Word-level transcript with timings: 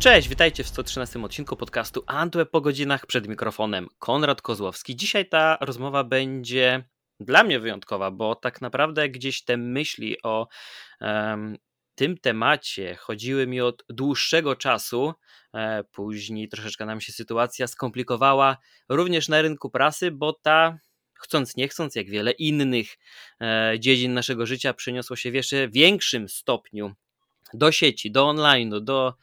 Cześć, 0.00 0.28
witajcie 0.28 0.64
w 0.64 0.68
113 0.68 1.22
odcinku 1.22 1.56
podcastu 1.56 2.04
Antweb 2.06 2.50
po 2.50 2.60
godzinach 2.60 3.06
przed 3.06 3.28
mikrofonem 3.28 3.88
Konrad 3.98 4.42
Kozłowski. 4.42 4.96
Dzisiaj 4.96 5.28
ta 5.28 5.58
rozmowa 5.60 6.04
będzie 6.04 6.84
dla 7.20 7.44
mnie 7.44 7.60
wyjątkowa, 7.60 8.10
bo 8.10 8.34
tak 8.34 8.60
naprawdę 8.60 9.08
gdzieś 9.08 9.44
te 9.44 9.56
myśli 9.56 10.22
o 10.22 10.48
um, 11.00 11.56
tym 11.94 12.18
temacie 12.18 12.94
chodziły 12.94 13.46
mi 13.46 13.60
od 13.60 13.84
dłuższego 13.88 14.56
czasu. 14.56 15.14
E, 15.54 15.84
później 15.84 16.48
troszeczkę 16.48 16.86
nam 16.86 17.00
się 17.00 17.12
sytuacja 17.12 17.66
skomplikowała 17.66 18.56
również 18.88 19.28
na 19.28 19.42
rynku 19.42 19.70
prasy, 19.70 20.10
bo 20.10 20.32
ta 20.32 20.78
chcąc 21.14 21.56
nie 21.56 21.68
chcąc, 21.68 21.94
jak 21.94 22.10
wiele 22.10 22.30
innych 22.30 22.98
e, 23.40 23.74
dziedzin 23.78 24.14
naszego 24.14 24.46
życia, 24.46 24.74
przeniosło 24.74 25.16
się 25.16 25.30
w 25.30 25.34
jeszcze 25.34 25.68
większym 25.68 26.28
stopniu 26.28 26.94
do 27.54 27.72
sieci, 27.72 28.10
do 28.10 28.26
online'u, 28.26 28.80
do 28.80 29.14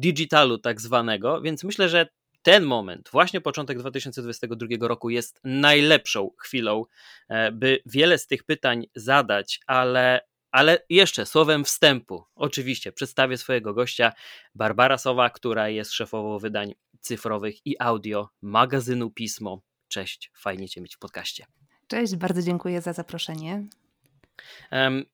digitalu 0.00 0.58
tak 0.58 0.80
zwanego, 0.80 1.40
więc 1.40 1.64
myślę, 1.64 1.88
że 1.88 2.08
ten 2.42 2.64
moment, 2.64 3.08
właśnie 3.12 3.40
początek 3.40 3.78
2022 3.78 4.88
roku, 4.88 5.10
jest 5.10 5.40
najlepszą 5.44 6.30
chwilą, 6.38 6.84
e, 7.28 7.52
by 7.52 7.82
wiele 7.86 8.18
z 8.18 8.26
tych 8.26 8.44
pytań 8.44 8.86
zadać, 8.94 9.60
ale, 9.66 10.20
ale 10.50 10.78
jeszcze 10.90 11.26
słowem 11.26 11.64
wstępu, 11.64 12.24
oczywiście 12.34 12.92
przedstawię 12.92 13.36
swojego 13.36 13.74
gościa, 13.74 14.12
Barbara 14.54 14.98
Sowa, 14.98 15.30
która 15.30 15.68
jest 15.68 15.92
szefową 15.92 16.38
wydań 16.38 16.74
cyfrowych 17.00 17.66
i 17.66 17.76
audio 17.78 18.28
magazynu 18.42 19.10
Pismo. 19.10 19.62
Cześć, 19.88 20.30
fajnie 20.34 20.68
Cię 20.68 20.80
mieć 20.80 20.96
w 20.96 20.98
podcaście. 20.98 21.46
Cześć, 21.86 22.16
bardzo 22.16 22.42
dziękuję 22.42 22.80
za 22.80 22.92
zaproszenie. 22.92 23.62
Um, 24.72 25.04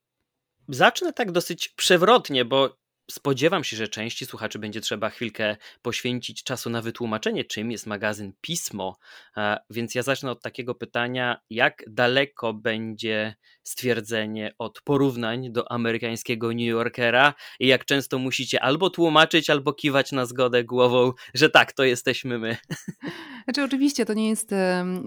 zacznę 0.68 1.12
tak 1.12 1.32
dosyć 1.32 1.68
przewrotnie, 1.68 2.44
bo 2.44 2.81
Spodziewam 3.12 3.64
się, 3.64 3.76
że 3.76 3.88
części 3.88 4.26
słuchaczy 4.26 4.58
będzie 4.58 4.80
trzeba 4.80 5.10
chwilkę 5.10 5.56
poświęcić 5.82 6.44
czasu 6.44 6.70
na 6.70 6.82
wytłumaczenie, 6.82 7.44
czym 7.44 7.70
jest 7.70 7.86
magazyn 7.86 8.32
Pismo, 8.40 8.96
e, 9.36 9.58
więc 9.70 9.94
ja 9.94 10.02
zacznę 10.02 10.30
od 10.30 10.42
takiego 10.42 10.74
pytania, 10.74 11.40
jak 11.50 11.84
daleko 11.86 12.54
będzie 12.54 13.34
stwierdzenie 13.62 14.54
od 14.58 14.80
porównań 14.80 15.52
do 15.52 15.72
amerykańskiego 15.72 16.48
New 16.48 16.60
Yorkera 16.60 17.34
i 17.60 17.66
jak 17.66 17.84
często 17.84 18.18
musicie 18.18 18.62
albo 18.62 18.90
tłumaczyć, 18.90 19.50
albo 19.50 19.72
kiwać 19.72 20.12
na 20.12 20.26
zgodę 20.26 20.64
głową, 20.64 21.12
że 21.34 21.50
tak, 21.50 21.72
to 21.72 21.84
jesteśmy 21.84 22.38
my. 22.38 22.56
Znaczy 23.44 23.62
oczywiście 23.62 24.06
to 24.06 24.14
nie 24.14 24.28
jest 24.28 24.54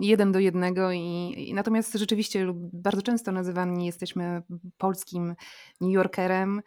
jeden 0.01 0.31
do 0.31 0.39
jednego 0.39 0.91
i, 0.91 1.33
i 1.37 1.53
natomiast 1.53 1.93
rzeczywiście 1.93 2.47
bardzo 2.73 3.01
często 3.01 3.31
nazywani 3.31 3.85
jesteśmy 3.85 4.41
polskim 4.77 5.35
New 5.81 5.91
Yorkerem. 5.91 6.61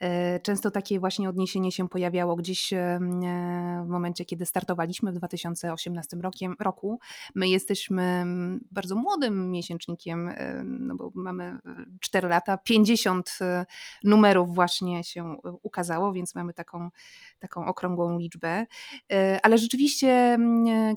E, 0.00 0.40
często 0.40 0.70
takie 0.70 1.00
właśnie 1.00 1.28
odniesienie 1.28 1.72
się 1.72 1.88
pojawiało 1.88 2.36
gdzieś 2.36 2.72
e, 2.72 2.98
w 3.84 3.88
momencie, 3.88 4.24
kiedy 4.24 4.46
startowaliśmy 4.46 5.12
w 5.12 5.14
2018 5.14 6.16
rokiem, 6.16 6.56
roku. 6.60 7.00
My 7.34 7.48
jesteśmy 7.48 8.24
bardzo 8.70 8.96
młodym 8.96 9.50
miesięcznikiem, 9.50 10.28
e, 10.28 10.62
no 10.64 10.94
bo 10.94 11.10
mamy 11.14 11.58
4 12.00 12.28
lata, 12.28 12.58
50 12.58 13.38
numerów 14.04 14.54
właśnie 14.54 15.04
się 15.04 15.36
ukazało, 15.62 16.12
więc 16.12 16.34
mamy 16.34 16.52
taką, 16.54 16.90
taką 17.38 17.66
okrągłą 17.66 18.18
liczbę. 18.18 18.66
Ale 19.42 19.58
rzeczywiście, 19.58 20.38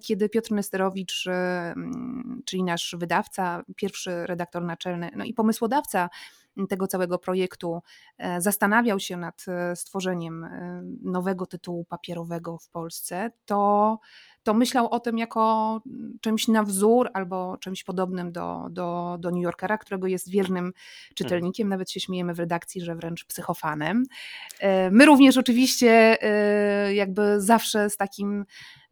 kiedy 0.02 0.30
Piotr 0.30 0.52
Nesterowicz, 0.52 1.30
czyli 2.46 2.64
nasz 2.64 2.96
wydawca, 3.00 3.64
pierwszy 3.76 4.28
redaktor 4.28 4.64
naczelny, 4.64 5.10
no 5.16 5.24
i 5.24 5.34
pomysłodawca, 5.34 6.10
tego 6.68 6.88
całego 6.88 7.20
projektu 7.20 7.82
e, 8.18 8.42
zastanawiał 8.42 9.00
się 9.00 9.18
nad 9.18 9.46
e, 9.48 9.76
stworzeniem 9.76 10.44
e, 10.44 10.82
nowego 11.02 11.46
tytułu 11.46 11.86
papierowego 11.86 12.58
w 12.58 12.70
Polsce, 12.70 13.32
to, 13.46 14.00
to 14.44 14.54
myślał 14.54 14.88
o 14.90 15.00
tym 15.00 15.18
jako 15.18 15.82
czymś 16.22 16.48
na 16.48 16.64
wzór 16.64 17.10
albo 17.14 17.58
czymś 17.58 17.84
podobnym 17.84 18.32
do, 18.32 18.68
do, 18.72 19.18
do 19.20 19.32
New 19.32 19.44
Yorkera, 19.44 19.78
którego 19.78 20.08
jest 20.08 20.30
wiernym 20.30 20.74
czytelnikiem. 21.16 21.66
Mhm. 21.66 21.70
Nawet 21.70 21.92
się 21.92 22.00
śmiejemy 22.00 22.34
w 22.34 22.40
redakcji, 22.40 22.82
że 22.82 22.96
wręcz 22.96 23.26
psychofanem. 23.26 24.04
My 24.92 25.06
również 25.06 25.38
oczywiście 25.38 26.18
jakby 26.94 27.42
zawsze 27.42 27.90
z 27.90 27.98
takim 27.98 28.46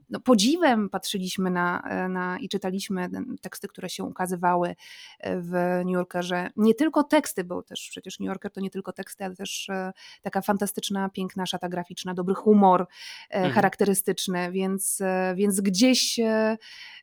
no, 0.09 0.19
podziwem 0.19 0.90
patrzyliśmy 0.90 1.50
na, 1.51 1.81
e, 1.81 2.09
na 2.09 2.40
i 2.40 2.50
czytaliśmy 2.50 3.09
teksty, 3.41 3.68
które 3.68 3.90
się 3.90 4.03
ukazywały 4.03 4.75
e, 5.19 5.41
w 5.41 5.51
New 5.85 5.94
Yorkerze. 5.94 6.50
Nie 6.56 6.73
tylko 6.73 7.03
teksty, 7.03 7.44
bo 7.44 7.63
też 7.63 7.88
przecież 7.90 8.19
New 8.19 8.28
Yorker 8.28 8.51
to 8.51 8.62
nie 8.62 8.69
tylko 8.69 8.94
teksty, 8.94 9.25
ale 9.25 9.35
też 9.35 9.69
e, 9.69 9.91
taka 10.22 10.41
fantastyczna, 10.41 11.09
piękna 11.09 11.46
szata 11.46 11.69
graficzna, 11.69 12.13
dobry 12.13 12.35
humor 12.35 12.88
mhm. 13.29 13.53
charakterystyczny, 13.53 14.51
więc, 14.51 15.00
więc 15.35 15.62
gdzieś, 15.62 16.19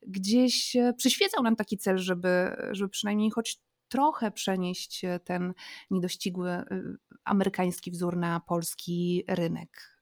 gdzieś 0.06 0.76
przyświecał 0.96 1.42
nam 1.42 1.56
taki 1.56 1.78
cel, 1.78 1.98
żeby, 1.98 2.56
żeby 2.70 2.88
przynajmniej 2.88 3.30
choć 3.30 3.58
trochę 3.88 4.30
przenieść 4.30 5.02
ten 5.24 5.54
niedościgły 5.90 6.64
amerykański 7.24 7.90
wzór 7.90 8.16
na 8.16 8.40
polski 8.40 9.24
rynek 9.28 9.93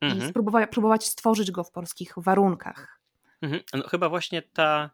mhm. 0.00 0.22
i 0.22 0.30
spróbować, 0.30 0.70
próbować 0.70 1.06
stworzyć 1.06 1.50
go 1.50 1.64
w 1.64 1.70
polskich 1.70 2.12
warunkach. 2.16 3.00
Mhm. 3.42 3.62
No, 3.74 3.88
chyba 3.88 4.08
właśnie 4.08 4.42
ta 4.42 4.90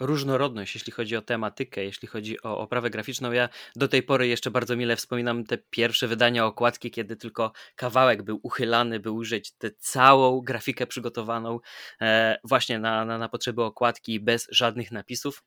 różnorodność, 0.00 0.74
jeśli 0.74 0.92
chodzi 0.92 1.16
o 1.16 1.22
tematykę, 1.22 1.84
jeśli 1.84 2.08
chodzi 2.08 2.42
o 2.42 2.58
oprawę 2.58 2.90
graficzną. 2.90 3.32
Ja 3.32 3.48
do 3.76 3.88
tej 3.88 4.02
pory 4.02 4.26
jeszcze 4.26 4.50
bardzo 4.50 4.76
mile 4.76 4.96
wspominam 4.96 5.44
te 5.44 5.58
pierwsze 5.58 6.08
wydania 6.08 6.46
okładki, 6.46 6.90
kiedy 6.90 7.16
tylko 7.16 7.52
kawałek 7.76 8.22
był 8.22 8.40
uchylany, 8.42 9.00
by 9.00 9.10
użyć 9.10 9.52
tę 9.52 9.70
całą 9.70 10.40
grafikę 10.40 10.86
przygotowaną 10.86 11.60
e, 12.00 12.38
właśnie 12.44 12.78
na, 12.78 13.04
na, 13.04 13.18
na 13.18 13.28
potrzeby 13.28 13.62
okładki 13.62 14.20
bez 14.20 14.48
żadnych 14.50 14.92
napisów. 14.92 15.42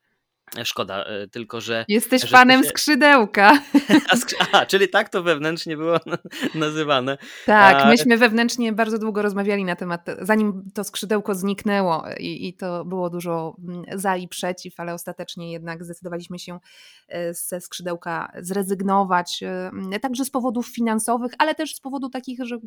Szkoda, 0.64 1.04
e, 1.04 1.28
tylko 1.28 1.60
że. 1.60 1.84
Jesteś 1.88 2.22
że 2.22 2.28
fanem 2.28 2.62
się... 2.62 2.68
skrzydełka. 2.68 3.58
A, 4.52 4.66
czyli 4.66 4.88
tak 4.88 5.08
to 5.08 5.22
wewnętrznie 5.22 5.76
było 5.76 5.98
nazywane. 6.54 7.18
Tak, 7.46 7.76
A... 7.82 7.88
myśmy 7.88 8.18
wewnętrznie 8.18 8.72
bardzo 8.72 8.98
długo 8.98 9.22
rozmawiali 9.22 9.64
na 9.64 9.76
temat, 9.76 10.06
zanim 10.22 10.70
to 10.74 10.84
skrzydełko 10.84 11.34
zniknęło, 11.34 12.04
i, 12.18 12.48
i 12.48 12.54
to 12.54 12.84
było 12.84 13.10
dużo 13.10 13.56
mm, 13.68 13.84
za 13.94 14.16
i 14.16 14.28
przeciw, 14.28 14.80
ale 14.80 14.94
ostatecznie 14.94 15.52
jednak 15.52 15.84
zdecydowaliśmy 15.84 16.38
się 16.38 16.58
e, 17.08 17.34
ze 17.34 17.60
skrzydełka 17.60 18.32
zrezygnować, 18.38 19.42
e, 19.92 20.00
także 20.00 20.24
z 20.24 20.30
powodów 20.30 20.66
finansowych, 20.66 21.32
ale 21.38 21.54
też 21.54 21.76
z 21.76 21.80
powodu 21.80 22.08
takich, 22.08 22.38
że 22.44 22.58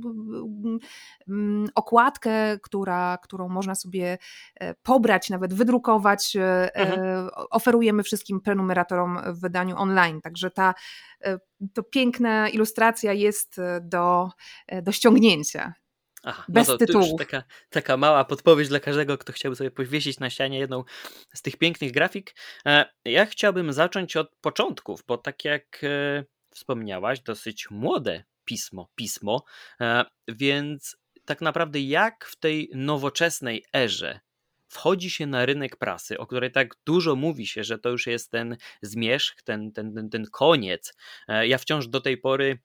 okładkę, 1.76 2.60
która, 2.60 3.18
którą 3.24 3.50
można 3.50 3.76
sobie 3.76 4.18
pobrać, 4.84 5.30
nawet 5.30 5.54
wydrukować, 5.54 6.38
mhm 6.74 7.30
oferujemy 7.78 8.04
wszystkim 8.04 8.42
prenumeratorom 8.42 9.20
w 9.34 9.42
wydaniu 9.42 9.78
online. 9.78 10.22
Także 10.22 10.52
ta 10.52 10.74
e, 11.24 11.40
to 11.74 11.84
piękna 11.84 12.50
ilustracja 12.50 13.14
jest 13.14 13.60
e, 13.60 13.82
do, 13.84 14.30
e, 14.68 14.82
do 14.82 14.92
ściągnięcia. 14.92 15.74
Aha, 16.24 16.46
no 16.48 16.54
Bez 16.54 16.68
no 16.68 16.78
to, 16.78 16.86
tytułu. 16.86 17.18
taka, 17.18 17.44
taka 17.70 17.98
mała 17.98 18.26
podpowiedź 18.26 18.70
dla 18.70 18.80
każdego, 18.80 19.18
kto 19.18 19.34
chciałby 19.34 19.56
sobie 19.56 19.72
powiesić 19.72 20.20
na 20.20 20.30
ścianie 20.30 20.60
jedną 20.60 20.84
z 21.34 21.42
tych 21.42 21.58
pięknych 21.58 21.92
grafik. 21.92 22.36
Ja 23.06 23.26
chciałbym 23.26 23.74
zacząć 23.74 24.16
od 24.16 24.36
początków, 24.42 25.04
bo 25.08 25.18
tak 25.18 25.46
jak 25.46 25.82
wspomniałaś, 26.52 27.22
dosyć 27.22 27.72
młode 27.72 28.24
pismo, 28.46 28.90
pismo, 28.96 29.44
więc 30.28 30.98
tak 31.26 31.42
naprawdę 31.42 31.80
jak 31.80 32.26
w 32.26 32.36
tej 32.36 32.70
nowoczesnej 32.74 33.66
erze 33.76 34.20
wchodzi 34.68 35.10
się 35.10 35.26
na 35.26 35.46
rynek 35.46 35.76
prasy, 35.76 36.18
o 36.18 36.28
której 36.28 36.52
tak 36.52 36.76
dużo 36.86 37.16
mówi 37.16 37.48
się, 37.48 37.64
że 37.64 37.80
to 37.80 37.90
już 37.90 38.08
jest 38.08 38.32
ten 38.32 38.58
zmierzch, 38.82 39.42
ten, 39.44 39.72
ten, 39.72 39.94
ten, 39.94 40.10
ten 40.10 40.26
koniec. 40.32 40.94
E, 41.28 41.48
ja 41.48 41.58
wciąż 41.58 41.88
do 41.88 42.02
tej 42.02 42.18
pory 42.18 42.60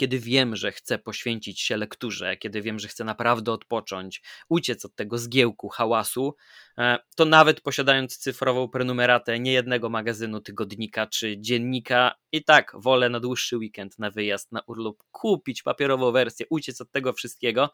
kiedy 0.00 0.18
wiem, 0.18 0.56
że 0.56 0.72
chcę 0.72 0.98
poświęcić 0.98 1.60
się 1.60 1.76
lekturze, 1.76 2.36
kiedy 2.36 2.62
wiem, 2.62 2.78
że 2.78 2.88
chcę 2.88 3.04
naprawdę 3.04 3.52
odpocząć, 3.52 4.22
uciec 4.48 4.84
od 4.84 4.94
tego 4.94 5.18
zgiełku, 5.18 5.68
hałasu, 5.68 6.36
e, 6.78 6.98
to 7.16 7.24
nawet 7.24 7.60
posiadając 7.60 8.16
cyfrową 8.16 8.68
prenumeratę 8.68 9.40
niejednego 9.40 9.90
magazynu, 9.90 10.40
tygodnika 10.40 11.06
czy 11.06 11.38
dziennika, 11.38 12.14
i 12.32 12.44
tak 12.44 12.72
wolę 12.74 13.08
na 13.08 13.20
dłuższy 13.20 13.56
weekend, 13.56 13.98
na 13.98 14.10
wyjazd, 14.10 14.52
na 14.52 14.60
urlop 14.66 14.96
kupić 15.10 15.62
papierową 15.62 16.12
wersję, 16.12 16.46
uciec 16.50 16.80
od 16.80 16.90
tego 16.90 17.12
wszystkiego. 17.12 17.70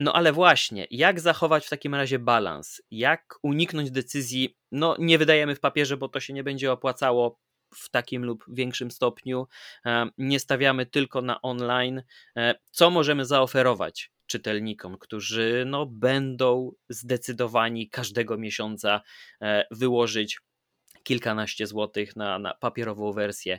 No 0.00 0.12
ale 0.12 0.32
właśnie, 0.32 0.86
jak 0.90 1.20
zachować 1.20 1.66
w 1.66 1.70
takim 1.70 1.94
razie 1.94 2.18
balans? 2.18 2.82
Jak 2.90 3.34
uniknąć 3.42 3.90
decyzji, 3.90 4.56
no 4.72 4.96
nie 4.98 5.18
wydajemy 5.18 5.54
w 5.54 5.60
papierze, 5.60 5.96
bo 5.96 6.08
to 6.08 6.20
się 6.20 6.32
nie 6.32 6.44
będzie 6.44 6.72
opłacało 6.72 7.38
w 7.74 7.90
takim 7.90 8.24
lub 8.24 8.44
większym 8.48 8.90
stopniu, 8.90 9.46
e, 9.86 10.06
nie 10.18 10.40
stawiamy 10.40 10.86
tylko 10.86 11.22
na 11.22 11.42
online. 11.42 12.02
E, 12.36 12.54
co 12.70 12.90
możemy 12.90 13.24
zaoferować 13.24 14.12
czytelnikom, 14.26 14.98
którzy 14.98 15.64
no, 15.66 15.86
będą 15.86 16.72
zdecydowani 16.88 17.88
każdego 17.88 18.38
miesiąca 18.38 19.00
e, 19.42 19.64
wyłożyć 19.70 20.40
kilkanaście 21.02 21.66
złotych 21.66 22.16
na, 22.16 22.38
na 22.38 22.54
papierową 22.54 23.12
wersję 23.12 23.58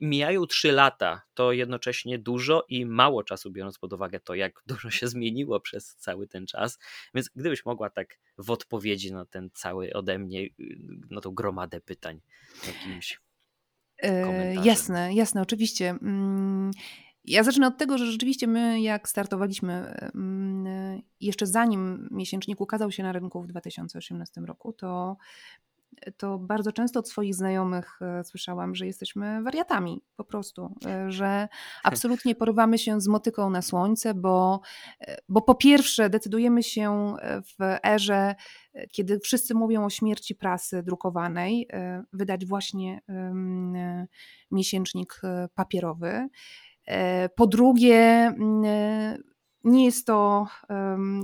mijają 0.00 0.46
trzy 0.46 0.72
lata, 0.72 1.22
to 1.34 1.52
jednocześnie 1.52 2.18
dużo 2.18 2.64
i 2.68 2.86
mało 2.86 3.24
czasu, 3.24 3.50
biorąc 3.50 3.78
pod 3.78 3.92
uwagę 3.92 4.20
to, 4.20 4.34
jak 4.34 4.52
dużo 4.66 4.90
się 4.90 5.08
zmieniło 5.08 5.60
przez 5.60 5.96
cały 5.96 6.26
ten 6.26 6.46
czas. 6.46 6.78
Więc 7.14 7.30
gdybyś 7.36 7.64
mogła 7.64 7.90
tak 7.90 8.18
w 8.38 8.50
odpowiedzi 8.50 9.12
na 9.12 9.24
ten 9.24 9.50
cały 9.54 9.92
ode 9.92 10.18
mnie, 10.18 10.48
na 11.10 11.20
tą 11.20 11.34
gromadę 11.34 11.80
pytań 11.80 12.20
jakimś 12.66 13.20
e, 14.02 14.54
Jasne, 14.54 15.14
jasne, 15.14 15.42
oczywiście. 15.42 15.90
Mm, 15.90 16.70
ja 17.24 17.42
zacznę 17.42 17.66
od 17.66 17.78
tego, 17.78 17.98
że 17.98 18.06
rzeczywiście 18.06 18.46
my, 18.46 18.80
jak 18.80 19.08
startowaliśmy, 19.08 19.72
mm, 20.14 21.02
jeszcze 21.20 21.46
zanim 21.46 22.08
miesięcznik 22.10 22.60
ukazał 22.60 22.90
się 22.90 23.02
na 23.02 23.12
rynku 23.12 23.42
w 23.42 23.46
2018 23.46 24.40
roku, 24.40 24.72
to 24.72 25.16
to 26.16 26.38
bardzo 26.38 26.72
często 26.72 27.00
od 27.00 27.08
swoich 27.08 27.34
znajomych 27.34 27.98
e, 28.02 28.24
słyszałam, 28.24 28.74
że 28.74 28.86
jesteśmy 28.86 29.42
wariatami 29.42 30.02
po 30.16 30.24
prostu, 30.24 30.74
e, 30.86 31.12
że 31.12 31.48
absolutnie 31.84 32.34
porywamy 32.34 32.78
się 32.78 33.00
z 33.00 33.08
motyką 33.08 33.50
na 33.50 33.62
słońce, 33.62 34.14
bo, 34.14 34.60
e, 35.00 35.16
bo 35.28 35.42
po 35.42 35.54
pierwsze 35.54 36.10
decydujemy 36.10 36.62
się 36.62 37.14
w 37.22 37.78
erze, 37.86 38.34
kiedy 38.92 39.20
wszyscy 39.20 39.54
mówią 39.54 39.84
o 39.84 39.90
śmierci 39.90 40.34
prasy 40.34 40.82
drukowanej, 40.82 41.68
wydać 42.12 42.46
właśnie 42.46 43.00
miesięcznik 44.50 45.20
papierowy. 45.54 46.28
Po 47.36 47.46
drugie, 47.46 48.32
nie 49.64 49.84
jest 49.84 50.06
to 50.06 50.46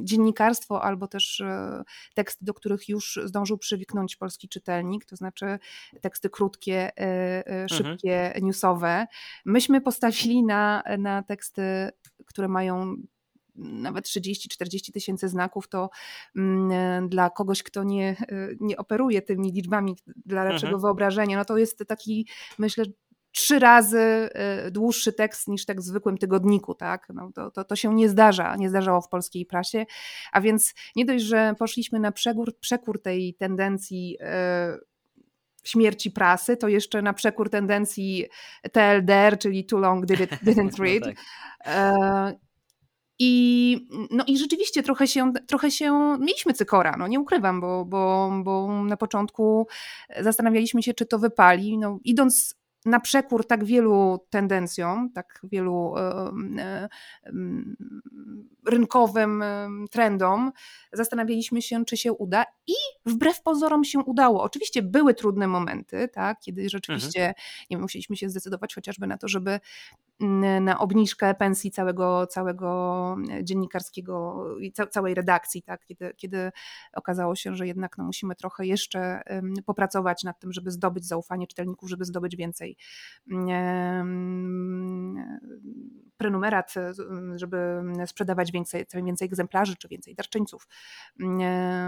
dziennikarstwo 0.02 0.82
albo 0.82 1.08
też 1.08 1.40
um, 1.40 1.85
teksty, 2.14 2.44
do 2.44 2.55
których 2.55 2.88
już 2.88 3.20
zdążył 3.25 3.58
przywiknąć 3.58 4.17
polski 4.17 4.49
czytelnik, 4.49 5.05
to 5.05 5.17
znaczy 5.17 5.58
teksty 6.00 6.31
krótkie, 6.31 6.90
um, 6.96 7.69
szybkie, 7.69 8.26
mhm. 8.26 8.44
newsowe. 8.44 9.06
Myśmy 9.44 9.81
postawili 9.81 10.44
na, 10.44 10.82
na 10.99 11.23
teksty, 11.23 11.62
które 12.26 12.49
mają 12.49 12.96
nawet 13.58 14.06
30-40 14.06 14.93
tysięcy 14.93 15.29
znaków, 15.29 15.69
to 15.69 15.91
mm, 16.37 17.08
dla 17.08 17.31
kogoś, 17.31 17.62
kto 17.62 17.84
nie, 17.84 18.17
nie 18.61 18.76
operuje 18.76 19.23
tymi 19.23 19.52
liczbami 19.52 19.96
dla 20.26 20.44
lepszego 20.44 20.67
mhm. 20.67 20.81
wyobrażenia, 20.81 21.37
no 21.38 21.44
to 21.44 21.58
jest 21.58 21.84
taki, 21.88 22.29
myślę, 22.58 22.84
trzy 23.32 23.58
razy 23.58 24.30
y, 24.66 24.70
dłuższy 24.70 25.12
tekst 25.12 25.48
niż 25.48 25.66
tak 25.66 25.80
w 25.80 25.84
zwykłym 25.84 26.19
tygodniku, 26.19 26.75
tak? 26.75 27.06
No 27.14 27.30
to, 27.34 27.50
to, 27.50 27.64
to 27.64 27.76
się 27.76 27.94
nie 27.94 28.08
zdarza, 28.08 28.56
nie 28.56 28.69
zdarzało 28.69 29.00
w 29.00 29.08
polskiej 29.08 29.46
prasie, 29.46 29.86
a 30.32 30.40
więc 30.40 30.75
nie 30.96 31.04
dość, 31.04 31.25
że 31.25 31.54
poszliśmy 31.58 32.00
na 32.00 32.12
przekór, 32.12 32.58
przekór 32.60 33.02
tej 33.02 33.34
tendencji 33.34 34.16
y, 34.20 34.88
śmierci 35.64 36.10
prasy, 36.10 36.56
to 36.56 36.69
jeszcze 36.69 37.02
na 37.02 37.12
przekór 37.12 37.50
tendencji 37.50 38.26
TLDR, 38.72 39.38
czyli 39.38 39.64
Too 39.64 39.78
Long 39.78 40.06
did 40.06 40.20
it, 40.20 40.31
Didn't 40.31 40.70
no 40.78 40.84
Read. 40.84 41.02
no 41.06 41.12
tak. 41.64 42.36
I, 43.20 43.88
no 44.10 44.24
i 44.26 44.38
rzeczywiście 44.38 44.82
trochę 44.82 45.06
się, 45.06 45.32
trochę 45.46 45.70
się 45.70 46.16
mieliśmy 46.20 46.52
cykora, 46.52 46.94
no 46.98 47.06
nie 47.06 47.20
ukrywam, 47.20 47.60
bo, 47.60 47.84
bo, 47.84 48.31
bo 48.44 48.84
na 48.84 48.96
początku 48.96 49.66
zastanawialiśmy 50.20 50.82
się, 50.82 50.94
czy 50.94 51.06
to 51.06 51.19
wypali. 51.19 51.78
No, 51.78 51.98
idąc 52.04 52.54
na 52.84 53.00
przekór 53.00 53.46
tak 53.46 53.64
wielu 53.64 54.26
tendencjom, 54.30 55.12
tak 55.12 55.40
wielu 55.42 55.94
e, 55.96 56.30
e, 56.58 56.88
rynkowym 58.66 59.44
trendom, 59.90 60.52
zastanawialiśmy 60.92 61.62
się, 61.62 61.84
czy 61.84 61.96
się 61.96 62.12
uda 62.12 62.44
i 62.66 62.75
wbrew 63.06 63.42
pozorom 63.42 63.84
się 63.84 63.98
udało. 63.98 64.42
Oczywiście 64.42 64.82
były 64.82 65.14
trudne 65.14 65.46
momenty, 65.46 66.08
tak, 66.08 66.40
kiedy 66.40 66.69
rzeczywiście 66.69 67.20
mhm. 67.20 67.34
nie 67.70 67.76
wiem, 67.76 67.80
musieliśmy 67.80 68.16
się 68.16 68.28
zdecydować 68.28 68.75
chociażby 68.75 69.06
na 69.06 69.19
to, 69.19 69.28
żeby 69.28 69.60
na 70.61 70.79
obniżkę 70.79 71.35
pensji 71.35 71.70
całego, 71.70 72.26
całego 72.26 73.17
dziennikarskiego 73.43 74.44
i 74.61 74.73
całej 74.91 75.15
redakcji, 75.15 75.62
tak? 75.62 75.87
kiedy, 75.87 76.15
kiedy 76.17 76.53
okazało 76.93 77.35
się, 77.35 77.56
że 77.56 77.67
jednak 77.67 77.99
no, 77.99 78.05
musimy 78.05 78.35
trochę 78.35 78.67
jeszcze 78.67 79.23
popracować 79.67 80.25
nad 80.25 80.41
tym, 80.41 80.53
żeby 80.53 80.70
zdobyć 80.70 81.06
zaufanie 81.06 81.47
czytelników, 81.47 81.91
żeby 81.91 82.05
zdobyć 82.05 82.37
więcej 82.37 82.76
prenumerat, 86.17 86.75
żeby 87.35 87.82
sprzedawać 88.06 88.53
więcej, 88.53 88.87
więcej 88.94 89.26
egzemplarzy 89.26 89.76
czy 89.76 89.88
więcej 89.88 90.15
darczyńców, 90.15 90.69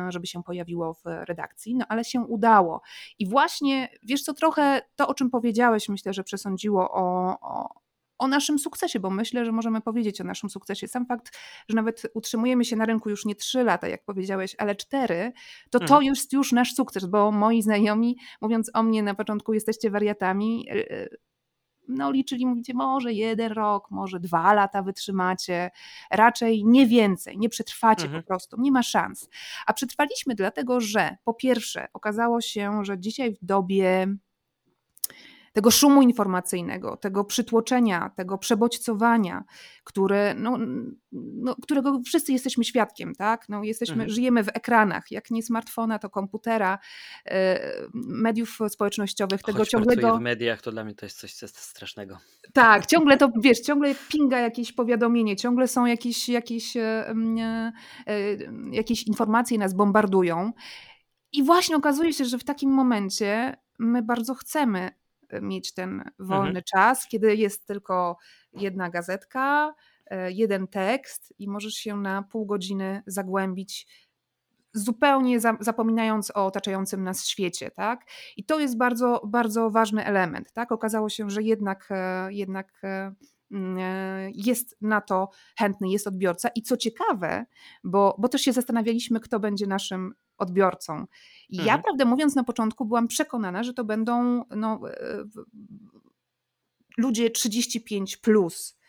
żeby 0.08 0.26
się 0.26 0.42
pojawiło 0.42 0.94
w 0.94 1.02
redakcji, 1.04 1.74
no 1.74 1.84
ale 1.88 2.04
się 2.04 2.20
udało. 2.20 2.82
I 3.18 3.26
właśnie, 3.26 3.88
wiesz 4.02 4.22
co, 4.22 4.34
trochę 4.34 4.82
to, 4.96 5.08
o 5.08 5.14
czym 5.14 5.30
powiedziałeś, 5.30 5.88
myślę, 5.88 6.12
że 6.12 6.24
przesądziło 6.24 6.90
o, 6.90 7.38
o 7.40 7.79
o 8.20 8.28
naszym 8.28 8.58
sukcesie, 8.58 9.00
bo 9.00 9.10
myślę, 9.10 9.44
że 9.44 9.52
możemy 9.52 9.80
powiedzieć 9.80 10.20
o 10.20 10.24
naszym 10.24 10.50
sukcesie. 10.50 10.88
Sam 10.88 11.06
fakt, 11.06 11.38
że 11.68 11.76
nawet 11.76 12.02
utrzymujemy 12.14 12.64
się 12.64 12.76
na 12.76 12.84
rynku 12.84 13.10
już 13.10 13.24
nie 13.24 13.34
trzy 13.34 13.64
lata, 13.64 13.88
jak 13.88 14.04
powiedziałeś, 14.04 14.54
ale 14.58 14.76
cztery, 14.76 15.32
to 15.70 15.78
to 15.78 15.84
mhm. 15.84 16.02
jest 16.02 16.32
już 16.32 16.52
nasz 16.52 16.74
sukces, 16.74 17.06
bo 17.06 17.32
moi 17.32 17.62
znajomi, 17.62 18.16
mówiąc 18.40 18.70
o 18.74 18.82
mnie 18.82 19.02
na 19.02 19.14
początku, 19.14 19.52
jesteście 19.52 19.90
wariatami, 19.90 20.66
e, 20.70 20.90
e, 20.90 21.08
no 21.88 22.10
liczyli, 22.10 22.46
mówicie, 22.46 22.74
może 22.74 23.12
jeden 23.12 23.52
rok, 23.52 23.90
może 23.90 24.20
dwa 24.20 24.54
lata 24.54 24.82
wytrzymacie, 24.82 25.70
raczej 26.10 26.64
nie 26.64 26.86
więcej, 26.86 27.38
nie 27.38 27.48
przetrwacie 27.48 28.04
mhm. 28.04 28.22
po 28.22 28.26
prostu, 28.26 28.56
nie 28.60 28.72
ma 28.72 28.82
szans. 28.82 29.28
A 29.66 29.72
przetrwaliśmy 29.72 30.34
dlatego, 30.34 30.80
że 30.80 31.16
po 31.24 31.34
pierwsze 31.34 31.88
okazało 31.92 32.40
się, 32.40 32.84
że 32.84 32.98
dzisiaj 32.98 33.34
w 33.34 33.44
dobie 33.44 34.16
tego 35.52 35.70
szumu 35.70 36.02
informacyjnego, 36.02 36.96
tego 36.96 37.24
przytłoczenia, 37.24 38.10
tego 38.16 38.38
przebodźcowania, 38.38 39.44
które, 39.84 40.34
no, 40.34 40.58
no, 41.12 41.56
którego 41.62 42.00
wszyscy 42.06 42.32
jesteśmy 42.32 42.64
świadkiem, 42.64 43.14
tak? 43.14 43.48
No, 43.48 43.64
jesteśmy, 43.64 43.94
mhm. 43.94 44.10
Żyjemy 44.10 44.44
w 44.44 44.48
ekranach, 44.48 45.10
jak 45.10 45.30
nie 45.30 45.42
smartfona, 45.42 45.98
to 45.98 46.10
komputera, 46.10 46.78
e, 47.26 47.60
mediów 47.94 48.58
społecznościowych, 48.68 49.42
tego 49.42 49.58
Choć 49.58 49.68
ciągłego... 49.68 50.16
w 50.16 50.20
mediach, 50.20 50.62
to 50.62 50.72
dla 50.72 50.84
mnie 50.84 50.94
to 50.94 51.06
jest 51.06 51.18
coś, 51.18 51.32
strasznego. 51.50 52.18
Tak, 52.52 52.86
ciągle 52.92 53.16
to, 53.16 53.30
wiesz, 53.40 53.60
ciągle 53.60 53.94
pinga 54.08 54.38
jakieś 54.38 54.72
powiadomienie, 54.72 55.36
ciągle 55.36 55.68
są 55.68 55.86
jakieś, 55.86 56.28
jakieś, 56.28 56.76
e, 56.76 57.14
e, 58.06 58.36
jakieś 58.72 59.02
informacje 59.02 59.58
nas 59.58 59.74
bombardują. 59.74 60.52
I 61.32 61.42
właśnie 61.42 61.76
okazuje 61.76 62.12
się, 62.12 62.24
że 62.24 62.38
w 62.38 62.44
takim 62.44 62.70
momencie 62.70 63.56
my 63.78 64.02
bardzo 64.02 64.34
chcemy 64.34 64.99
mieć 65.42 65.74
ten 65.74 66.04
wolny 66.18 66.48
mhm. 66.48 66.64
czas, 66.64 67.08
kiedy 67.08 67.36
jest 67.36 67.66
tylko 67.66 68.16
jedna 68.52 68.90
gazetka, 68.90 69.74
e, 70.06 70.32
jeden 70.32 70.68
tekst 70.68 71.34
i 71.38 71.48
możesz 71.48 71.74
się 71.74 71.96
na 71.96 72.22
pół 72.22 72.46
godziny 72.46 73.02
zagłębić 73.06 73.86
zupełnie 74.72 75.40
zapominając 75.60 76.30
o 76.30 76.46
otaczającym 76.46 77.04
nas 77.04 77.26
świecie, 77.26 77.70
tak? 77.70 78.04
I 78.36 78.44
to 78.44 78.60
jest 78.60 78.76
bardzo, 78.76 79.22
bardzo 79.26 79.70
ważny 79.70 80.04
element, 80.04 80.52
tak? 80.52 80.72
Okazało 80.72 81.08
się, 81.08 81.30
że 81.30 81.42
jednak, 81.42 81.88
e, 81.90 82.32
jednak 82.32 82.80
e, 82.84 83.14
mm, 83.50 83.78
jest 84.34 84.76
na 84.80 85.00
to 85.00 85.30
chętny, 85.58 85.88
jest 85.88 86.06
odbiorca. 86.06 86.48
I 86.48 86.62
co 86.62 86.76
ciekawe, 86.76 87.46
bo, 87.84 88.16
bo 88.18 88.28
też 88.28 88.42
się 88.42 88.52
zastanawialiśmy, 88.52 89.20
kto 89.20 89.40
będzie 89.40 89.66
naszym 89.66 90.14
odbiorcą. 90.42 91.06
I 91.48 91.58
mhm. 91.58 91.66
ja, 91.66 91.82
prawdę 91.82 92.04
mówiąc, 92.04 92.34
na 92.34 92.44
początku 92.44 92.84
byłam 92.84 93.08
przekonana, 93.08 93.62
że 93.62 93.74
to 93.74 93.84
będą 93.84 94.44
no, 94.56 94.80
e, 94.90 95.24
ludzie 96.98 97.30
35 97.30 98.16
plus. 98.16 98.80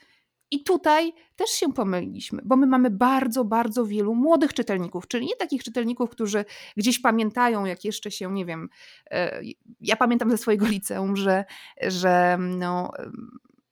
I 0.54 0.64
tutaj 0.64 1.14
też 1.36 1.50
się 1.50 1.74
pomyliliśmy, 1.74 2.42
bo 2.46 2.56
my 2.56 2.68
mamy 2.68 2.90
bardzo, 2.90 3.46
bardzo 3.46 3.86
wielu 3.86 4.16
młodych 4.16 4.54
czytelników, 4.54 5.08
czyli 5.08 5.26
nie 5.26 5.36
takich 5.36 5.64
czytelników, 5.64 6.10
którzy 6.10 6.46
gdzieś 6.78 7.00
pamiętają, 7.00 7.66
jak 7.66 7.86
jeszcze 7.86 8.12
się, 8.12 8.34
nie 8.34 8.46
wiem, 8.46 8.70
e, 9.12 9.42
ja 9.82 9.96
pamiętam 9.96 10.32
ze 10.32 10.38
swojego 10.38 10.68
liceum, 10.68 11.16
że, 11.16 11.46
że 11.82 12.38
no, 12.40 12.92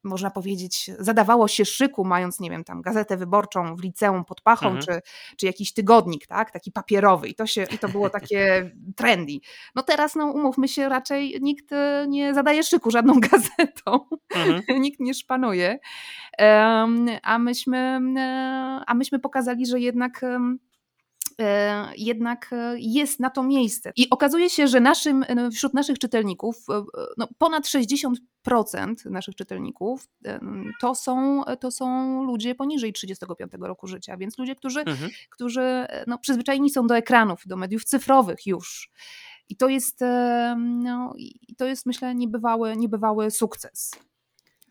można 0.10 0.32
powiedzieć, 0.32 0.92
zadawało 1.00 1.48
się 1.48 1.66
szyku, 1.66 2.06
mając, 2.06 2.40
nie 2.40 2.50
wiem, 2.50 2.64
tam 2.64 2.82
gazetę 2.82 3.18
wyborczą 3.18 3.76
w 3.76 3.84
liceum 3.84 4.26
pod 4.26 4.42
pachą, 4.42 4.68
mhm. 4.68 4.86
czy, 4.86 5.02
czy 5.38 5.46
jakiś 5.46 5.74
tygodnik, 5.74 6.28
tak, 6.28 6.52
taki 6.52 6.72
papierowy 6.72 7.28
i 7.28 7.36
to, 7.36 7.48
się, 7.48 7.64
i 7.72 7.78
to 7.78 7.90
było 7.90 8.10
takie 8.20 8.72
trendy. 8.96 9.34
No 9.76 9.84
teraz, 9.84 10.16
no 10.16 10.26
umówmy 10.26 10.68
się, 10.68 10.90
raczej 10.90 11.38
nikt 11.42 11.72
e, 11.72 12.06
nie 12.10 12.34
zadaje 12.34 12.64
szyku 12.64 12.92
żadną 12.92 13.20
gazetą, 13.32 14.06
mhm. 14.36 14.62
nikt 14.82 15.00
nie 15.00 15.14
szpanuje, 15.14 15.80
a 17.24 17.40
myśmy, 17.40 18.00
e, 18.18 18.84
a 18.88 18.94
myśmy 18.94 19.20
pokazali, 19.20 19.66
że 19.66 19.80
jednak 19.80 20.24
E, 20.24 20.58
jednak 21.98 22.50
e, 22.54 22.76
jest 22.78 23.20
na 23.20 23.30
to 23.30 23.44
miejsce. 23.44 23.92
I 23.96 24.10
okazuje 24.10 24.50
się, 24.50 24.68
że 24.68 24.80
naszym, 24.80 25.24
e, 25.28 25.52
wśród 25.52 25.74
naszych 25.74 26.00
czytelników 26.00 26.66
no, 27.18 27.28
ponad 27.38 27.66
60% 27.66 28.16
naszych 29.06 29.36
czytelników 29.36 30.08
to 30.82 30.96
są, 30.96 31.44
to 31.60 31.72
są 31.72 32.24
ludzie 32.24 32.56
poniżej 32.56 32.94
35 32.94 33.52
roku 33.62 33.88
życia, 33.88 34.18
więc 34.18 34.38
ludzie, 34.38 34.56
którzy, 34.56 34.80
mhm. 34.80 35.12
którzy 35.30 35.86
no, 36.08 36.18
przyzwyczajeni 36.18 36.70
są 36.70 36.88
do 36.88 36.98
ekranów, 36.98 37.42
do 37.46 37.58
mediów 37.58 37.84
cyfrowych 37.84 38.46
już. 38.46 38.92
I 39.50 39.56
to 39.56 39.70
jest, 39.70 40.00
no, 40.58 41.14
to 41.58 41.66
jest 41.66 41.86
myślę, 41.86 42.16
niebywały, 42.16 42.78
niebywały 42.78 43.32
sukces. 43.32 43.92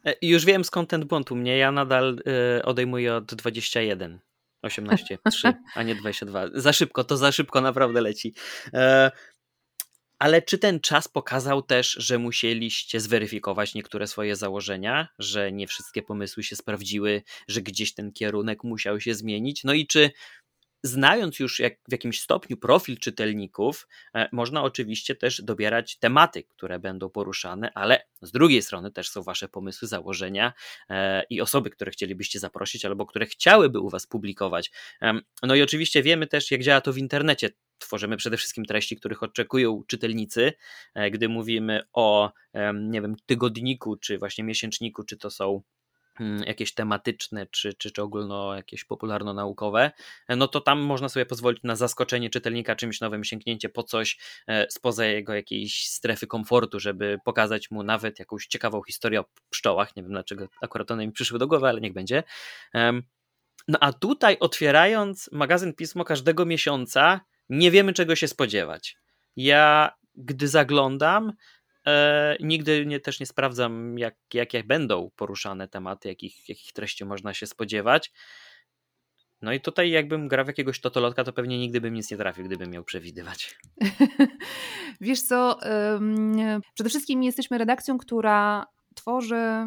E, 0.05 0.15
już 0.23 0.45
wiem 0.45 0.65
skąd 0.65 0.91
ten 0.91 1.07
błąd 1.07 1.33
u 1.33 1.37
mnie. 1.37 1.57
Ja 1.57 1.73
nadal 1.73 2.19
y, 2.59 2.65
odejmuję 2.65 3.15
od 3.15 3.35
21. 3.35 4.19
18, 4.63 5.19
3, 5.31 5.53
a 5.75 5.83
nie 5.83 5.95
22. 5.95 6.47
Za 6.55 6.73
szybko, 6.73 7.05
to 7.05 7.17
za 7.17 7.33
szybko 7.33 7.61
naprawdę 7.61 8.01
leci. 8.01 8.35
E, 8.75 9.11
ale 10.19 10.43
czy 10.43 10.59
ten 10.59 10.81
czas 10.81 11.09
pokazał 11.09 11.63
też, 11.63 11.91
że 11.91 12.19
musieliście 12.19 13.01
zweryfikować 13.01 13.75
niektóre 13.75 14.07
swoje 14.07 14.37
założenia, 14.37 15.09
że 15.19 15.53
nie 15.53 15.67
wszystkie 15.67 16.03
pomysły 16.03 16.43
się 16.43 16.57
sprawdziły, 16.57 17.23
że 17.49 17.63
gdzieś 17.63 17.95
ten 17.95 18.13
kierunek 18.13 18.65
musiał 18.65 19.01
się 19.01 19.15
zmienić? 19.15 19.65
No 19.65 19.73
i 19.73 19.87
czy 19.87 20.11
znając 20.83 21.39
już 21.39 21.61
jak, 21.61 21.75
w 21.89 21.93
jakimś 21.93 22.21
stopniu 22.21 22.57
profil 22.57 22.99
czytelników, 22.99 23.89
e, 24.15 24.29
można 24.33 24.63
oczywiście 24.63 25.15
też 25.15 25.43
dobierać 25.43 25.99
tematy, 25.99 26.43
które 26.43 26.79
będą 26.79 27.11
poruszane, 27.11 27.71
ale 27.75 28.05
z 28.23 28.33
drugiej 28.33 28.63
strony 28.63 28.91
też 28.91 29.11
są 29.11 29.23
wasze 29.23 29.49
pomysły, 29.49 29.89
założenia 29.89 30.53
e, 30.91 31.23
i 31.31 31.41
osoby, 31.41 31.71
które 31.71 31.91
chcielibyście 31.91 32.39
zaprosić 32.41 32.85
albo 32.85 33.07
które 33.07 33.27
chciałyby 33.27 33.81
u 33.81 33.89
was 33.89 34.07
publikować. 34.07 34.71
No 35.43 35.55
i 35.55 35.63
oczywiście 35.63 36.03
wiemy 36.03 36.27
też, 36.27 36.51
jak 36.51 36.63
działa 36.63 36.81
to 36.81 36.93
w 36.93 36.99
internecie. 36.99 37.51
Tworzymy 37.79 38.17
przede 38.17 38.37
wszystkim 38.37 38.65
treści, 38.65 38.97
których 38.97 39.23
oczekują 39.23 39.83
czytelnicy. 39.87 40.53
E, 40.95 41.11
gdy 41.11 41.29
mówimy 41.29 41.83
o, 41.93 42.33
nie 42.75 43.03
wiem, 43.03 43.17
tygodniku, 43.27 43.97
czy 43.97 44.19
właśnie 44.19 44.45
miesięczniku, 44.45 45.05
czy 45.05 45.17
to 45.17 45.31
są 45.31 45.63
jakieś 46.47 46.75
tematyczne, 46.75 47.47
czy, 47.47 47.75
czy, 47.75 47.91
czy 47.91 48.03
ogólno 48.03 48.55
jakieś 48.55 48.85
popularno-naukowe, 48.85 49.91
no 50.29 50.49
to 50.49 50.61
tam 50.61 50.81
można 50.81 51.09
sobie 51.09 51.27
pozwolić 51.27 51.63
na 51.63 51.77
zaskoczenie 51.77 52.31
czytelnika 52.31 52.77
czymś 52.77 53.01
nowym, 53.01 53.25
sięgnięcie 53.25 53.69
po 53.69 53.83
coś 53.83 54.19
e, 54.47 54.67
spoza 54.71 55.07
jego 55.07 55.35
jakiejś 55.35 55.89
strefy 55.89 56.27
komfortu, 56.27 56.81
żeby 56.81 57.19
pokazać 57.25 57.71
mu 57.71 57.83
nawet 57.83 58.19
jakąś 58.19 58.47
ciekawą 58.47 58.83
historię 58.83 59.21
o 59.21 59.25
pszczołach. 59.51 59.97
Nie 59.97 60.03
wiem 60.03 60.13
dlaczego 60.13 60.49
akurat 60.63 60.91
one 60.91 61.07
mi 61.07 61.13
przyszły 61.13 61.39
do 61.39 61.47
głowy, 61.47 61.69
ale 61.69 61.81
niech 61.81 61.93
będzie. 61.93 62.23
No 63.69 63.79
a 63.81 63.93
tutaj 63.93 64.37
otwierając 64.41 65.31
magazyn 65.33 65.75
Pismo 65.75 66.05
każdego 66.05 66.47
miesiąca, 66.47 67.21
nie 67.49 67.71
wiemy 67.71 67.93
czego 67.93 68.17
się 68.17 68.29
spodziewać. 68.29 68.97
Ja, 69.37 69.93
gdy 70.15 70.49
zaglądam, 70.49 71.33
E, 71.89 72.37
nigdy 72.41 72.87
nie, 72.87 73.01
też 73.01 73.21
nie 73.21 73.27
sprawdzam, 73.27 73.99
jak, 73.99 74.15
jak, 74.35 74.55
jak 74.55 74.67
będą 74.67 75.11
poruszane 75.17 75.69
tematy, 75.69 76.09
jakich, 76.09 76.49
jakich 76.49 76.73
treści 76.73 77.05
można 77.05 77.35
się 77.35 77.47
spodziewać. 77.47 78.13
No 79.43 79.53
i 79.53 79.61
tutaj 79.61 79.91
jakbym 79.91 80.29
grał 80.29 80.45
w 80.45 80.49
jakiegoś 80.49 80.81
totolotka, 80.81 81.25
to 81.25 81.33
pewnie 81.33 81.59
nigdy 81.59 81.81
bym 81.81 81.95
nic 81.95 82.11
nie 82.11 82.17
trafił, 82.17 82.45
gdybym 82.45 82.71
miał 82.71 82.85
przewidywać. 82.85 83.59
Wiesz 85.01 85.23
co, 85.23 85.59
przede 86.75 86.91
wszystkim 86.91 87.23
jesteśmy 87.23 87.59
redakcją, 87.59 87.99
która 87.99 88.67
tworzy 88.95 89.67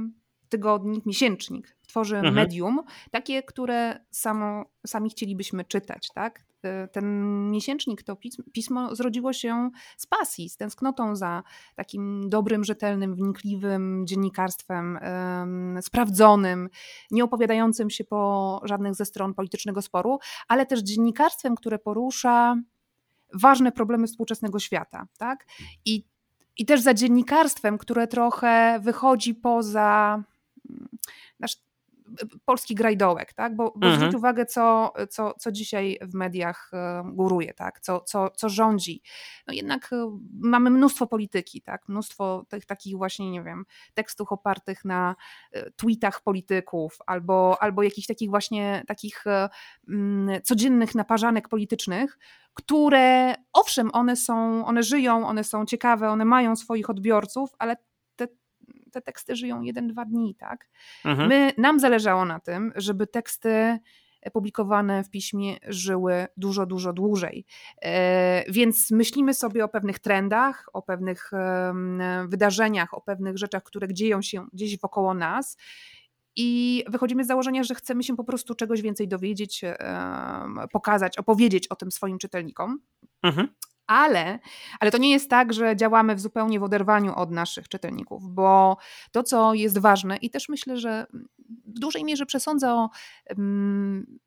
tygodnik, 0.49 1.05
miesięcznik, 1.05 1.75
tworzy 1.87 2.15
mhm. 2.15 2.35
medium, 2.35 2.83
takie, 3.11 3.43
które 3.43 3.99
samo, 4.11 4.65
sami 4.87 5.09
chcielibyśmy 5.09 5.65
czytać, 5.65 6.07
tak? 6.13 6.43
Y, 6.65 6.87
ten 6.87 7.51
miesięcznik, 7.51 8.03
to 8.03 8.17
pismo 8.53 8.95
zrodziło 8.95 9.33
się 9.33 9.69
z 9.97 10.05
pasji, 10.05 10.49
z 10.49 10.57
tęsknotą 10.57 11.15
za 11.15 11.43
takim 11.75 12.29
dobrym, 12.29 12.63
rzetelnym, 12.63 13.15
wnikliwym 13.15 14.07
dziennikarstwem, 14.07 14.99
sprawdzonym, 15.81 16.69
nie 17.11 17.23
opowiadającym 17.23 17.89
się 17.89 18.03
po 18.03 18.61
żadnych 18.63 18.95
ze 18.95 19.05
stron 19.05 19.33
politycznego 19.33 19.81
sporu, 19.81 20.19
ale 20.47 20.65
też 20.65 20.79
dziennikarstwem, 20.79 21.55
które 21.55 21.79
porusza 21.79 22.55
ważne 23.33 23.71
problemy 23.71 24.07
współczesnego 24.07 24.59
świata. 24.59 25.07
Tak? 25.17 25.45
I, 25.85 26.05
I 26.57 26.65
też 26.65 26.81
za 26.81 26.93
dziennikarstwem, 26.93 27.77
które 27.77 28.07
trochę 28.07 28.79
wychodzi 28.83 29.35
poza 29.35 30.23
mm, 30.69 30.89
nasz 31.39 31.55
polski 32.45 32.75
grajdołek, 32.75 33.33
tak? 33.33 33.55
bo, 33.55 33.73
bo 33.75 33.87
mhm. 33.87 33.95
zwróć 33.95 34.15
uwagę, 34.15 34.45
co, 34.45 34.93
co, 35.09 35.33
co 35.39 35.51
dzisiaj 35.51 35.97
w 36.01 36.13
mediach 36.13 36.71
e, 36.73 37.03
góruje, 37.05 37.53
tak? 37.53 37.79
co, 37.79 37.99
co, 37.99 38.29
co 38.29 38.49
rządzi. 38.49 39.01
No 39.47 39.53
jednak 39.53 39.93
e, 39.93 40.17
mamy 40.41 40.69
mnóstwo 40.69 41.07
polityki, 41.07 41.61
tak? 41.61 41.87
mnóstwo 41.87 42.45
tych 42.49 42.65
takich 42.65 42.97
właśnie, 42.97 43.31
nie 43.31 43.43
wiem, 43.43 43.65
tekstów 43.93 44.31
opartych 44.31 44.85
na 44.85 45.15
e, 45.51 45.71
tweetach 45.71 46.21
polityków 46.21 46.97
albo, 47.05 47.57
albo 47.59 47.83
jakichś 47.83 48.07
takich 48.07 48.29
właśnie 48.29 48.83
takich 48.87 49.23
mm, 49.87 50.41
codziennych 50.41 50.95
naparzanek 50.95 51.49
politycznych, 51.49 52.17
które 52.53 53.35
owszem, 53.53 53.89
one 53.93 54.15
są, 54.15 54.65
one 54.65 54.83
żyją, 54.83 55.27
one 55.27 55.43
są 55.43 55.65
ciekawe, 55.65 56.09
one 56.09 56.25
mają 56.25 56.55
swoich 56.55 56.89
odbiorców, 56.89 57.49
ale 57.59 57.75
te 58.91 59.01
teksty 59.01 59.35
żyją 59.35 59.61
jeden, 59.61 59.87
dwa 59.87 60.05
dni, 60.05 60.35
tak? 60.35 60.69
Mhm. 61.05 61.29
My, 61.29 61.53
nam 61.57 61.79
zależało 61.79 62.25
na 62.25 62.39
tym, 62.39 62.73
żeby 62.75 63.07
teksty 63.07 63.79
publikowane 64.29 65.03
w 65.03 65.09
piśmie 65.09 65.57
żyły 65.67 66.27
dużo, 66.37 66.65
dużo 66.65 66.93
dłużej. 66.93 67.45
E, 67.81 68.51
więc 68.51 68.91
myślimy 68.91 69.33
sobie 69.33 69.65
o 69.65 69.67
pewnych 69.67 69.99
trendach, 69.99 70.65
o 70.73 70.81
pewnych 70.81 71.31
wydarzeniach, 72.27 72.93
o 72.93 73.01
pewnych 73.01 73.37
rzeczach, 73.37 73.63
które 73.63 73.93
dzieją 73.93 74.21
się 74.21 74.45
gdzieś 74.53 74.79
wokoło 74.79 75.13
nas. 75.13 75.57
I 76.35 76.83
wychodzimy 76.87 77.23
z 77.23 77.27
założenia, 77.27 77.63
że 77.63 77.75
chcemy 77.75 78.03
się 78.03 78.15
po 78.15 78.23
prostu 78.23 78.55
czegoś 78.55 78.81
więcej 78.81 79.07
dowiedzieć, 79.07 79.61
pokazać, 80.71 81.17
opowiedzieć 81.17 81.67
o 81.67 81.75
tym 81.75 81.91
swoim 81.91 82.17
czytelnikom. 82.17 82.79
Mhm 83.23 83.47
ale, 83.91 84.39
ale 84.79 84.91
to 84.91 84.97
nie 84.97 85.11
jest 85.11 85.29
tak, 85.29 85.53
że 85.53 85.75
działamy 85.75 86.15
w 86.15 86.19
zupełnie 86.19 86.59
w 86.59 86.63
oderwaniu 86.63 87.15
od 87.15 87.31
naszych 87.31 87.67
czytelników, 87.67 88.23
bo 88.29 88.77
to, 89.11 89.23
co 89.23 89.53
jest 89.53 89.77
ważne 89.77 90.17
i 90.17 90.29
też 90.29 90.49
myślę, 90.49 90.77
że 90.77 91.05
w 91.65 91.79
dużej 91.79 92.03
mierze 92.03 92.25
przesądza 92.25 92.73
o 92.73 92.89
um, 93.29 94.19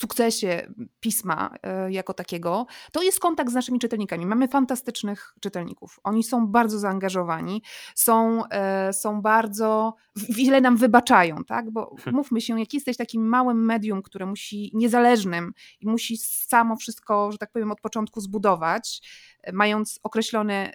sukcesie 0.00 0.72
pisma 1.00 1.54
e, 1.62 1.92
jako 1.92 2.14
takiego, 2.14 2.66
to 2.92 3.02
jest 3.02 3.20
kontakt 3.20 3.50
z 3.50 3.54
naszymi 3.54 3.78
czytelnikami. 3.78 4.26
Mamy 4.26 4.48
fantastycznych 4.48 5.34
czytelników. 5.40 6.00
Oni 6.04 6.24
są 6.24 6.46
bardzo 6.46 6.78
zaangażowani, 6.78 7.62
są, 7.94 8.42
e, 8.48 8.92
są 8.92 9.22
bardzo, 9.22 9.94
wiele 10.28 10.60
nam 10.60 10.76
wybaczają, 10.76 11.44
tak? 11.44 11.70
Bo 11.70 11.94
mówmy 12.12 12.40
się, 12.40 12.60
jak 12.60 12.74
jesteś 12.74 12.96
takim 12.96 13.28
małym 13.28 13.64
medium, 13.64 14.02
które 14.02 14.26
musi, 14.26 14.70
niezależnym 14.74 15.52
i 15.80 15.88
musi 15.88 16.16
samo 16.16 16.76
wszystko, 16.76 17.32
że 17.32 17.38
tak 17.38 17.52
powiem, 17.52 17.72
od 17.72 17.80
początku 17.80 18.20
zbudować, 18.20 19.00
e, 19.42 19.52
mając 19.52 20.00
określone 20.02 20.72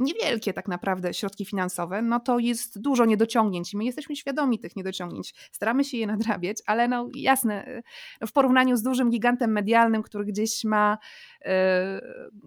niewielkie 0.00 0.52
tak 0.52 0.68
naprawdę 0.68 1.14
środki 1.14 1.44
finansowe, 1.44 2.02
no 2.02 2.20
to 2.20 2.38
jest 2.38 2.80
dużo 2.80 3.04
niedociągnięć 3.04 3.74
i 3.74 3.76
my 3.76 3.84
jesteśmy 3.84 4.16
świadomi 4.16 4.58
tych 4.58 4.76
niedociągnięć. 4.76 5.34
Staramy 5.52 5.84
się 5.84 5.96
je 5.96 6.06
nadrabiać, 6.06 6.56
ale 6.66 6.88
no 6.88 7.08
jasne, 7.14 7.82
no 8.20 8.26
w 8.26 8.32
porównaniu 8.32 8.76
z 8.76 8.82
dużym 8.82 9.10
gigantem 9.10 9.52
medialnym, 9.52 10.02
który 10.02 10.24
gdzieś 10.24 10.64
ma 10.64 10.98
yy, 11.44 11.50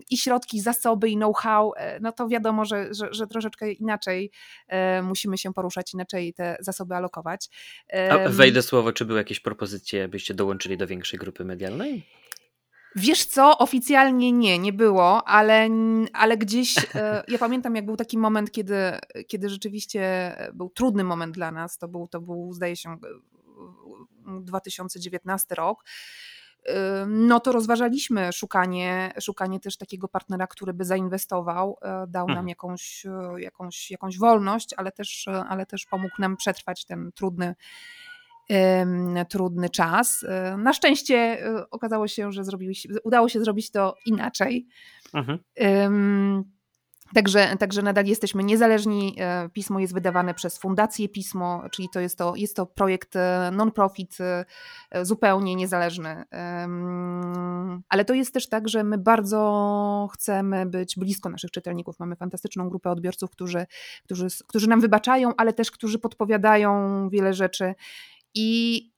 i 0.10 0.18
środki, 0.18 0.62
zasoby 0.62 1.10
i 1.10 1.16
know-how, 1.16 1.72
yy, 1.78 2.00
no 2.02 2.12
to 2.12 2.28
wiadomo, 2.28 2.66
że, 2.66 2.94
że, 2.94 3.08
że 3.12 3.28
troszeczkę 3.28 3.72
inaczej 3.72 4.32
yy, 4.70 5.04
musimy 5.04 5.38
się 5.38 5.54
poruszać, 5.54 5.94
inaczej 5.94 6.34
te 6.34 6.58
zasoby 6.60 6.96
alokować. 6.96 7.50
A 8.10 8.30
wejdę 8.30 8.62
słowo, 8.62 8.94
czy 8.94 9.06
były 9.06 9.20
jakieś 9.20 9.40
propozycje, 9.40 10.08
byście 10.08 10.34
dołączyli 10.34 10.78
do 10.78 10.88
większej 10.88 11.20
grupy 11.20 11.46
medialnej? 11.46 12.06
Wiesz 12.96 13.26
co, 13.26 13.58
oficjalnie 13.58 14.32
nie, 14.32 14.60
nie 14.60 14.74
było, 14.74 15.28
ale, 15.28 15.70
ale 16.14 16.38
gdzieś, 16.38 16.78
e, 16.96 17.24
ja 17.28 17.38
pamiętam 17.38 17.76
jak 17.76 17.86
był 17.86 17.96
taki 17.96 18.18
moment, 18.18 18.52
kiedy, 18.52 18.78
kiedy 19.28 19.50
rzeczywiście 19.50 20.36
był 20.54 20.70
trudny 20.70 21.04
moment 21.04 21.36
dla 21.36 21.52
nas, 21.52 21.78
to 21.78 21.88
był, 21.88 22.08
to 22.08 22.22
był 22.22 22.54
zdaje 22.54 22.76
się 22.76 22.98
2019 24.42 25.56
rok, 25.56 25.84
e, 26.66 27.06
no 27.08 27.40
to 27.40 27.52
rozważaliśmy 27.52 28.34
szukanie, 28.34 29.14
szukanie 29.22 29.60
też 29.60 29.78
takiego 29.78 30.08
partnera, 30.08 30.48
który 30.48 30.74
by 30.74 30.86
zainwestował, 30.86 31.78
e, 31.82 32.08
dał 32.08 32.28
nam 32.28 32.38
mhm. 32.38 32.48
jakąś, 32.48 33.06
jakąś, 33.38 33.92
jakąś 33.92 34.18
wolność, 34.18 34.74
ale 34.78 34.92
też, 34.92 35.28
ale 35.50 35.66
też 35.66 35.86
pomógł 35.86 36.16
nam 36.20 36.38
przetrwać 36.38 36.86
ten 36.86 37.12
trudny 37.12 37.56
trudny 39.30 39.70
czas. 39.70 40.26
E, 40.30 40.58
na 40.58 40.74
szczęście 40.74 41.16
e, 41.16 41.70
okazało 41.70 42.08
się, 42.08 42.32
że 42.32 42.42
udało 43.04 43.30
się 43.30 43.40
zrobić 43.40 43.72
to 43.72 43.96
inaczej. 44.06 44.68
Mhm. 45.14 45.40
Także, 47.14 47.56
także 47.60 47.82
nadal 47.82 48.06
jesteśmy 48.06 48.44
niezależni. 48.44 49.16
E, 49.20 49.50
pismo 49.50 49.80
jest 49.80 49.94
wydawane 49.94 50.34
przez 50.34 50.58
Fundację 50.58 51.10
Pismo, 51.10 51.64
czyli 51.72 51.90
to 51.94 52.00
jest 52.00 52.18
to, 52.18 52.36
jest 52.36 52.56
to 52.56 52.66
projekt 52.66 53.14
non-profit, 53.52 54.18
zupełnie 55.02 55.56
niezależny. 55.56 56.24
Ale 57.90 58.06
to 58.06 58.14
jest 58.14 58.34
też 58.34 58.50
tak, 58.50 58.70
że 58.70 58.84
my 58.84 58.98
bardzo 58.98 60.10
chcemy 60.14 60.66
być 60.66 60.96
blisko 60.98 61.30
naszych 61.30 61.52
czytelników. 61.52 62.00
Mamy 62.00 62.16
fantastyczną 62.16 62.70
grupę 62.70 62.92
odbiorców, 62.92 63.32
którzy, 63.32 63.66
którzy, 64.04 64.28
którzy 64.48 64.70
nam 64.70 64.82
wybaczają, 64.82 65.36
ale 65.38 65.54
też 65.54 65.72
którzy 65.72 66.00
podpowiadają 66.00 67.10
wiele 67.10 67.34
rzeczy. 67.34 67.74
I 68.36 68.94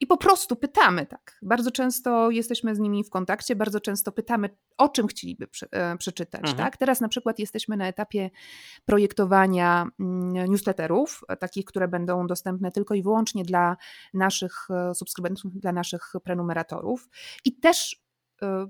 i 0.00 0.06
po 0.06 0.16
prostu 0.16 0.56
pytamy, 0.56 1.06
tak. 1.06 1.38
Bardzo 1.42 1.70
często 1.70 2.30
jesteśmy 2.30 2.74
z 2.74 2.78
nimi 2.78 3.04
w 3.04 3.10
kontakcie, 3.10 3.56
bardzo 3.56 3.80
często 3.80 4.12
pytamy, 4.12 4.48
o 4.78 4.88
czym 4.88 5.06
chcieliby 5.06 5.46
e, 5.70 5.96
przeczytać. 5.96 6.40
Mhm. 6.40 6.58
Tak? 6.58 6.76
Teraz 6.76 7.00
na 7.00 7.08
przykład 7.08 7.38
jesteśmy 7.38 7.76
na 7.76 7.86
etapie 7.86 8.30
projektowania 8.84 9.86
mm, 10.00 10.50
newsletterów, 10.50 11.20
takich, 11.40 11.64
które 11.64 11.88
będą 11.88 12.26
dostępne 12.26 12.72
tylko 12.72 12.94
i 12.94 13.02
wyłącznie 13.02 13.44
dla 13.44 13.76
naszych 14.14 14.68
e, 14.70 14.94
subskrybentów, 14.94 15.60
dla 15.60 15.72
naszych 15.72 16.12
prenumeratorów. 16.24 17.08
I 17.44 17.60
też 17.60 18.07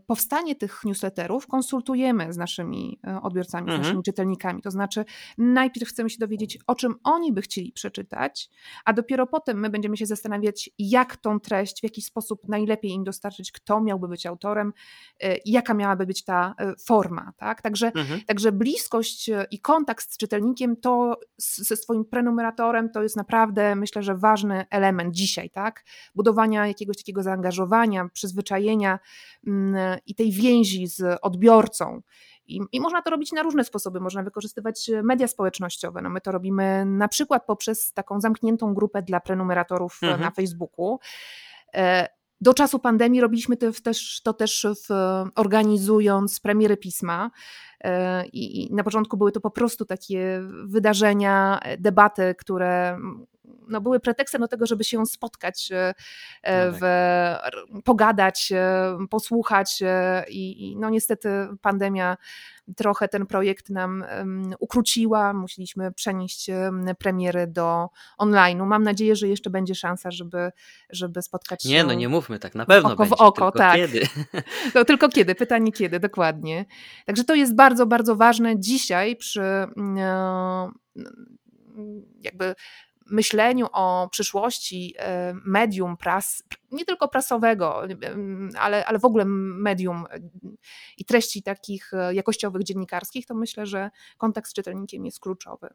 powstanie 0.07 0.55
tych 0.55 0.85
newsletterów 0.85 1.47
konsultujemy 1.47 2.33
z 2.33 2.37
naszymi 2.37 3.01
y, 3.09 3.21
odbiorcami, 3.21 3.63
mhm. 3.63 3.83
z 3.83 3.87
naszymi 3.87 4.03
czytelnikami. 4.03 4.63
To 4.63 4.71
znaczy, 4.71 5.05
najpierw 5.39 5.89
chcemy 5.89 6.11
się 6.11 6.19
dowiedzieć, 6.19 6.59
o 6.67 6.75
czym 6.75 6.95
oni 7.05 7.33
by 7.33 7.43
chcieli 7.43 7.73
przeczytać, 7.73 8.51
a 8.85 8.93
dopiero 8.93 9.27
potem 9.27 9.61
my 9.61 9.71
będziemy 9.71 9.97
się 9.97 10.07
zastanawiać, 10.07 10.71
jak 10.79 11.17
tą 11.17 11.41
treść, 11.41 11.81
w 11.81 11.83
jaki 11.83 12.03
sposób 12.03 12.49
najlepiej 12.49 12.91
im 12.91 13.05
dostarczyć, 13.05 13.53
kto 13.53 13.81
miałby 13.81 14.09
być 14.09 14.27
autorem, 14.27 14.73
y, 15.25 15.41
jaka 15.45 15.75
miałaby 15.75 16.07
być 16.07 16.25
ta 16.25 16.55
forma. 16.87 17.33
Tak? 17.37 17.63
Także, 17.63 17.87
mhm. 17.87 18.21
także 18.27 18.53
bliskość 18.53 19.31
i 19.51 19.61
kontakt 19.61 20.13
z 20.13 20.17
czytelnikiem 20.17 20.77
to 20.77 21.21
ze 21.39 21.77
swoim 21.77 22.05
prenumeratorem 22.05 22.91
to 22.91 23.03
jest 23.03 23.17
naprawdę, 23.17 23.77
myślę, 23.77 24.03
że 24.03 24.15
ważny 24.15 24.65
element 24.71 25.15
dzisiaj, 25.15 25.51
tak? 25.51 25.85
Budowania 26.15 26.67
jakiegoś 26.67 26.97
takiego 26.97 27.23
zaangażowania, 27.23 28.09
przyzwyczajenia 28.13 28.99
mm, 29.47 29.58
i 30.07 30.15
tej 30.15 30.33
więzi 30.33 30.87
z 30.87 31.19
odbiorcą. 31.23 32.03
I, 32.47 32.61
I, 32.73 32.81
można 32.81 33.03
to 33.03 33.11
robić 33.11 33.33
na 33.33 33.43
różne 33.43 33.65
sposoby. 33.65 34.01
Można 34.01 34.23
wykorzystywać 34.23 34.91
media 35.03 35.29
społecznościowe. 35.29 36.03
No 36.03 36.11
my 36.11 36.21
to 36.21 36.33
robimy 36.33 36.85
na 36.85 37.09
przykład 37.09 37.47
poprzez 37.47 37.93
taką 37.93 38.21
zamkniętą 38.21 38.75
grupę 38.75 39.03
dla 39.03 39.21
prenumeratorów 39.21 39.99
mhm. 40.03 40.21
na 40.21 40.31
Facebooku. 40.31 40.99
E, 41.75 42.09
do 42.41 42.55
czasu 42.55 42.79
pandemii 42.79 43.21
robiliśmy 43.21 43.57
to 43.57 43.73
też, 43.73 44.21
to 44.23 44.33
też 44.33 44.67
w, 44.89 44.93
organizując 45.35 46.41
premiery 46.41 46.77
pisma. 46.77 47.31
E, 47.85 48.27
I, 48.27 48.67
I 48.67 48.75
na 48.75 48.85
początku 48.85 49.17
były 49.17 49.33
to 49.33 49.41
po 49.41 49.51
prostu 49.51 49.85
takie 49.85 50.43
wydarzenia, 50.65 51.61
debaty, 51.79 52.35
które 52.39 52.99
no, 53.69 53.81
były 53.81 54.01
pretekstem 54.01 54.41
do 54.41 54.49
tego, 54.49 54.67
żeby 54.67 54.85
się 54.85 55.07
spotkać, 55.07 55.73
e, 55.73 55.95
e, 56.43 56.67
no 56.67 56.73
w, 56.73 56.81
tak. 56.81 57.53
pogadać, 57.85 58.53
e, 58.53 58.97
posłuchać 59.11 59.83
i, 60.29 60.71
i 60.71 60.77
no 60.77 60.91
niestety 60.91 61.29
pandemia 61.63 62.17
trochę 62.77 63.09
ten 63.09 63.27
projekt 63.27 63.71
nam 63.71 64.05
um, 64.19 64.55
ukróciła, 64.59 65.33
musieliśmy 65.33 65.93
przenieść 65.93 66.49
um, 66.49 66.87
premiery 66.99 67.47
do 67.47 67.89
online'u. 68.19 68.67
Mam 68.67 68.83
nadzieję, 68.83 69.17
że 69.17 69.29
jeszcze 69.29 69.51
będzie 69.51 69.75
szansa, 69.75 70.11
żeby, 70.11 70.51
żeby 70.91 71.23
spotkać 71.23 71.63
się. 71.63 71.69
Nie, 71.69 71.85
no 71.85 71.95
nie 71.95 72.09
mówmy 72.09 72.39
tak, 72.39 72.55
na 72.55 72.67
pewno 72.67 72.93
oko 72.93 73.03
będzie, 73.03 73.17
w 73.17 73.21
oko, 73.21 73.53
tylko 73.53 73.59
tak. 73.59 73.77
kiedy. 73.77 74.07
To 74.75 74.85
tylko 74.85 75.09
kiedy, 75.09 75.35
pytanie 75.35 75.73
kiedy, 75.73 76.01
dokładnie. 76.01 76.65
Także 77.07 77.25
to 77.25 77.35
jest 77.35 77.55
bardzo, 77.55 77.87
bardzo 77.87 78.17
ważne 78.17 78.61
dzisiaj 78.61 79.17
przy 79.17 79.43
um, 79.77 79.99
jakby 82.21 82.55
myśleniu 83.11 83.67
o 83.73 84.09
przyszłości 84.13 84.95
e, 84.99 85.35
medium 85.45 85.97
pras, 85.97 86.43
nie 86.71 86.85
tylko 86.85 87.09
prasowego, 87.09 87.83
ale, 88.59 88.87
ale 88.87 88.99
w 88.99 89.05
ogóle 89.05 89.25
medium 89.25 90.07
i 90.99 91.05
treści 91.05 91.43
takich 91.43 91.95
e, 91.95 92.15
jakościowych, 92.15 92.63
dziennikarskich, 92.63 93.27
to 93.27 93.35
myślę, 93.35 93.67
że 93.67 93.91
kontakt 94.19 94.51
z 94.51 94.53
czytelnikiem 94.53 95.07
jest 95.07 95.21
kluczowy. 95.21 95.69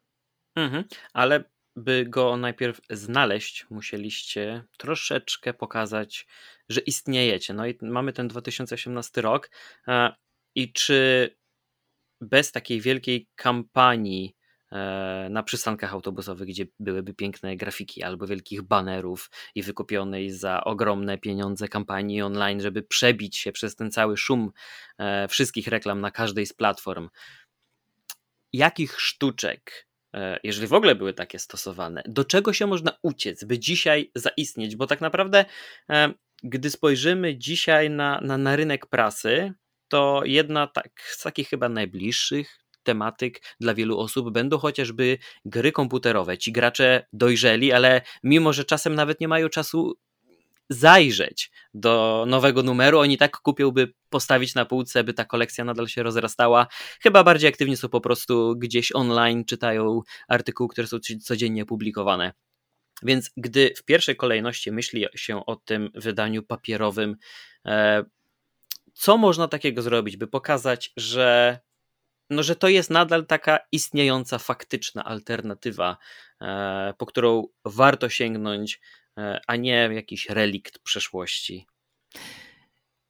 Mhm, 0.56 0.84
ale 1.14 1.44
by 1.76 2.06
go 2.06 2.38
najpierw 2.38 2.82
znaleźć, 2.90 3.66
musieliście 3.70 4.64
troszeczkę 4.78 5.54
pokazać, 5.54 6.28
że 6.70 6.82
istniejecie. 6.82 7.54
No 7.54 7.68
i 7.68 7.78
mamy 7.82 8.14
ten 8.14 8.28
2018 8.28 9.22
rok. 9.22 9.50
E, 9.88 10.16
I 10.56 10.74
czy 10.74 11.30
bez 12.22 12.52
takiej 12.52 12.82
wielkiej 12.82 13.28
kampanii 13.36 14.36
E, 14.36 14.43
na 15.30 15.44
przystankach 15.44 15.94
autobusowych, 15.94 16.48
gdzie 16.48 16.66
byłyby 16.80 17.14
piękne 17.14 17.56
grafiki 17.58 18.04
albo 18.04 18.28
wielkich 18.28 18.62
banerów 18.62 19.30
i 19.56 19.64
wykupionej 19.64 20.32
za 20.32 20.64
ogromne 20.64 21.18
pieniądze 21.18 21.68
kampanii 21.68 22.22
online, 22.22 22.62
żeby 22.62 22.84
przebić 22.84 23.38
się 23.38 23.52
przez 23.52 23.76
ten 23.76 23.92
cały 23.92 24.18
szum 24.18 24.52
e, 24.98 25.28
wszystkich 25.28 25.68
reklam 25.68 26.02
na 26.02 26.12
każdej 26.12 26.46
z 26.46 26.54
platform. 26.54 27.10
Jakich 28.54 29.02
sztuczek, 29.02 29.88
e, 30.14 30.40
jeżeli 30.44 30.68
w 30.68 30.74
ogóle 30.74 30.96
były 30.96 31.14
takie 31.14 31.40
stosowane, 31.40 32.04
do 32.06 32.26
czego 32.26 32.54
się 32.54 32.68
można 32.68 32.98
uciec, 33.02 33.44
by 33.44 33.60
dzisiaj 33.60 34.12
zaistnieć? 34.16 34.76
Bo 34.76 34.88
tak 34.88 35.02
naprawdę, 35.02 35.46
gdy 36.44 36.70
spojrzymy 36.70 37.38
dzisiaj 37.38 37.90
na, 37.90 38.22
na, 38.22 38.38
na 38.38 38.56
rynek 38.56 38.86
prasy, 38.86 39.54
to 39.88 40.22
jedna 40.26 40.68
tak, 40.68 41.02
z 41.02 41.24
takich 41.24 41.50
chyba 41.50 41.70
najbliższych 41.70 42.63
tematyk 42.84 43.42
dla 43.60 43.74
wielu 43.74 44.00
osób 44.00 44.32
będą 44.32 44.58
chociażby 44.58 45.18
gry 45.46 45.72
komputerowe. 45.72 46.38
Ci 46.38 46.52
gracze 46.52 47.06
dojrzeli, 47.14 47.72
ale 47.72 48.02
mimo, 48.24 48.54
że 48.54 48.66
czasem 48.66 48.96
nawet 48.96 49.20
nie 49.20 49.28
mają 49.28 49.50
czasu 49.50 49.94
zajrzeć 50.70 51.52
do 51.74 52.26
nowego 52.28 52.64
numeru, 52.64 53.00
oni 53.00 53.18
tak 53.18 53.38
kupią, 53.38 53.72
by 53.72 53.94
postawić 54.10 54.56
na 54.56 54.66
półce, 54.66 55.04
by 55.04 55.14
ta 55.14 55.26
kolekcja 55.26 55.66
nadal 55.66 55.88
się 55.88 56.04
rozrastała. 56.04 56.68
Chyba 57.02 57.24
bardziej 57.24 57.50
aktywni 57.50 57.78
są 57.78 57.90
po 57.90 58.02
prostu 58.02 58.56
gdzieś 58.58 58.92
online, 58.92 59.46
czytają 59.46 60.02
artykuły, 60.28 60.70
które 60.70 60.88
są 60.88 60.98
codziennie 61.24 61.66
publikowane. 61.66 62.34
Więc 63.04 63.32
gdy 63.38 63.74
w 63.78 63.84
pierwszej 63.84 64.16
kolejności 64.16 64.72
myśli 64.72 65.06
się 65.16 65.46
o 65.46 65.56
tym 65.56 65.90
wydaniu 65.96 66.44
papierowym, 66.44 67.16
e, 67.66 68.04
co 68.94 69.18
można 69.18 69.48
takiego 69.48 69.82
zrobić, 69.82 70.18
by 70.18 70.28
pokazać, 70.28 70.92
że 70.98 71.60
no, 72.30 72.44
że 72.44 72.56
to 72.56 72.68
jest 72.68 72.90
nadal 72.90 73.26
taka 73.26 73.60
istniejąca, 73.72 74.38
faktyczna 74.38 75.04
alternatywa, 75.04 75.98
e, 76.42 76.94
po 76.98 77.06
którą 77.06 77.48
warto 77.66 78.10
sięgnąć, 78.10 78.82
e, 79.18 79.42
a 79.48 79.56
nie 79.56 79.90
jakiś 79.94 80.30
relikt 80.30 80.80
przeszłości. 80.80 81.68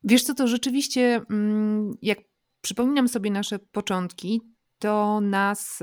Wiesz 0.04 0.23
co, 0.23 0.34
to 0.34 0.47
rzeczywiście, 0.47 1.21
mm, 1.30 1.91
jak 2.02 2.17
przypominam 2.62 3.08
sobie 3.08 3.32
nasze 3.32 3.60
początki, 3.60 4.41
to 4.80 5.21
nas 5.21 5.80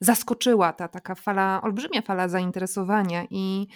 zaskoczyła 0.00 0.72
ta 0.72 0.88
taka 0.88 1.14
fala, 1.14 1.60
olbrzymia 1.62 2.02
fala 2.02 2.28
zainteresowania 2.28 3.26
i 3.30 3.66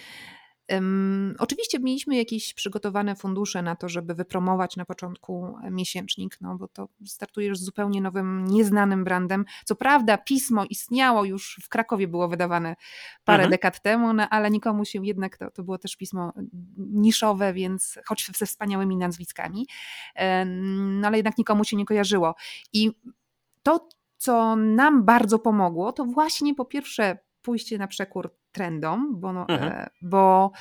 Um, 0.70 1.34
oczywiście 1.38 1.78
mieliśmy 1.78 2.16
jakieś 2.16 2.54
przygotowane 2.54 3.16
fundusze 3.16 3.62
na 3.62 3.76
to, 3.76 3.88
żeby 3.88 4.14
wypromować 4.14 4.76
na 4.76 4.84
początku 4.84 5.54
miesięcznik, 5.70 6.38
no 6.40 6.56
bo 6.56 6.68
to 6.68 6.88
startujesz 7.06 7.58
z 7.58 7.64
zupełnie 7.64 8.00
nowym, 8.00 8.44
nieznanym 8.44 9.04
brandem. 9.04 9.44
Co 9.64 9.76
prawda, 9.76 10.18
pismo 10.18 10.64
istniało 10.64 11.24
już 11.24 11.60
w 11.62 11.68
Krakowie, 11.68 12.08
było 12.08 12.28
wydawane 12.28 12.76
parę 13.24 13.42
mhm. 13.42 13.50
dekad 13.50 13.82
temu, 13.82 14.12
no, 14.12 14.28
ale 14.28 14.50
nikomu 14.50 14.84
się 14.84 15.06
jednak 15.06 15.36
to, 15.36 15.50
to 15.50 15.62
było 15.62 15.78
też 15.78 15.96
pismo 15.96 16.32
niszowe, 16.76 17.52
więc 17.52 17.98
choć 18.06 18.30
ze 18.36 18.46
wspaniałymi 18.46 18.96
nazwiskami, 18.96 19.66
no 20.76 21.06
ale 21.08 21.16
jednak 21.16 21.38
nikomu 21.38 21.64
się 21.64 21.76
nie 21.76 21.84
kojarzyło. 21.84 22.34
I 22.72 22.90
to, 23.62 23.88
co 24.16 24.56
nam 24.56 25.04
bardzo 25.04 25.38
pomogło, 25.38 25.92
to 25.92 26.04
właśnie 26.04 26.54
po 26.54 26.64
pierwsze 26.64 27.18
pójście 27.42 27.78
na 27.78 27.86
przekór 27.86 28.36
trendom, 28.52 29.20
bo, 29.20 29.32
no, 29.32 29.46
mhm. 29.48 29.72
E, 29.72 29.90
bo 30.02 30.52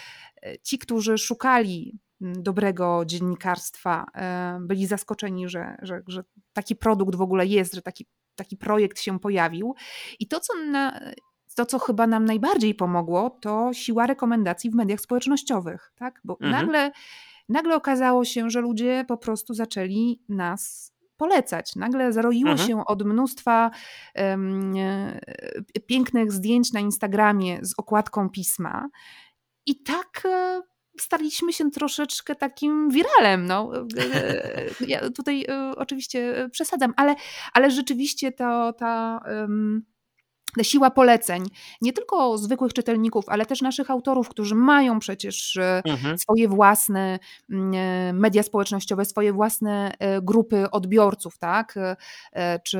e, 0.43 0.59
ci, 0.59 0.79
którzy 0.79 1.17
szukali 1.17 1.99
dobrego 2.21 3.03
dziennikarstwa, 3.05 4.05
e, 4.15 4.59
byli 4.61 4.87
zaskoczeni, 4.87 5.49
że, 5.49 5.77
że, 5.81 6.01
że 6.07 6.23
taki 6.53 6.75
produkt 6.75 7.15
w 7.15 7.21
ogóle 7.21 7.45
jest, 7.45 7.73
że 7.73 7.81
taki, 7.81 8.05
taki 8.35 8.57
projekt 8.57 8.99
się 8.99 9.19
pojawił. 9.19 9.75
I 10.19 10.27
to, 10.27 10.39
co 10.39 10.53
na, 10.55 10.99
to, 11.55 11.65
co 11.65 11.79
chyba 11.79 12.07
nam 12.07 12.25
najbardziej 12.25 12.75
pomogło, 12.75 13.29
to 13.29 13.73
siła 13.73 14.07
rekomendacji 14.07 14.69
w 14.69 14.75
mediach 14.75 14.99
społecznościowych, 14.99 15.91
tak? 15.95 16.21
Bo 16.23 16.37
mhm. 16.41 16.51
nagle, 16.51 16.91
nagle 17.49 17.75
okazało 17.75 18.25
się, 18.25 18.49
że 18.49 18.61
ludzie 18.61 19.05
po 19.07 19.17
prostu 19.17 19.53
zaczęli 19.53 20.21
nas 20.29 20.93
polecać. 21.19 21.75
Nagle 21.75 22.13
zaroiło 22.13 22.51
mhm. 22.51 22.69
się 22.69 22.85
od 22.85 23.03
mnóstwa 23.03 23.71
um, 24.15 24.73
pięknych 25.87 26.31
zdjęć 26.31 26.73
na 26.73 26.79
Instagramie 26.79 27.59
z 27.61 27.73
okładką 27.77 28.29
pisma. 28.29 28.89
I 29.65 29.83
tak 29.83 30.21
e, 30.25 30.61
staliśmy 30.99 31.53
się 31.53 31.71
troszeczkę 31.71 32.35
takim 32.35 32.89
wiralem. 32.89 33.45
No. 33.45 33.71
Ja 34.87 35.09
tutaj 35.09 35.45
oczywiście 35.75 36.49
przesadzam, 36.51 36.93
ale, 36.97 37.15
ale 37.53 37.71
rzeczywiście 37.71 38.31
to, 38.31 38.73
ta. 38.73 39.21
Um, 39.41 39.85
siła 40.63 40.91
poleceń, 40.91 41.45
nie 41.81 41.93
tylko 41.93 42.37
zwykłych 42.37 42.73
czytelników, 42.73 43.29
ale 43.29 43.45
też 43.45 43.61
naszych 43.61 43.91
autorów, 43.91 44.29
którzy 44.29 44.55
mają 44.55 44.99
przecież 44.99 45.57
e, 45.57 45.81
mhm. 45.85 46.17
swoje 46.17 46.47
własne 46.47 47.19
mm, 47.49 47.73
e, 47.73 48.13
media 48.13 48.43
społecznościowe, 48.43 49.05
swoje 49.05 49.33
własne 49.33 49.91
e, 49.99 50.21
grupy 50.21 50.71
odbiorców, 50.71 51.37
tak? 51.37 51.75
Czy 52.63 52.79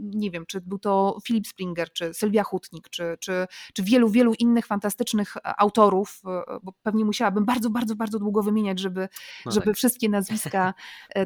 nie 0.00 0.30
wiem, 0.30 0.46
czy 0.46 0.60
był 0.60 0.78
to 0.78 1.18
Filip 1.24 1.46
Springer, 1.46 1.92
czy 1.92 2.14
Sylwia 2.14 2.42
Hutnik, 2.42 2.88
czy, 2.88 3.16
czy, 3.20 3.46
czy 3.74 3.82
wielu, 3.82 4.08
wielu 4.08 4.34
innych 4.38 4.66
fantastycznych 4.66 5.34
autorów, 5.44 6.22
bo 6.62 6.72
pewnie 6.82 7.04
musiałabym 7.04 7.44
bardzo, 7.44 7.70
bardzo, 7.70 7.96
bardzo 7.96 8.18
długo 8.18 8.42
wymieniać, 8.42 8.78
żeby, 8.78 9.08
no 9.46 9.52
żeby 9.52 9.66
tak. 9.66 9.76
wszystkie 9.76 10.08
nazwiska 10.08 10.74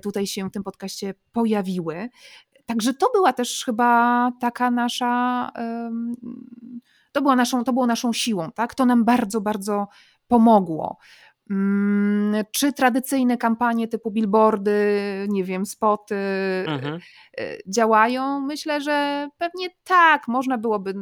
tutaj 0.03 0.27
się 0.27 0.49
w 0.49 0.53
tym 0.53 0.63
podcaście 0.63 1.15
pojawiły. 1.33 2.09
Także 2.67 2.95
to 2.95 3.07
była 3.15 3.33
też 3.33 3.65
chyba 3.65 4.31
taka 4.41 4.71
nasza, 4.71 5.51
to, 7.13 7.23
była 7.23 7.37
naszą, 7.37 7.65
to 7.65 7.73
było 7.73 7.87
naszą 7.87 8.13
siłą, 8.13 8.51
tak? 8.53 8.75
To 8.75 8.87
nam 8.87 9.05
bardzo, 9.05 9.41
bardzo 9.41 9.89
pomogło. 10.29 10.97
Mm, 11.51 12.45
czy 12.53 12.73
tradycyjne 12.73 13.37
kampanie 13.37 13.89
typu 13.89 14.11
billboardy, 14.11 15.27
nie 15.29 15.45
wiem, 15.45 15.67
spoty 15.67 16.17
mhm. 16.67 17.01
E, 17.39 17.57
działają? 17.67 18.41
Myślę, 18.41 18.81
że 18.81 19.29
pewnie 19.39 19.69
tak, 19.85 20.29
można 20.29 20.59
byłoby 20.59 20.95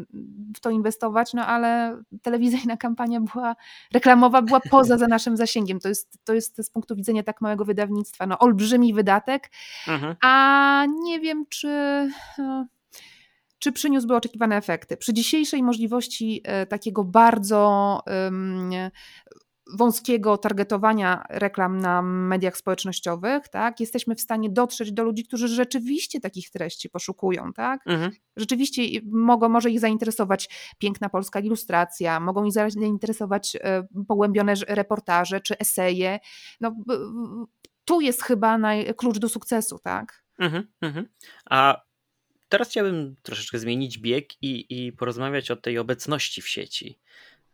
w 0.56 0.60
to 0.60 0.70
inwestować, 0.70 1.34
no 1.34 1.46
ale 1.46 1.98
telewizyjna 2.22 2.76
kampania 2.76 3.20
była, 3.20 3.56
reklamowa 3.94 4.42
była 4.42 4.60
poza 4.70 4.98
za 4.98 5.06
naszym 5.06 5.36
zasięgiem. 5.36 5.80
To 5.80 5.88
jest, 5.88 6.18
to 6.24 6.34
jest 6.34 6.66
z 6.66 6.70
punktu 6.70 6.96
widzenia 6.96 7.22
tak 7.22 7.40
małego 7.40 7.64
wydawnictwa, 7.64 8.26
no 8.26 8.38
olbrzymi 8.38 8.94
wydatek, 8.94 9.50
mhm. 9.88 10.16
a 10.22 10.84
nie 11.02 11.20
wiem, 11.20 11.44
czy 11.48 11.68
e, 12.38 12.66
czy 13.58 13.72
przyniósłby 13.72 14.16
oczekiwane 14.16 14.56
efekty. 14.56 14.96
Przy 14.96 15.14
dzisiejszej 15.14 15.62
możliwości 15.62 16.40
e, 16.44 16.66
takiego 16.66 17.04
bardzo 17.04 18.00
wąskiego 19.72 20.38
targetowania 20.38 21.24
reklam 21.30 21.78
na 21.78 22.02
mediach 22.02 22.56
społecznościowych, 22.56 23.48
tak, 23.48 23.80
jesteśmy 23.80 24.14
w 24.14 24.20
stanie 24.20 24.50
dotrzeć 24.50 24.92
do 24.92 25.04
ludzi, 25.04 25.24
którzy 25.24 25.48
rzeczywiście 25.48 26.20
takich 26.20 26.50
treści 26.50 26.90
poszukują, 26.90 27.52
tak? 27.52 27.80
Mhm. 27.86 28.10
Rzeczywiście 28.36 28.82
mogą, 29.04 29.48
może 29.48 29.70
ich 29.70 29.80
zainteresować 29.80 30.48
piękna 30.78 31.08
polska 31.08 31.40
ilustracja, 31.40 32.20
mogą 32.20 32.44
ich 32.44 32.52
zainteresować 32.52 33.56
e, 33.60 33.86
pogłębione 34.08 34.54
reportaże 34.68 35.40
czy 35.40 35.58
eseje. 35.58 36.18
No, 36.60 36.76
tu 37.84 38.00
jest 38.00 38.22
chyba 38.22 38.58
naj, 38.58 38.94
klucz 38.94 39.18
do 39.18 39.28
sukcesu, 39.28 39.78
tak? 39.78 40.24
Mhm, 40.38 40.66
mhm. 40.80 41.08
A 41.50 41.82
teraz 42.48 42.68
chciałbym 42.68 43.16
troszeczkę 43.22 43.58
zmienić 43.58 43.98
bieg 43.98 44.42
i, 44.42 44.66
i 44.68 44.92
porozmawiać 44.92 45.50
o 45.50 45.56
tej 45.56 45.78
obecności 45.78 46.42
w 46.42 46.48
sieci. 46.48 46.98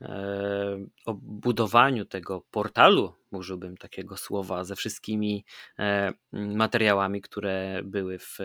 E, 0.02 0.86
o 1.06 1.14
budowaniu 1.14 2.04
tego 2.04 2.40
portalu, 2.50 3.14
użyłbym 3.30 3.76
takiego 3.76 4.16
słowa, 4.16 4.64
ze 4.64 4.76
wszystkimi 4.76 5.44
e, 5.78 6.12
materiałami, 6.32 7.20
które 7.20 7.80
były 7.84 8.18
w 8.18 8.40
e, 8.40 8.44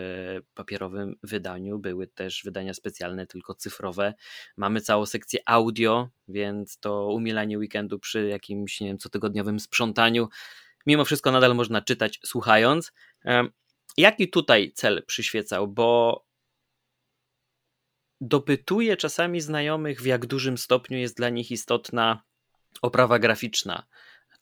papierowym 0.54 1.16
wydaniu. 1.22 1.78
Były 1.78 2.06
też 2.06 2.42
wydania 2.44 2.74
specjalne, 2.74 3.26
tylko 3.26 3.54
cyfrowe. 3.54 4.14
Mamy 4.56 4.80
całą 4.80 5.06
sekcję 5.06 5.40
audio, 5.46 6.08
więc 6.28 6.78
to 6.78 7.06
umilanie 7.06 7.58
weekendu 7.58 7.98
przy 7.98 8.28
jakimś, 8.28 8.80
nie 8.80 8.86
wiem, 8.86 8.98
cotygodniowym 8.98 9.60
sprzątaniu, 9.60 10.28
mimo 10.86 11.04
wszystko 11.04 11.32
nadal 11.32 11.54
można 11.54 11.82
czytać 11.82 12.20
słuchając. 12.24 12.92
Jaki 13.96 14.30
tutaj 14.30 14.72
cel 14.74 15.04
przyświecał? 15.06 15.68
Bo 15.68 16.25
dopytuję 18.20 18.96
czasami 18.96 19.40
znajomych, 19.40 20.00
w 20.00 20.06
jak 20.06 20.26
dużym 20.26 20.58
stopniu 20.58 20.98
jest 20.98 21.16
dla 21.16 21.28
nich 21.28 21.50
istotna 21.50 22.22
oprawa 22.82 23.18
graficzna 23.18 23.86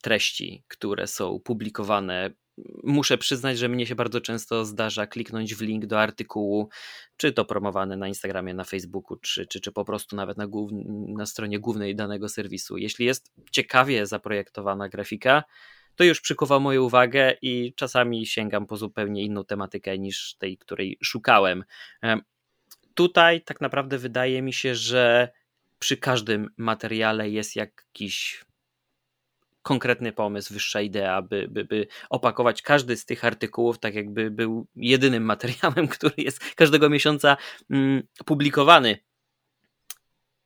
treści, 0.01 0.63
które 0.67 1.07
są 1.07 1.39
publikowane. 1.39 2.31
Muszę 2.83 3.17
przyznać, 3.17 3.57
że 3.57 3.69
mnie 3.69 3.85
się 3.85 3.95
bardzo 3.95 4.21
często 4.21 4.65
zdarza 4.65 5.07
kliknąć 5.07 5.55
w 5.55 5.61
link 5.61 5.85
do 5.85 6.01
artykułu, 6.01 6.69
czy 7.17 7.33
to 7.33 7.45
promowany 7.45 7.97
na 7.97 8.07
Instagramie, 8.07 8.53
na 8.53 8.63
Facebooku, 8.63 9.17
czy, 9.17 9.45
czy, 9.47 9.61
czy 9.61 9.71
po 9.71 9.85
prostu 9.85 10.15
nawet 10.15 10.37
na, 10.37 10.47
głów, 10.47 10.71
na 11.07 11.25
stronie 11.25 11.59
głównej 11.59 11.95
danego 11.95 12.29
serwisu. 12.29 12.77
Jeśli 12.77 13.05
jest 13.05 13.33
ciekawie 13.51 14.05
zaprojektowana 14.05 14.89
grafika, 14.89 15.43
to 15.95 16.03
już 16.03 16.21
przykuwa 16.21 16.59
moją 16.59 16.83
uwagę 16.83 17.33
i 17.41 17.73
czasami 17.75 18.25
sięgam 18.25 18.67
po 18.67 18.77
zupełnie 18.77 19.23
inną 19.23 19.45
tematykę 19.45 19.99
niż 19.99 20.35
tej, 20.35 20.57
której 20.57 20.97
szukałem 21.03 21.63
tutaj 22.95 23.41
tak 23.41 23.61
naprawdę 23.61 23.97
wydaje 23.97 24.41
mi 24.41 24.53
się, 24.53 24.75
że 24.75 25.29
przy 25.79 25.97
każdym 25.97 26.49
materiale 26.57 27.29
jest 27.29 27.55
jakiś 27.55 28.45
konkretny 29.61 30.11
pomysł, 30.11 30.53
wyższa 30.53 30.81
idea, 30.81 31.21
by, 31.21 31.47
by, 31.47 31.65
by 31.65 31.87
opakować 32.09 32.61
każdy 32.61 32.97
z 32.97 33.05
tych 33.05 33.25
artykułów 33.25 33.79
tak 33.79 33.95
jakby 33.95 34.31
był 34.31 34.67
jedynym 34.75 35.23
materiałem, 35.33 35.87
który 35.87 36.13
jest 36.17 36.55
każdego 36.55 36.89
miesiąca 36.89 37.37
mm, 37.69 38.03
publikowany. 38.25 38.97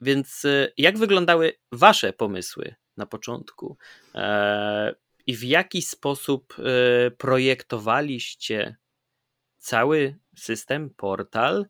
Więc 0.02 0.46
y, 0.46 0.74
jak 0.78 0.98
wyglądały 0.98 1.54
Wasze 1.72 2.14
pomysły 2.14 2.76
na 2.98 3.06
początku? 3.06 3.78
E, 4.16 4.96
I 5.28 5.36
w 5.36 5.44
jaki 5.44 5.82
sposób 5.82 6.56
y, 6.60 7.12
projektowaliście 7.12 8.76
cały 9.58 10.16
system, 10.36 10.90
portal? 10.90 11.66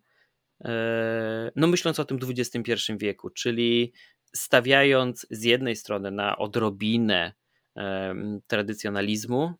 E, 0.61 1.51
no 1.55 1.67
myśląc 1.67 1.99
o 1.99 2.05
tym 2.05 2.19
XXI 2.23 2.71
wieku, 2.97 3.29
czyli 3.29 3.93
stawiając 4.35 5.27
z 5.29 5.43
jednej 5.43 5.75
strony 5.75 6.11
na 6.11 6.37
odrobinę 6.37 7.33
tradycjonalizmu, 8.47 9.53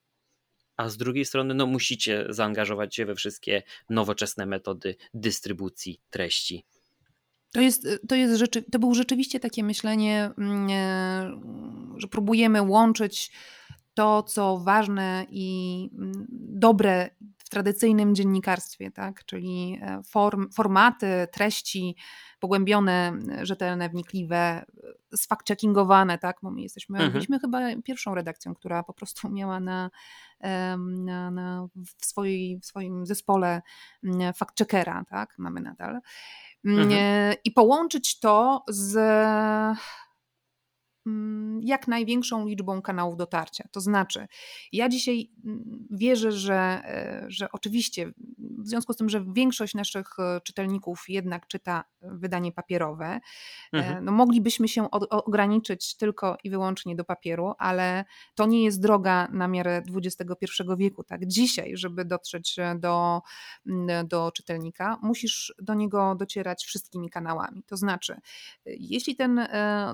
a 0.77 0.89
z 0.89 0.97
drugiej 0.97 1.25
strony 1.25 1.53
no, 1.53 1.65
musicie 1.65 2.25
zaangażować 2.29 2.95
się 2.95 3.05
we 3.05 3.15
wszystkie 3.15 3.63
nowoczesne 3.89 4.45
metody 4.45 4.95
dystrybucji 5.13 6.01
treści. 6.09 6.65
To, 7.51 7.61
jest, 7.61 7.87
to, 8.07 8.15
jest 8.15 8.39
rzeczy, 8.39 8.61
to 8.61 8.79
było 8.79 8.95
rzeczywiście 8.95 9.39
takie 9.39 9.63
myślenie, 9.63 10.31
mm, 10.37 10.67
e, 10.69 11.41
że 11.97 12.07
próbujemy 12.07 12.61
łączyć 12.61 13.31
to, 13.93 14.23
co 14.23 14.57
ważne 14.57 15.25
i 15.29 15.89
mm, 15.93 16.25
dobre 16.49 17.09
w 17.49 17.51
tradycyjnym 17.51 18.15
dziennikarstwie, 18.15 18.91
tak? 18.91 19.25
czyli 19.25 19.79
e, 19.81 20.03
form, 20.03 20.51
formaty, 20.51 21.27
treści 21.31 21.95
pogłębione, 22.39 23.13
rzetelne, 23.41 23.89
wnikliwe, 23.89 24.65
sfact-checkingowane, 25.15 26.17
tak? 26.17 26.37
bo 26.43 26.51
my 26.51 26.61
jesteśmy, 26.61 26.97
mhm. 26.97 27.11
byliśmy 27.11 27.39
chyba 27.39 27.59
pierwszą 27.83 28.15
redakcją, 28.15 28.55
która 28.55 28.83
po 28.83 28.93
prostu 28.93 29.29
miała 29.29 29.59
na, 29.59 29.89
na, 30.77 31.31
na 31.31 31.67
w, 31.97 32.05
swojej, 32.05 32.59
w 32.59 32.65
swoim 32.65 33.05
zespole 33.05 33.61
mm, 34.03 34.33
fact-checkera, 34.33 35.05
tak? 35.05 35.35
mamy 35.37 35.61
nadal. 35.61 35.99
Mm, 36.65 36.79
mhm. 36.79 36.99
E, 37.01 37.33
I 37.43 37.51
połączyć 37.51 38.19
to 38.19 38.63
z 38.67 38.97
jak 41.63 41.87
największą 41.87 42.47
liczbą 42.47 42.81
kanałów 42.81 43.17
dotarcia. 43.17 43.63
To 43.71 43.81
znaczy, 43.81 44.27
ja 44.71 44.89
dzisiaj 44.89 45.31
mm, 45.45 45.87
wierzę, 45.91 46.31
że, 46.31 46.55
e, 46.55 47.25
że 47.27 47.51
oczywiście, 47.51 48.11
w 48.37 48.67
związku 48.67 48.93
z 48.93 48.97
tym, 48.97 49.09
że 49.09 49.25
większość 49.33 49.73
naszych 49.73 50.19
e, 50.19 50.41
czytelników 50.41 51.05
jednak 51.07 51.47
czyta 51.47 51.83
wydanie 52.01 52.51
papierowe, 52.51 53.05
e, 53.05 53.21
mhm. 53.71 54.05
no 54.05 54.11
moglibyśmy 54.11 54.67
się 54.67 54.91
ograniczyć 54.91 55.97
tylko 55.97 56.37
i 56.43 56.49
wyłącznie 56.49 56.95
do 56.95 57.03
papieru, 57.03 57.53
ale 57.57 58.05
to 58.35 58.45
nie 58.45 58.63
jest 58.63 58.81
droga 58.81 59.27
na 59.31 59.47
miarę 59.47 59.83
XXI 59.95 60.45
wieku. 60.77 61.03
Tak? 61.03 61.27
Dzisiaj, 61.27 61.77
żeby 61.77 62.05
dotrzeć 62.05 62.55
do, 62.79 63.21
mm, 63.67 64.07
do 64.07 64.31
czytelnika, 64.31 64.97
musisz 65.01 65.53
do 65.61 65.73
niego 65.73 66.15
docierać 66.15 66.65
wszystkimi 66.65 67.09
kanałami. 67.09 67.63
To 67.63 67.77
znaczy, 67.77 68.15
jeśli 68.65 69.15
ten, 69.15 69.47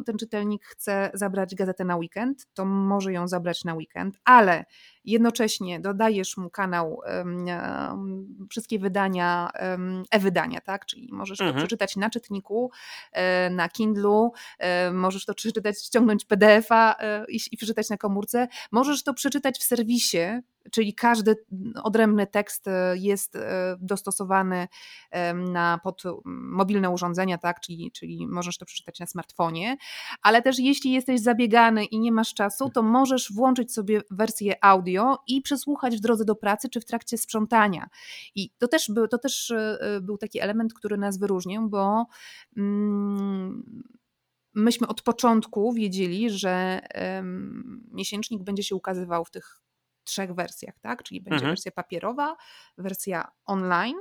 ten 0.06 0.17
czytelnik 0.17 0.65
chce 0.65 1.05
zabrać 1.13 1.56
gazetę 1.56 1.86
na 1.86 1.96
weekend, 1.96 2.48
to 2.54 2.65
może 2.65 3.13
ją 3.13 3.28
zabrać 3.28 3.63
na 3.63 3.74
weekend, 3.74 4.20
ale 4.26 4.65
jednocześnie 5.06 5.80
dodajesz 5.80 6.38
mu 6.38 6.50
kanał 6.50 7.02
um, 7.18 8.48
wszystkie 8.50 8.80
wydania, 8.80 9.50
um, 9.62 10.04
e-wydania, 10.12 10.62
tak? 10.62 10.86
Czyli 10.86 11.10
możesz 11.12 11.41
mhm. 11.41 11.54
to 11.54 11.58
przeczytać 11.58 11.96
na 11.96 12.10
czytniku, 12.10 12.72
e, 13.12 13.50
na 13.50 13.70
Kindlu, 13.70 14.32
e, 14.60 14.91
możesz 14.91 15.26
to 15.26 15.34
przeczytać, 15.34 15.86
ściągnąć 15.86 16.26
PDF-a 16.26 16.96
e, 17.00 17.26
i, 17.30 17.39
i 17.52 17.58
przeczytać 17.58 17.89
na 17.89 17.98
komórce, 17.98 18.48
możesz 18.72 19.04
to 19.04 19.13
przeczytać 19.13 19.60
w 19.60 19.63
serwisie 19.63 20.41
czyli 20.71 20.93
każdy 20.93 21.36
odrębny 21.84 22.28
tekst 22.28 22.65
jest 22.93 23.38
dostosowany 23.80 24.67
na, 25.36 25.80
pod 25.84 26.04
mobilne 26.25 26.89
urządzenia, 26.89 27.38
tak, 27.38 27.60
czyli, 27.60 27.91
czyli 27.91 28.28
możesz 28.28 28.58
to 28.58 28.65
przeczytać 28.65 28.99
na 28.99 29.06
smartfonie, 29.06 29.78
ale 30.21 30.41
też 30.41 30.60
jeśli 30.60 30.91
jesteś 30.91 31.21
zabiegany 31.21 31.86
i 31.86 31.99
nie 31.99 32.12
masz 32.12 32.34
czasu, 32.34 32.69
to 32.69 32.84
możesz 32.84 33.32
włączyć 33.34 33.73
sobie 33.73 34.01
wersję 34.12 34.63
audio 34.63 35.17
i 35.28 35.41
przesłuchać 35.41 35.97
w 35.97 35.99
drodze 35.99 36.25
do 36.25 36.36
pracy 36.36 36.69
czy 36.69 36.82
w 36.82 36.86
trakcie 36.86 37.17
sprzątania. 37.17 37.88
I 38.36 38.49
to 38.58 38.67
też 38.67 38.89
był, 38.89 39.08
to 39.08 39.17
też 39.17 39.54
był 40.01 40.17
taki 40.17 40.39
element, 40.39 40.73
który 40.73 40.97
nas 40.97 41.17
wyróżnił, 41.17 41.69
bo 41.69 42.06
mm, 42.58 43.84
myśmy 44.54 44.88
od 44.88 45.01
początku 45.01 45.73
wiedzieli, 45.73 46.30
że 46.30 46.82
miesięcznik 47.91 48.43
będzie 48.43 48.63
się 48.63 48.75
ukazywał 48.75 49.25
w 49.25 49.32
tych 49.32 49.64
trzech 50.06 50.34
wersjach, 50.34 50.80
tak? 50.80 51.04
Czyli 51.04 51.22
będzie 51.22 51.36
mhm. 51.36 51.52
wersja 51.52 51.72
papierowa, 51.72 52.36
wersja 52.78 53.32
online, 53.46 53.98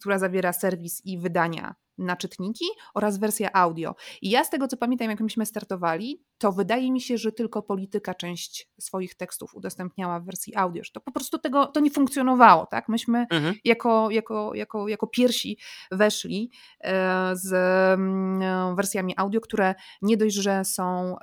która 0.00 0.18
zawiera 0.18 0.52
serwis 0.52 1.04
i 1.04 1.18
wydania 1.18 1.74
na 1.98 2.16
czytniki 2.16 2.64
oraz 2.94 3.18
wersja 3.18 3.52
audio. 3.52 3.94
I 4.22 4.30
ja 4.30 4.44
z 4.44 4.50
tego 4.50 4.68
co 4.68 4.76
pamiętam, 4.76 5.10
jak 5.10 5.20
myśmy 5.20 5.46
startowali, 5.46 6.22
to 6.38 6.52
wydaje 6.52 6.92
mi 6.92 7.00
się, 7.00 7.18
że 7.18 7.32
tylko 7.32 7.62
polityka 7.62 8.14
część 8.14 8.70
swoich 8.80 9.14
tekstów 9.14 9.54
udostępniała 9.54 10.20
w 10.20 10.24
wersji 10.24 10.56
audio, 10.56 10.84
że 10.84 10.90
to 10.92 11.00
po 11.00 11.12
prostu 11.12 11.38
tego 11.38 11.66
to 11.66 11.80
nie 11.80 11.90
funkcjonowało, 11.90 12.66
tak? 12.66 12.88
Myśmy 12.88 13.26
mhm. 13.30 13.54
jako, 13.64 14.10
jako, 14.10 14.54
jako, 14.54 14.88
jako 14.88 15.06
pierwsi 15.06 15.58
weszli 15.90 16.50
e, 16.80 17.30
z 17.36 17.52
mm, 17.98 18.76
wersjami 18.76 19.14
audio, 19.16 19.40
które 19.40 19.74
nie 20.02 20.16
dość, 20.16 20.34
że 20.34 20.64
są, 20.64 21.16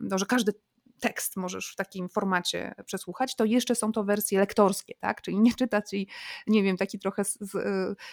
no, 0.00 0.18
że 0.18 0.26
każdy 0.26 0.52
tekst 0.98 1.36
możesz 1.36 1.72
w 1.72 1.76
takim 1.76 2.08
formacie 2.08 2.74
przesłuchać, 2.84 3.36
to 3.36 3.44
jeszcze 3.44 3.74
są 3.74 3.92
to 3.92 4.04
wersje 4.04 4.38
lektorskie, 4.38 4.94
tak? 5.00 5.22
Czyli 5.22 5.40
nie 5.40 5.54
czytać 5.54 5.92
i 5.92 6.08
nie 6.46 6.62
wiem, 6.62 6.76
taki 6.76 6.98
trochę 6.98 7.22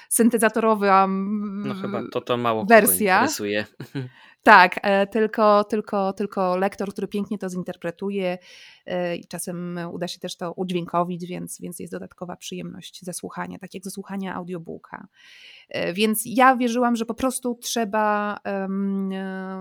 syntezatorowy 0.09 0.87
no 1.07 1.73
chyba 1.73 2.01
to, 2.11 2.21
to 2.21 2.37
mało 2.37 2.65
wersja. 2.65 3.15
interesuje. 3.15 3.65
Tak, 4.45 4.79
e, 4.83 5.07
tylko, 5.07 5.63
tylko, 5.63 6.13
tylko 6.13 6.57
lektor, 6.57 6.91
który 6.91 7.07
pięknie 7.07 7.37
to 7.37 7.49
zinterpretuje 7.49 8.37
e, 8.85 9.15
i 9.15 9.27
czasem 9.27 9.79
uda 9.91 10.07
się 10.07 10.19
też 10.19 10.37
to 10.37 10.53
udźwiękowić, 10.53 11.25
więc, 11.25 11.61
więc 11.61 11.79
jest 11.79 11.93
dodatkowa 11.93 12.35
przyjemność 12.35 13.05
ze 13.05 13.13
słuchania, 13.13 13.59
tak 13.59 13.73
jak 13.73 13.83
ze 13.83 13.91
słuchania 13.91 14.35
audiobooka. 14.35 15.07
E, 15.69 15.93
więc 15.93 16.21
ja 16.25 16.55
wierzyłam, 16.55 16.95
że 16.95 17.05
po 17.05 17.13
prostu 17.13 17.59
trzeba 17.61 18.37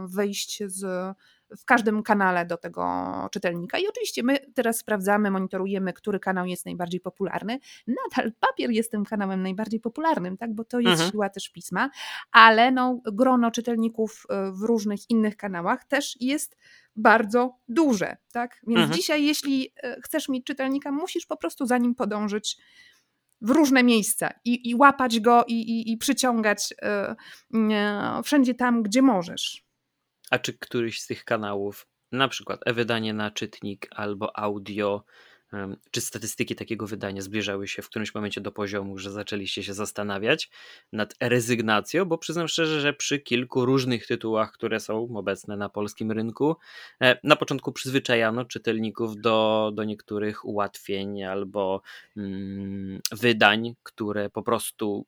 wejść 0.06 0.62
z 0.66 1.14
w 1.58 1.64
każdym 1.64 2.02
kanale 2.02 2.46
do 2.46 2.56
tego 2.56 2.84
czytelnika. 3.32 3.78
I 3.78 3.88
oczywiście 3.88 4.22
my 4.22 4.38
teraz 4.54 4.78
sprawdzamy, 4.78 5.30
monitorujemy, 5.30 5.92
który 5.92 6.20
kanał 6.20 6.46
jest 6.46 6.64
najbardziej 6.64 7.00
popularny. 7.00 7.58
Nadal 7.86 8.32
papier 8.40 8.70
jest 8.70 8.90
tym 8.90 9.04
kanałem 9.04 9.42
najbardziej 9.42 9.80
popularnym, 9.80 10.36
tak? 10.36 10.54
bo 10.54 10.64
to 10.64 10.80
jest 10.80 10.92
mhm. 10.92 11.10
siła 11.10 11.28
też 11.28 11.48
pisma, 11.48 11.90
ale 12.32 12.70
no, 12.70 13.00
grono 13.12 13.50
czytelników 13.50 14.26
e, 14.28 14.52
w 14.52 14.62
różnych 14.62 15.10
innych 15.10 15.36
kanałach 15.36 15.84
też 15.84 16.16
jest 16.20 16.56
bardzo 16.96 17.56
duże. 17.68 18.16
Tak? 18.32 18.60
Więc 18.66 18.80
mhm. 18.80 18.96
dzisiaj, 18.96 19.24
jeśli 19.24 19.72
e, 19.82 20.00
chcesz 20.00 20.28
mieć 20.28 20.44
czytelnika, 20.44 20.92
musisz 20.92 21.26
po 21.26 21.36
prostu 21.36 21.66
za 21.66 21.78
nim 21.78 21.94
podążyć 21.94 22.58
w 23.40 23.50
różne 23.50 23.82
miejsca 23.82 24.30
i, 24.44 24.70
i 24.70 24.74
łapać 24.74 25.20
go 25.20 25.44
i, 25.48 25.54
i, 25.54 25.92
i 25.92 25.96
przyciągać 25.96 26.72
y, 26.72 27.56
y, 27.56 28.22
wszędzie 28.22 28.54
tam, 28.54 28.82
gdzie 28.82 29.02
możesz. 29.02 29.63
A 30.34 30.38
czy 30.38 30.58
któryś 30.58 31.00
z 31.00 31.06
tych 31.06 31.24
kanałów, 31.24 31.86
na 32.12 32.28
przykład 32.28 32.60
e-wydanie 32.66 33.14
na 33.14 33.30
czytnik 33.30 33.88
albo 33.90 34.38
audio, 34.38 35.04
czy 35.90 36.00
statystyki 36.00 36.54
takiego 36.54 36.86
wydania 36.86 37.22
zbliżały 37.22 37.68
się 37.68 37.82
w 37.82 37.88
którymś 37.88 38.14
momencie 38.14 38.40
do 38.40 38.52
poziomu, 38.52 38.98
że 38.98 39.10
zaczęliście 39.10 39.62
się 39.62 39.74
zastanawiać 39.74 40.50
nad 40.92 41.14
rezygnacją, 41.20 42.04
bo 42.04 42.18
przyznam 42.18 42.48
szczerze, 42.48 42.80
że 42.80 42.92
przy 42.92 43.18
kilku 43.18 43.64
różnych 43.64 44.06
tytułach, 44.06 44.52
które 44.52 44.80
są 44.80 45.16
obecne 45.16 45.56
na 45.56 45.68
polskim 45.68 46.12
rynku, 46.12 46.56
e, 47.02 47.18
na 47.24 47.36
początku 47.36 47.72
przyzwyczajano 47.72 48.44
czytelników 48.44 49.20
do, 49.20 49.70
do 49.74 49.84
niektórych 49.84 50.44
ułatwień 50.44 51.24
albo 51.24 51.82
mm, 52.16 53.00
wydań, 53.12 53.74
które 53.82 54.30
po 54.30 54.42
prostu 54.42 55.06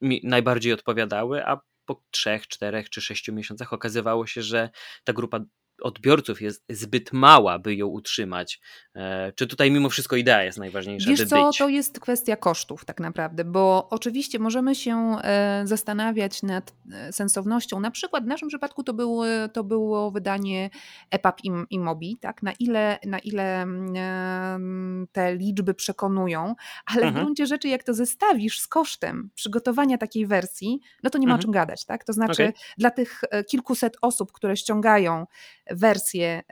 mi 0.00 0.20
najbardziej 0.24 0.72
odpowiadały, 0.72 1.46
a 1.46 1.60
po 1.88 2.02
trzech, 2.10 2.48
czterech 2.48 2.90
czy 2.90 3.00
sześciu 3.00 3.32
miesiącach 3.32 3.72
okazywało 3.72 4.26
się, 4.26 4.42
że 4.42 4.70
ta 5.04 5.12
grupa 5.12 5.40
odbiorców 5.82 6.42
jest 6.42 6.64
zbyt 6.68 7.12
mała, 7.12 7.58
by 7.58 7.74
ją 7.74 7.86
utrzymać. 7.86 8.60
E, 8.94 9.32
czy 9.32 9.46
tutaj 9.46 9.70
mimo 9.70 9.88
wszystko 9.88 10.16
idea 10.16 10.44
jest 10.44 10.58
najważniejsza? 10.58 11.10
Wiesz 11.10 11.24
co, 11.24 11.46
być? 11.46 11.58
to 11.58 11.68
jest 11.68 12.00
kwestia 12.00 12.36
kosztów 12.36 12.84
tak 12.84 13.00
naprawdę, 13.00 13.44
bo 13.44 13.88
oczywiście 13.90 14.38
możemy 14.38 14.74
się 14.74 15.16
e, 15.22 15.62
zastanawiać 15.64 16.42
nad 16.42 16.74
e, 16.92 17.12
sensownością. 17.12 17.80
Na 17.80 17.90
przykład 17.90 18.24
w 18.24 18.26
naszym 18.26 18.48
przypadku 18.48 18.84
to 18.84 18.94
było, 18.94 19.24
to 19.52 19.64
było 19.64 20.10
wydanie 20.10 20.70
EPUB 21.10 21.44
i, 21.44 21.50
i 21.70 21.78
Mobi, 21.78 22.16
tak? 22.16 22.42
na, 22.42 22.52
ile, 22.52 22.98
na 23.06 23.18
ile 23.18 23.62
mm, 23.62 25.06
te 25.12 25.36
liczby 25.36 25.74
przekonują, 25.74 26.54
ale 26.86 27.02
mhm. 27.02 27.14
w 27.14 27.18
gruncie 27.18 27.46
rzeczy 27.46 27.68
jak 27.68 27.84
to 27.84 27.94
zestawisz 27.94 28.60
z 28.60 28.68
kosztem 28.68 29.30
przygotowania 29.34 29.98
takiej 29.98 30.26
wersji, 30.26 30.80
no 31.02 31.10
to 31.10 31.18
nie 31.18 31.26
ma 31.26 31.34
mhm. 31.34 31.40
o 31.40 31.42
czym 31.42 31.52
gadać. 31.52 31.84
Tak? 31.84 32.04
To 32.04 32.12
znaczy 32.12 32.42
okay. 32.42 32.52
dla 32.78 32.90
tych 32.90 33.20
kilkuset 33.46 33.96
osób, 34.02 34.32
które 34.32 34.56
ściągają 34.56 35.26
wersję 35.70 36.42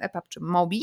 EPUB 0.00 0.28
czy 0.28 0.40
MOBI, 0.40 0.82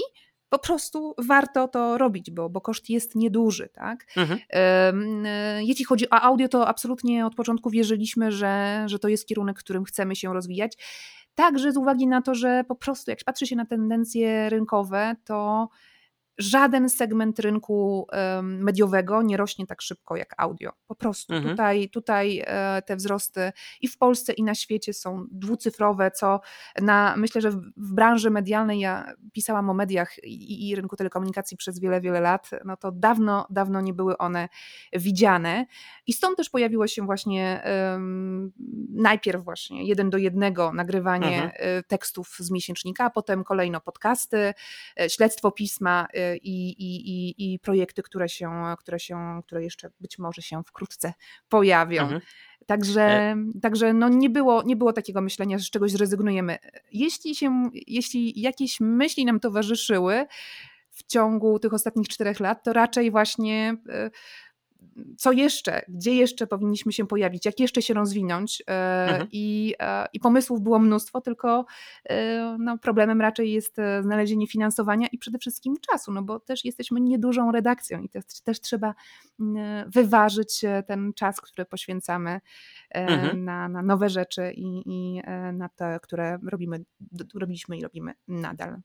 po 0.52 0.60
prostu 0.60 1.16
warto 1.18 1.68
to 1.68 1.98
robić, 1.98 2.32
bo, 2.32 2.50
bo 2.50 2.62
koszt 2.62 2.90
jest 2.90 3.16
nieduży. 3.16 3.70
Tak? 3.74 4.06
Mhm. 4.18 4.40
E, 4.50 5.64
jeśli 5.64 5.86
chodzi 5.86 6.10
o 6.10 6.14
audio, 6.14 6.48
to 6.48 6.68
absolutnie 6.68 7.26
od 7.26 7.36
początku 7.36 7.70
wierzyliśmy, 7.70 8.32
że, 8.32 8.84
że 8.86 9.00
to 9.00 9.08
jest 9.08 9.28
kierunek, 9.28 9.60
w 9.60 9.64
którym 9.64 9.84
chcemy 9.84 10.16
się 10.16 10.34
rozwijać. 10.34 10.78
Także 11.36 11.72
z 11.72 11.78
uwagi 11.78 12.08
na 12.08 12.22
to, 12.22 12.36
że 12.36 12.64
po 12.68 12.76
prostu 12.76 13.12
jak 13.12 13.20
patrzy 13.26 13.48
się 13.48 13.56
na 13.56 13.66
tendencje 13.66 14.50
rynkowe, 14.50 15.16
to 15.26 15.70
żaden 16.38 16.90
segment 16.90 17.40
rynku 17.40 18.08
mediowego 18.42 19.22
nie 19.22 19.38
rośnie 19.38 19.68
tak 19.68 19.82
szybko 19.82 20.16
jak 20.16 20.34
audio. 20.38 20.72
Po 20.88 20.96
prostu 20.96 21.34
mhm. 21.34 21.54
tutaj, 21.54 21.90
tutaj 21.90 22.44
e, 22.46 22.82
te 22.82 22.96
wzrosty 22.96 23.52
i 23.82 23.88
w 23.88 23.98
Polsce, 23.98 24.34
i 24.34 24.44
na 24.44 24.56
świecie 24.56 24.94
są 24.94 25.26
dwucyfrowe, 25.32 26.12
co 26.12 26.40
na, 26.82 27.16
myślę, 27.18 27.42
że 27.42 27.52
w, 27.52 27.94
branży 27.94 28.30
medialnej, 28.30 28.80
ja 28.80 29.14
pisałam 29.34 29.70
o 29.70 29.74
mediach 29.74 30.24
i, 30.24 30.70
i, 30.70 30.76
rynku 30.76 30.96
telekomunikacji 30.96 31.58
przez 31.58 31.80
wiele, 31.80 32.02
wiele 32.02 32.22
lat, 32.22 32.50
no 32.66 32.78
to 32.78 32.92
dawno, 32.92 33.48
dawno 33.50 33.82
nie 33.82 33.94
były 33.94 34.18
one 34.18 34.50
widziane. 34.94 35.66
I 36.08 36.14
stąd 36.14 36.38
też 36.38 36.50
pojawiło 36.50 36.88
się 36.88 37.06
właśnie 37.06 37.64
um, 37.92 38.52
najpierw 38.90 39.44
właśnie 39.44 39.86
jeden 39.86 40.10
do 40.10 40.18
jednego 40.18 40.74
nagrywanie 40.74 41.44
mhm. 41.44 41.52
E, 41.56 41.84
tekstów 41.84 42.36
z 42.40 42.52
miesięcznika, 42.52 43.06
a 43.06 43.10
potem 43.10 43.44
kolejno 43.44 43.82
podcasty, 43.82 44.54
e, 45.00 45.10
śledztwo 45.10 45.52
pisma 45.52 46.08
i, 46.44 46.70
i, 46.70 47.54
i, 47.54 47.60
projekty, 47.60 48.04
które 48.04 48.30
się, 48.30 48.52
które 48.80 49.00
się, 49.00 49.42
które 49.46 49.64
jeszcze 49.64 49.90
być 50.00 50.20
może 50.20 50.42
się 50.42 50.64
wkrótce 50.64 51.14
pojawią. 51.50 52.02
Mhm. 52.02 52.22
Także, 52.66 53.02
e... 53.02 53.36
także 53.62 53.94
no 53.94 54.10
nie, 54.10 54.30
było, 54.30 54.64
nie 54.64 54.76
było 54.76 54.94
takiego 54.94 55.22
myślenia, 55.22 55.58
że 55.58 55.64
z 55.64 55.70
czegoś 55.70 55.92
zrezygnujemy. 55.92 56.58
Jeśli, 56.92 57.36
się, 57.36 57.70
jeśli 57.88 58.42
jakieś 58.42 58.80
myśli 58.80 59.26
nam 59.26 59.40
towarzyszyły 59.40 60.26
w 60.92 61.04
ciągu 61.04 61.60
tych 61.60 61.74
ostatnich 61.74 62.08
czterech 62.08 62.40
lat, 62.40 62.64
to 62.64 62.74
raczej 62.74 63.12
właśnie 63.12 63.76
e, 63.90 64.12
co 65.18 65.32
jeszcze, 65.32 65.82
gdzie 65.88 66.16
jeszcze 66.16 66.48
powinniśmy 66.48 66.94
się 66.94 67.08
pojawić, 67.08 67.46
jak 67.46 67.60
jeszcze 67.60 67.82
się 67.82 67.94
rozwinąć. 67.94 68.64
E, 68.68 69.04
mhm. 69.10 69.28
I, 69.32 69.76
e, 69.80 70.08
I 70.14 70.20
pomysłów 70.20 70.62
było 70.62 70.80
mnóstwo, 70.80 71.22
tylko 71.22 71.66
e, 72.10 72.58
no, 72.60 72.78
problemem 72.78 73.22
raczej 73.22 73.52
jest 73.52 73.78
znalezienie 74.02 74.48
finansowania 74.48 75.08
i 75.12 75.18
przede 75.18 75.38
wszystkim 75.38 75.76
czasu, 75.92 76.12
no 76.12 76.24
bo 76.24 76.40
też 76.40 76.66
jesteśmy 76.66 77.02
niedużą 77.02 77.52
redakcją 77.52 78.02
i 78.02 78.10
też, 78.10 78.24
też 78.44 78.62
trzeba 78.62 78.96
wyważyć 79.88 80.62
ten 80.88 81.14
czas, 81.14 81.42
który 81.42 81.66
poświęcamy 81.66 82.42
mhm. 82.90 83.44
na, 83.44 83.70
na 83.70 83.82
nowe 83.82 84.10
rzeczy 84.10 84.52
i, 84.56 84.84
i 84.86 85.22
na 85.54 85.70
te, 85.70 86.00
które 86.04 86.40
robimy, 86.52 86.84
robiliśmy 87.36 87.78
i 87.78 87.82
robimy 87.82 88.14
nadal. 88.28 88.82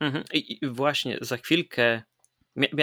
Mhm. 0.00 0.24
I 0.32 0.60
właśnie 0.68 1.18
za 1.20 1.36
chwilkę 1.36 2.02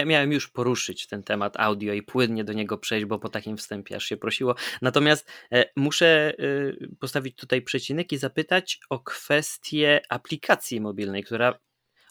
miałem 0.06 0.32
już 0.32 0.48
poruszyć 0.48 1.06
ten 1.06 1.22
temat 1.22 1.56
audio 1.56 1.92
i 1.92 2.02
płynnie 2.02 2.44
do 2.44 2.52
niego 2.52 2.78
przejść, 2.78 3.06
bo 3.06 3.18
po 3.18 3.28
takim 3.28 3.56
wstępie 3.56 3.96
aż 3.96 4.04
się 4.04 4.16
prosiło. 4.16 4.54
Natomiast 4.82 5.30
e, 5.52 5.64
muszę 5.76 6.34
e, 6.38 6.96
postawić 7.00 7.36
tutaj 7.36 7.62
przecinek 7.62 8.12
i 8.12 8.18
zapytać 8.18 8.80
o 8.90 9.00
kwestię 9.00 10.00
aplikacji 10.08 10.80
mobilnej, 10.80 11.24
która 11.24 11.58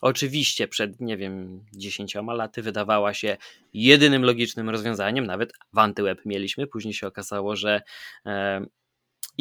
oczywiście 0.02 0.68
przed, 0.68 1.02
nie 1.02 1.18
wiem, 1.18 1.66
dziesięcioma 1.74 2.34
laty 2.34 2.62
wydawała 2.62 3.14
się 3.14 3.38
jedynym 3.74 4.24
logicznym 4.24 4.70
rozwiązaniem, 4.70 5.26
nawet 5.26 5.54
w 5.74 5.78
AntyWeb 5.78 6.26
mieliśmy, 6.26 6.68
później 6.68 6.94
się 6.94 7.08
okazało, 7.08 7.56
że 7.56 7.82
e, 8.26 8.66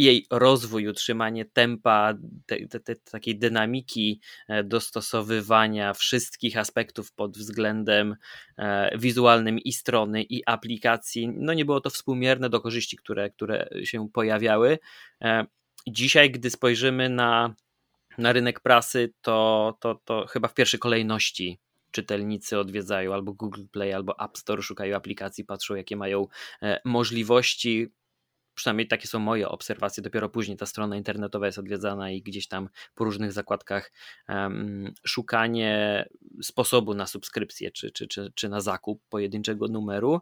jej 0.05 0.27
rozwój, 0.31 0.89
utrzymanie 0.89 1.45
tempa, 1.45 2.15
te, 2.47 2.67
te, 2.67 2.81
te, 2.81 2.97
takiej 2.97 3.39
dynamiki 3.39 4.21
e, 4.49 4.65
dostosowywania 4.65 5.95
wszystkich 5.95 6.57
aspektów 6.57 7.13
pod 7.13 7.39
względem 7.39 8.17
e, 8.59 8.99
wizualnym 8.99 9.59
i 9.59 9.73
strony, 9.73 10.23
i 10.23 10.43
aplikacji, 10.47 11.29
no 11.29 11.55
nie 11.55 11.65
było 11.65 11.81
to 11.81 11.91
współmierne 11.91 12.51
do 12.51 12.61
korzyści, 12.61 12.97
które, 12.97 13.31
które 13.31 13.69
się 13.85 14.09
pojawiały. 14.09 14.79
E, 15.23 15.47
dzisiaj, 15.89 16.31
gdy 16.31 16.51
spojrzymy 16.51 17.09
na, 17.09 17.55
na 18.19 18.33
rynek 18.33 18.61
prasy, 18.61 19.13
to, 19.21 19.77
to, 19.81 20.01
to 20.05 20.27
chyba 20.27 20.49
w 20.49 20.55
pierwszej 20.55 20.81
kolejności 20.81 21.59
czytelnicy 21.91 22.59
odwiedzają 22.59 23.15
albo 23.15 23.33
Google 23.33 23.63
Play, 23.73 23.93
albo 23.93 24.21
App 24.25 24.39
Store, 24.39 24.63
szukają 24.63 24.97
aplikacji, 24.97 25.45
patrzą 25.45 25.75
jakie 25.75 25.97
mają 25.97 26.27
możliwości, 26.85 27.89
przynajmniej 28.61 28.89
takie 28.89 29.07
są 29.07 29.19
moje 29.19 29.49
obserwacje, 29.49 30.03
dopiero 30.03 30.29
później 30.29 30.57
ta 30.57 30.67
strona 30.67 30.97
internetowa 30.97 31.47
jest 31.47 31.59
odwiedzana 31.59 32.11
i 32.11 32.23
gdzieś 32.23 32.49
tam 32.49 32.69
po 32.95 33.05
różnych 33.05 33.33
zakładkach 33.33 33.93
um, 34.29 34.95
szukanie 35.07 36.09
sposobu 36.43 36.95
na 36.95 37.07
subskrypcję 37.07 37.71
czy, 37.71 37.91
czy, 37.91 38.09
czy, 38.09 38.33
czy 38.35 38.49
na 38.49 38.61
zakup 38.61 39.03
pojedynczego 39.09 39.69
numeru. 39.69 40.21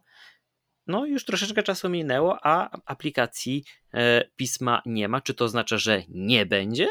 No, 0.86 1.06
już 1.06 1.24
troszeczkę 1.24 1.62
czasu 1.62 1.88
minęło, 1.88 2.38
a 2.42 2.70
aplikacji 2.86 3.64
e, 3.94 4.24
pisma 4.36 4.82
nie 4.86 5.08
ma. 5.08 5.20
Czy 5.20 5.34
to 5.34 5.44
oznacza, 5.44 5.78
że 5.78 6.02
nie 6.08 6.46
będzie? 6.46 6.88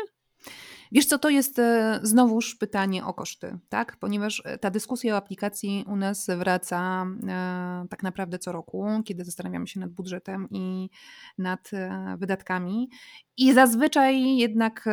Wiesz 0.91 1.05
co, 1.05 1.19
to 1.19 1.29
jest 1.29 1.59
e, 1.59 1.99
znowuż 2.03 2.55
pytanie 2.55 3.05
o 3.05 3.13
koszty, 3.13 3.59
tak? 3.69 3.97
Ponieważ 3.99 4.41
e, 4.45 4.57
ta 4.57 4.69
dyskusja 4.69 5.13
o 5.13 5.17
aplikacji 5.17 5.85
u 5.87 5.95
nas 5.95 6.27
wraca 6.37 7.05
e, 7.27 7.85
tak 7.89 8.03
naprawdę 8.03 8.39
co 8.39 8.51
roku, 8.51 8.85
kiedy 9.05 9.25
zastanawiamy 9.25 9.67
się 9.67 9.79
nad 9.79 9.91
budżetem 9.91 10.47
i 10.51 10.89
nad 11.37 11.71
wydatkami. 12.17 12.89
I 13.37 13.53
zazwyczaj 13.53 14.37
jednak 14.37 14.85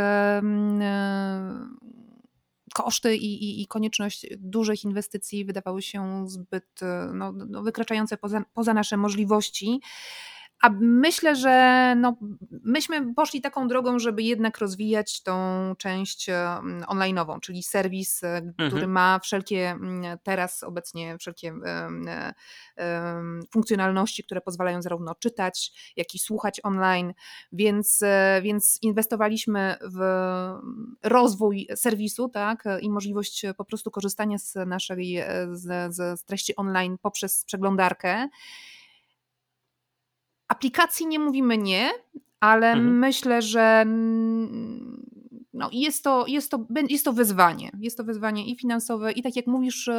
koszty 2.75 3.17
i, 3.17 3.45
i, 3.45 3.63
i, 3.63 3.67
konieczność 3.67 4.27
dużych 4.39 4.85
inwestycji 4.85 5.45
wydawały 5.45 5.83
się 5.83 6.25
zbyt 6.29 6.81
no, 7.15 7.33
no, 7.33 7.63
wykraczające 7.63 8.17
poza, 8.17 8.45
poza 8.55 8.75
nasze 8.75 8.97
możliwości. 8.97 9.81
A 10.65 10.71
myślę, 10.81 11.37
że 11.37 11.95
no, 11.97 12.17
myśmy 12.51 13.15
poszli 13.15 13.41
taką 13.41 13.69
drogą, 13.69 13.99
żeby 13.99 14.23
jednak 14.23 14.59
rozwijać 14.59 15.23
tą 15.23 15.35
część 15.79 16.31
online'ową, 16.87 17.41
czyli 17.41 17.63
serwis, 17.63 18.25
e, 18.25 18.37
mhm. 18.37 18.71
który 18.71 18.87
ma 18.87 19.19
wszelkie 19.19 19.71
mm, 19.71 20.19
teraz 20.23 20.63
obecnie 20.63 21.19
wszelkie 21.19 21.55
e, 22.79 23.23
funkcjonalności, 23.53 24.25
które 24.25 24.41
pozwalają 24.41 24.83
zarówno 24.83 25.15
czytać, 25.15 25.73
jak 25.97 26.15
i 26.15 26.19
słuchać 26.19 26.61
online, 26.63 27.15
więc, 27.53 28.03
e, 28.03 28.41
więc 28.43 28.79
inwestowaliśmy 28.83 29.77
w 29.83 30.01
rozwój 31.03 31.69
serwisu 31.77 32.29
tak, 32.29 32.65
i 32.81 32.91
możliwość 32.91 33.43
po 33.57 33.65
prostu 33.65 33.91
korzystania 33.91 34.39
z 34.39 34.55
naszej 34.67 35.19
z, 35.53 35.95
z 35.95 36.25
treści 36.25 36.57
online 36.57 36.99
poprzez 37.03 37.45
przeglądarkę. 37.45 38.29
Aplikacji 40.49 41.07
nie 41.07 41.19
mówimy 41.19 41.59
nie, 41.59 41.91
ale 42.41 42.73
mhm. 42.73 42.99
myślę, 42.99 43.43
że 43.43 43.85
no 45.53 45.69
jest, 45.73 46.05
to, 46.05 46.25
jest, 46.27 46.51
to, 46.51 46.67
jest 46.89 47.05
to 47.05 47.13
wyzwanie. 47.13 47.71
Jest 47.81 47.97
to 47.97 48.05
wyzwanie 48.05 48.47
i 48.47 48.57
finansowe, 48.57 49.13
i 49.13 49.23
tak 49.23 49.37
jak 49.37 49.47
mówisz, 49.47 49.91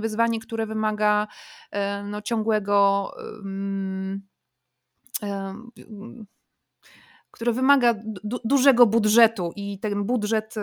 wyzwanie, 0.00 0.40
które 0.40 0.66
wymaga 0.66 1.26
e, 1.70 2.04
no, 2.04 2.22
ciągłego 2.22 3.10
które 7.40 7.52
wymaga 7.52 7.94
du 8.24 8.38
dużego 8.44 8.86
budżetu 8.86 9.52
i 9.56 9.78
ten 9.78 10.04
budżet 10.04 10.54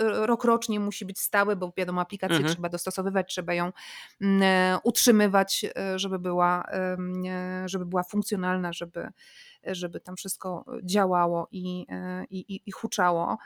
rokrocznie 0.00 0.80
musi 0.80 1.04
być 1.04 1.20
stały, 1.20 1.56
bo 1.56 1.72
wiadomo, 1.76 2.00
aplikację 2.00 2.36
mhm. 2.36 2.54
trzeba 2.54 2.68
dostosowywać, 2.68 3.28
trzeba 3.28 3.54
ją 3.54 3.72
mm, 4.20 4.42
e, 4.42 4.78
utrzymywać, 4.84 5.66
e, 5.76 5.98
żeby 5.98 6.18
była, 6.18 6.64
e, 6.72 6.96
żeby 7.66 7.86
była 7.86 8.02
funkcjonalna, 8.02 8.72
żeby, 8.72 9.08
żeby 9.66 10.00
tam 10.00 10.16
wszystko 10.16 10.64
działało 10.84 11.48
i, 11.52 11.86
i, 12.30 12.62
i 12.66 12.70
huczało. 12.72 13.38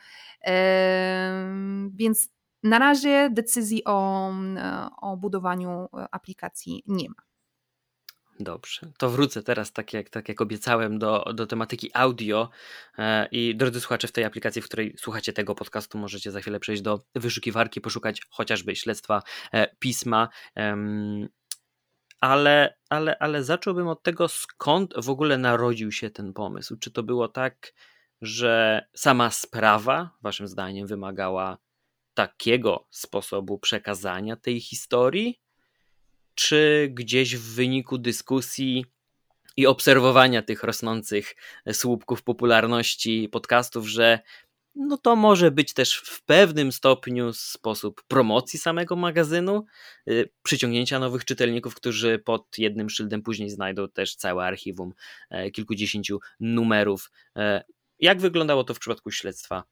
Więc 1.91 2.29
na 2.63 2.79
razie 2.79 3.31
decyzji 3.33 3.85
o, 3.85 4.31
o 5.01 5.17
budowaniu 5.17 5.89
aplikacji 6.11 6.83
nie 6.87 7.09
ma. 7.09 7.34
Dobrze, 8.41 8.81
to 8.99 9.11
wrócę 9.11 9.43
teraz, 9.43 9.73
tak 9.73 9.93
jak, 9.93 10.11
tak 10.11 10.29
jak 10.29 10.41
obiecałem, 10.41 10.99
do, 10.99 11.25
do 11.35 11.47
tematyki 11.47 11.91
audio. 11.95 12.51
E, 12.99 13.29
I 13.33 13.57
drodzy 13.57 13.81
słuchacze, 13.81 14.09
w 14.09 14.13
tej 14.13 14.25
aplikacji, 14.25 14.63
w 14.63 14.65
której 14.65 14.95
słuchacie 14.99 15.33
tego 15.33 15.55
podcastu, 15.55 15.99
możecie 15.99 16.31
za 16.31 16.41
chwilę 16.41 16.61
przejść 16.61 16.83
do 16.83 17.01
wyszukiwarki, 17.15 17.81
poszukać 17.81 18.23
chociażby 18.31 18.77
śledztwa 18.77 19.23
e, 19.53 19.77
pisma. 19.79 20.29
Ale, 22.21 22.77
ale, 22.89 23.19
ale 23.19 23.45
zacząłbym 23.45 23.89
od 23.89 24.03
tego, 24.03 24.29
skąd 24.29 24.95
w 24.97 25.11
ogóle 25.11 25.39
narodził 25.39 25.93
się 25.93 26.11
ten 26.11 26.33
pomysł. 26.33 26.77
Czy 26.77 26.91
to 26.91 27.03
było 27.03 27.29
tak, 27.29 27.73
że 28.21 28.87
sama 28.95 29.31
sprawa, 29.31 30.11
Waszym 30.23 30.49
zdaniem, 30.49 30.87
wymagała 30.87 31.59
takiego 32.15 32.87
sposobu 32.91 33.59
przekazania 33.59 34.37
tej 34.37 34.61
historii? 34.61 35.44
Czy 36.35 36.89
gdzieś 36.93 37.37
w 37.37 37.55
wyniku 37.55 37.99
dyskusji 37.99 38.85
i 39.57 39.67
obserwowania 39.67 40.43
tych 40.43 40.63
rosnących 40.63 41.35
słupków 41.73 42.23
popularności 42.23 43.29
podcastów, 43.33 43.89
że 43.89 44.19
no 44.75 44.99
to 44.99 45.17
może 45.17 45.51
być 45.51 45.75
też 45.75 45.97
w 45.97 46.23
pewnym 46.23 46.73
stopniu 46.73 47.33
sposób 47.33 48.03
promocji 48.09 48.59
samego 48.59 48.97
magazynu, 48.97 49.65
y, 50.11 50.31
przyciągnięcia 50.43 50.99
nowych 50.99 51.25
czytelników, 51.25 51.75
którzy 51.75 52.19
pod 52.19 52.59
jednym 52.59 52.91
szyldem 52.91 53.23
później 53.23 53.51
znajdą 53.51 53.89
też 53.89 54.17
całe 54.17 54.45
archiwum 54.45 54.93
e, 55.31 55.51
kilkudziesięciu 55.51 56.21
numerów. 56.41 57.11
E, 57.37 57.65
jak 57.99 58.21
wyglądało 58.21 58.65
to 58.65 58.75
w 58.75 58.79
przypadku 58.79 59.11
śledztwa? 59.11 59.65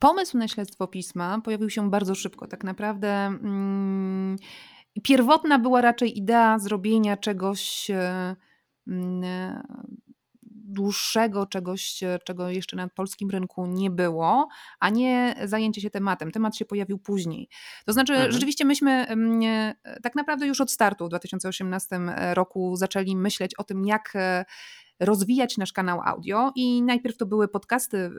Pomysł 0.00 0.38
na 0.38 0.48
śledztwo 0.48 0.86
pisma 0.86 1.40
pojawił 1.44 1.70
się 1.70 1.90
bardzo 1.90 2.14
szybko. 2.14 2.46
Tak 2.46 2.64
naprawdę 2.64 3.08
mm, 3.08 4.36
pierwotna 5.02 5.58
była 5.58 5.80
raczej 5.80 6.18
idea 6.18 6.58
zrobienia 6.58 7.16
czegoś 7.16 7.90
e, 7.90 8.36
mm, 8.88 9.22
dłuższego, 10.70 11.46
czegoś, 11.46 12.00
czego 12.24 12.50
jeszcze 12.50 12.76
na 12.76 12.88
polskim 12.88 13.30
rynku 13.30 13.66
nie 13.66 13.90
było, 13.90 14.48
a 14.80 14.90
nie 14.90 15.34
zajęcie 15.44 15.80
się 15.80 15.90
tematem. 15.90 16.30
Temat 16.30 16.56
się 16.56 16.64
pojawił 16.64 16.98
później. 16.98 17.48
To 17.86 17.92
znaczy, 17.92 18.12
mhm. 18.12 18.32
rzeczywiście 18.32 18.64
myśmy 18.64 18.90
mm, 18.90 19.42
e, 19.84 20.00
tak 20.00 20.14
naprawdę 20.14 20.46
już 20.46 20.60
od 20.60 20.70
startu 20.70 21.06
w 21.06 21.08
2018 21.08 22.00
roku 22.34 22.76
zaczęli 22.76 23.16
myśleć 23.16 23.54
o 23.54 23.64
tym, 23.64 23.84
jak 23.84 24.12
e, 24.14 24.44
rozwijać 25.00 25.58
nasz 25.58 25.72
kanał 25.72 26.00
audio 26.04 26.52
i 26.54 26.82
najpierw 26.82 27.16
to 27.16 27.26
były 27.26 27.48
podcasty, 27.48 28.10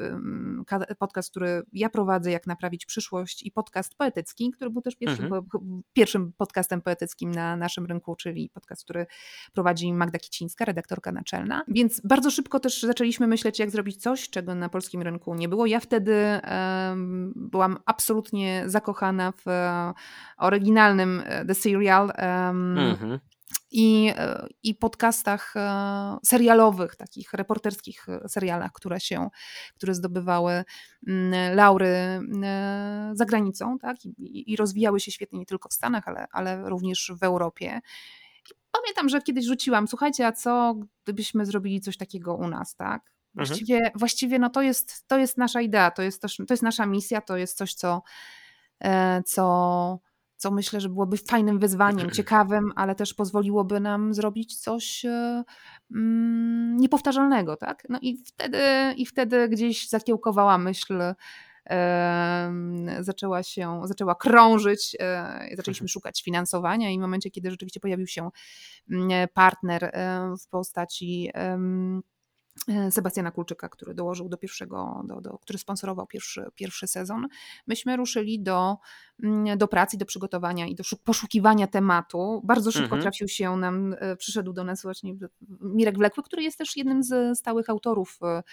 podcast, 1.00 1.32
który 1.32 1.64
ja 1.74 1.90
prowadzę, 1.90 2.32
jak 2.32 2.48
naprawić 2.48 2.86
przyszłość 2.86 3.44
i 3.44 3.52
podcast 3.52 3.96
poetycki, 3.96 4.52
który 4.52 4.70
był 4.70 4.82
też 4.82 4.96
pierwszym, 4.96 5.26
mhm. 5.26 5.44
pierwszym 5.94 6.34
podcastem 6.38 6.82
poetyckim 6.82 7.32
na 7.32 7.56
naszym 7.56 7.86
rynku, 7.86 8.16
czyli 8.16 8.50
podcast, 8.50 8.84
który 8.84 9.06
prowadzi 9.54 9.94
Magda 9.94 10.20
Kicińska, 10.20 10.66
redaktorka 10.66 11.12
naczelna, 11.12 11.64
więc 11.68 12.02
bardzo 12.04 12.32
szybko 12.32 12.60
też 12.60 12.82
zaczęliśmy 12.82 13.28
myśleć, 13.28 13.60
jak 13.60 13.72
zrobić 13.72 14.02
coś, 14.02 14.30
czego 14.30 14.56
na 14.56 14.70
polskim 14.70 15.02
rynku 15.02 15.36
nie 15.36 15.50
było. 15.50 15.66
Ja 15.66 15.80
wtedy 15.80 16.16
um, 16.16 17.34
byłam 17.36 17.78
absolutnie 17.86 18.64
zakochana 18.66 19.34
w 19.46 19.46
oryginalnym 20.38 21.22
e, 21.26 21.46
The 21.46 21.56
Serial, 21.56 22.06
um, 22.06 22.78
mhm 22.78 23.20
i, 23.72 24.14
e, 24.16 24.48
i 24.64 24.76
podcastach 24.76 25.54
e, 25.56 26.18
serialowych, 26.26 26.96
takich 26.96 27.34
reporterskich 27.34 28.10
e, 28.10 28.30
serialach, 28.30 28.72
które 28.72 29.00
się, 29.00 29.30
które 29.76 29.94
zdobywały 29.94 30.64
mm, 31.08 31.56
laury 31.56 32.20
za 33.14 33.26
granicą, 33.26 33.78
tak? 33.80 34.06
I, 34.06 34.52
i 34.52 34.56
rozwijały 34.56 35.00
się 35.00 35.12
świetnie 35.12 35.40
nie 35.40 35.46
tylko 35.46 35.70
w 35.70 35.74
Stanach, 35.74 36.08
ale, 36.08 36.28
ale 36.32 36.70
również 36.70 37.12
w 37.20 37.24
Europie. 37.24 37.82
I 38.52 38.54
pamiętam, 38.72 39.10
że 39.10 39.22
kiedyś 39.22 39.46
rzuciłam, 39.46 39.88
słuchajcie, 39.88 40.28
a 40.28 40.32
co 40.32 40.76
gdybyśmy 41.04 41.46
zrobili 41.46 41.82
coś 41.82 41.98
takiego 41.98 42.36
u 42.36 42.48
nas, 42.48 42.76
tak? 42.76 43.02
Mhm. 43.02 43.48
Właściwie, 43.48 43.76
mhm. 43.76 43.94
właściwie 43.96 44.40
no 44.40 44.50
to, 44.50 44.62
jest, 44.62 45.08
to 45.08 45.18
jest 45.18 45.38
nasza 45.38 45.62
idea, 45.62 45.92
to 45.92 46.02
jest, 46.02 46.22
też, 46.22 46.38
to 46.48 46.54
jest 46.54 46.64
nasza 46.64 46.86
misja, 46.86 47.22
to 47.22 47.38
jest 47.38 47.58
coś, 47.58 47.74
co, 47.74 48.02
co 49.26 50.00
co 50.42 50.52
myślę, 50.52 50.82
że 50.82 50.90
byłoby 50.90 51.18
fajnym 51.18 51.60
wyzwaniem, 51.60 52.12
ciekawym, 52.12 52.72
ale 52.76 52.96
też 52.96 53.14
pozwoliłoby 53.14 53.80
nam 53.80 54.14
zrobić 54.14 54.56
coś 54.56 55.06
e, 55.06 55.44
mm, 55.92 56.78
niepowtarzalnego, 56.78 57.58
tak? 57.58 57.84
No 57.90 58.00
i 58.02 58.18
wtedy, 58.26 58.60
i 58.98 59.06
wtedy 59.06 59.50
gdzieś 59.50 59.90
zakiełkowała 59.90 60.58
myśl 60.58 61.02
zaczęła 63.00 63.44
się, 63.44 63.82
zaczęła 63.84 64.16
krążyć, 64.16 64.98
zaczęliśmy 65.56 65.88
szukać 65.88 66.24
finansowania 66.24 66.92
i 66.92 66.98
w 66.98 67.02
momencie, 67.02 67.32
kiedy 67.32 67.52
rzeczywiście 67.52 67.80
pojawił 67.80 68.08
się 68.08 68.30
mm, 68.92 69.28
partner 69.34 69.92
w 70.44 70.48
postaci 70.48 71.32
E, 71.36 71.60
Sebastiana 72.90 73.32
Kulczyka, 73.32 73.70
który 73.70 73.94
dołożył 73.94 74.30
do 74.30 74.38
pierwszego, 74.38 75.02
do, 75.06 75.22
do, 75.22 75.38
który 75.38 75.60
sponsorował 75.60 76.08
pierwszy, 76.08 76.46
pierwszy 76.56 76.88
sezon, 76.88 77.28
myśmy 77.68 77.98
ruszyli 77.98 78.40
do, 78.40 78.78
mm, 79.24 79.58
do 79.58 79.68
pracy, 79.68 79.98
do 79.98 80.06
przygotowania 80.06 80.68
i 80.68 80.76
do 80.76 80.84
poszukiwania 81.04 81.68
tematu. 81.68 82.42
Bardzo 82.44 82.72
szybko 82.72 82.96
mhm. 82.96 83.02
trafił 83.02 83.28
się 83.28 83.58
nam, 83.58 83.96
e, 84.00 84.16
przyszedł 84.16 84.54
do 84.54 84.64
nas 84.64 84.82
właśnie 84.82 85.14
Mirek 85.62 85.98
Wlekły, 85.98 86.24
który 86.24 86.44
jest 86.44 86.58
też 86.58 86.78
jednym 86.78 87.04
z 87.04 87.40
stałych 87.40 87.70
autorów 87.70 88.20
e, 88.24 88.44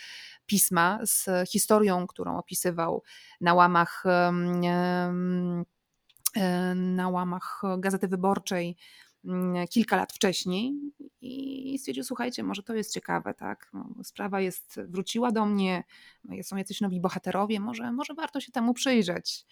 pisma 0.46 0.98
z 1.02 1.28
historią, 1.50 2.06
którą 2.06 2.38
opisywał 2.38 3.02
na 3.40 3.54
łamach 3.54 4.04
na 6.74 7.08
łamach 7.08 7.62
Gazety 7.78 8.08
Wyborczej 8.08 8.76
kilka 9.70 9.96
lat 9.96 10.12
wcześniej 10.12 10.74
i 11.20 11.78
stwierdził, 11.78 12.04
słuchajcie, 12.04 12.42
może 12.42 12.62
to 12.62 12.74
jest 12.74 12.94
ciekawe, 12.94 13.34
tak? 13.34 13.70
No, 13.72 13.94
sprawa 14.04 14.40
jest, 14.40 14.80
wróciła 14.88 15.32
do 15.32 15.46
mnie, 15.46 15.84
są 16.42 16.56
jacyś 16.56 16.80
nowi 16.80 17.00
bohaterowie, 17.00 17.60
może, 17.60 17.92
może 17.92 18.14
warto 18.14 18.40
się 18.40 18.52
temu 18.52 18.74
przyjrzeć. 18.74 19.46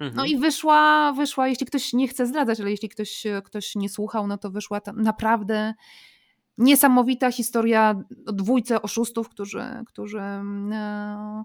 No 0.00 0.06
mhm. 0.06 0.28
i 0.28 0.36
wyszła, 0.36 1.12
wyszła, 1.12 1.48
jeśli 1.48 1.66
ktoś 1.66 1.92
nie 1.92 2.08
chce 2.08 2.26
zdradzać, 2.26 2.60
ale 2.60 2.70
jeśli 2.70 2.88
ktoś, 2.88 3.24
ktoś 3.44 3.74
nie 3.76 3.88
słuchał, 3.88 4.26
no 4.26 4.38
to 4.38 4.50
wyszła 4.50 4.80
naprawdę 4.96 5.74
niesamowita 6.58 7.32
historia 7.32 8.04
o 8.26 8.32
dwójce 8.32 8.82
oszustów, 8.82 9.28
którzy, 9.28 9.64
którzy 9.86 10.22
no, 10.44 11.44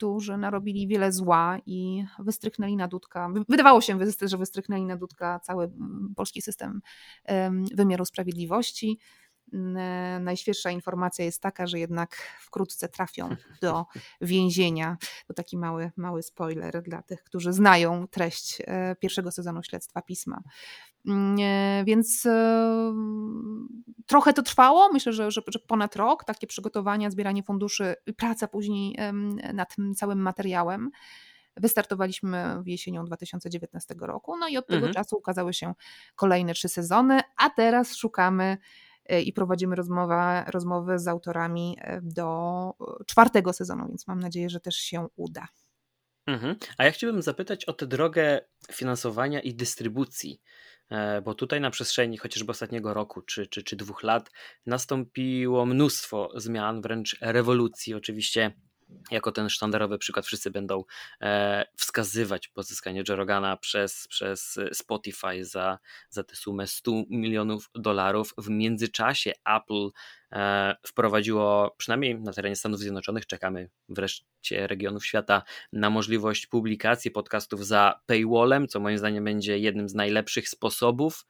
którzy 0.00 0.36
narobili 0.36 0.86
wiele 0.86 1.12
zła 1.12 1.58
i 1.66 2.04
wystrychnęli 2.18 2.76
na 2.76 2.88
dudka. 2.88 3.30
Wydawało 3.48 3.80
się, 3.80 3.98
że 4.22 4.38
wystrychnęli 4.38 4.86
na 4.86 4.96
dudka 4.96 5.40
cały 5.40 5.70
polski 6.16 6.42
system 6.42 6.80
wymiaru 7.74 8.04
sprawiedliwości. 8.04 8.98
Najświeższa 10.20 10.70
informacja 10.70 11.24
jest 11.24 11.42
taka, 11.42 11.66
że 11.66 11.78
jednak 11.78 12.16
wkrótce 12.40 12.88
trafią 12.88 13.28
do 13.62 13.84
więzienia. 14.20 14.96
To 15.26 15.34
taki 15.34 15.58
mały, 15.58 15.90
mały 15.96 16.22
spoiler 16.22 16.82
dla 16.82 17.02
tych, 17.02 17.22
którzy 17.22 17.52
znają 17.52 18.08
treść 18.08 18.62
e, 18.66 18.96
pierwszego 19.00 19.30
sezonu 19.30 19.62
śledztwa 19.62 20.02
pisma. 20.02 20.42
E, 21.08 21.82
więc 21.86 22.26
e, 22.26 22.92
trochę 24.10 24.32
to 24.32 24.42
trwało, 24.42 24.92
myślę, 24.92 25.12
że, 25.12 25.30
że, 25.30 25.40
że, 25.48 25.58
ponad 25.58 25.96
rok, 25.96 26.24
takie 26.24 26.46
przygotowania, 26.46 27.10
zbieranie 27.10 27.42
funduszy 27.42 27.94
i 28.06 28.14
praca 28.14 28.48
później 28.48 28.98
nad 29.54 29.76
tym 29.76 29.94
całym 29.94 30.18
materiałem. 30.18 30.90
Wystartowaliśmy 31.56 32.62
w 32.62 32.68
jesienią 32.68 33.04
2019 33.04 33.94
roku, 34.00 34.36
no 34.36 34.48
i 34.48 34.56
od 34.56 34.66
tego 34.66 34.86
mhm. 34.86 34.94
czasu 34.94 35.16
ukazały 35.16 35.54
się 35.54 35.74
kolejne 36.14 36.54
trzy 36.54 36.68
sezony, 36.68 37.20
a 37.36 37.50
teraz 37.50 37.96
szukamy 37.96 38.58
e, 39.06 39.22
i 39.22 39.32
prowadzimy 39.32 39.76
rozmowa, 39.76 40.44
rozmowy 40.44 40.98
z 40.98 41.08
autorami 41.08 41.78
do 42.02 42.72
czwartego 43.06 43.52
sezonu, 43.52 43.88
więc 43.88 44.06
mam 44.06 44.20
nadzieję, 44.20 44.50
że 44.50 44.60
też 44.60 44.76
się 44.76 45.06
uda. 45.16 45.48
Mhm. 46.26 46.56
A 46.78 46.84
ja 46.84 46.90
chciałbym 46.90 47.22
zapytać 47.22 47.64
o 47.64 47.72
tę 47.72 47.86
drogę 47.86 48.40
finansowania 48.72 49.40
i 49.40 49.54
dystrybucji. 49.54 50.40
E, 50.90 51.22
bo 51.22 51.34
tutaj 51.34 51.60
na 51.60 51.70
przestrzeni 51.70 52.16
chociażby 52.18 52.50
ostatniego 52.50 52.94
roku 52.94 53.22
czy, 53.22 53.46
czy, 53.46 53.62
czy 53.62 53.76
dwóch 53.76 54.02
lat 54.02 54.30
nastąpiło 54.66 55.66
mnóstwo 55.66 56.32
zmian, 56.34 56.82
wręcz 56.82 57.16
rewolucji. 57.20 57.94
Oczywiście 57.94 58.52
jako 59.10 59.32
ten 59.32 59.48
sztandarowy 59.48 59.98
przykład 59.98 60.26
wszyscy 60.26 60.50
będą 60.50 60.84
e, 61.20 61.64
wskazywać 61.76 62.48
pozyskanie 62.48 63.02
Jerogana 63.08 63.56
przez, 63.56 64.08
przez 64.08 64.58
Spotify 64.72 65.44
za, 65.44 65.78
za 66.10 66.24
tę 66.24 66.36
sumę 66.36 66.66
100 66.66 66.92
milionów 67.10 67.70
dolarów. 67.74 68.34
W 68.38 68.48
międzyczasie 68.48 69.32
Apple 69.56 69.88
e, 70.32 70.76
wprowadziło, 70.86 71.74
przynajmniej 71.78 72.20
na 72.20 72.32
terenie 72.32 72.56
Stanów 72.56 72.80
Zjednoczonych, 72.80 73.26
czekamy 73.26 73.70
wreszcie 73.88 74.66
regionów 74.66 75.06
świata, 75.06 75.42
na 75.72 75.90
możliwość 75.90 76.46
publikacji 76.46 77.10
podcastów 77.10 77.66
za 77.66 78.00
paywallem, 78.06 78.68
co 78.68 78.80
moim 78.80 78.98
zdaniem 78.98 79.24
będzie 79.24 79.58
jednym 79.58 79.88
z 79.88 79.94
najlepszych 79.94 80.48
sposobów 80.48 81.26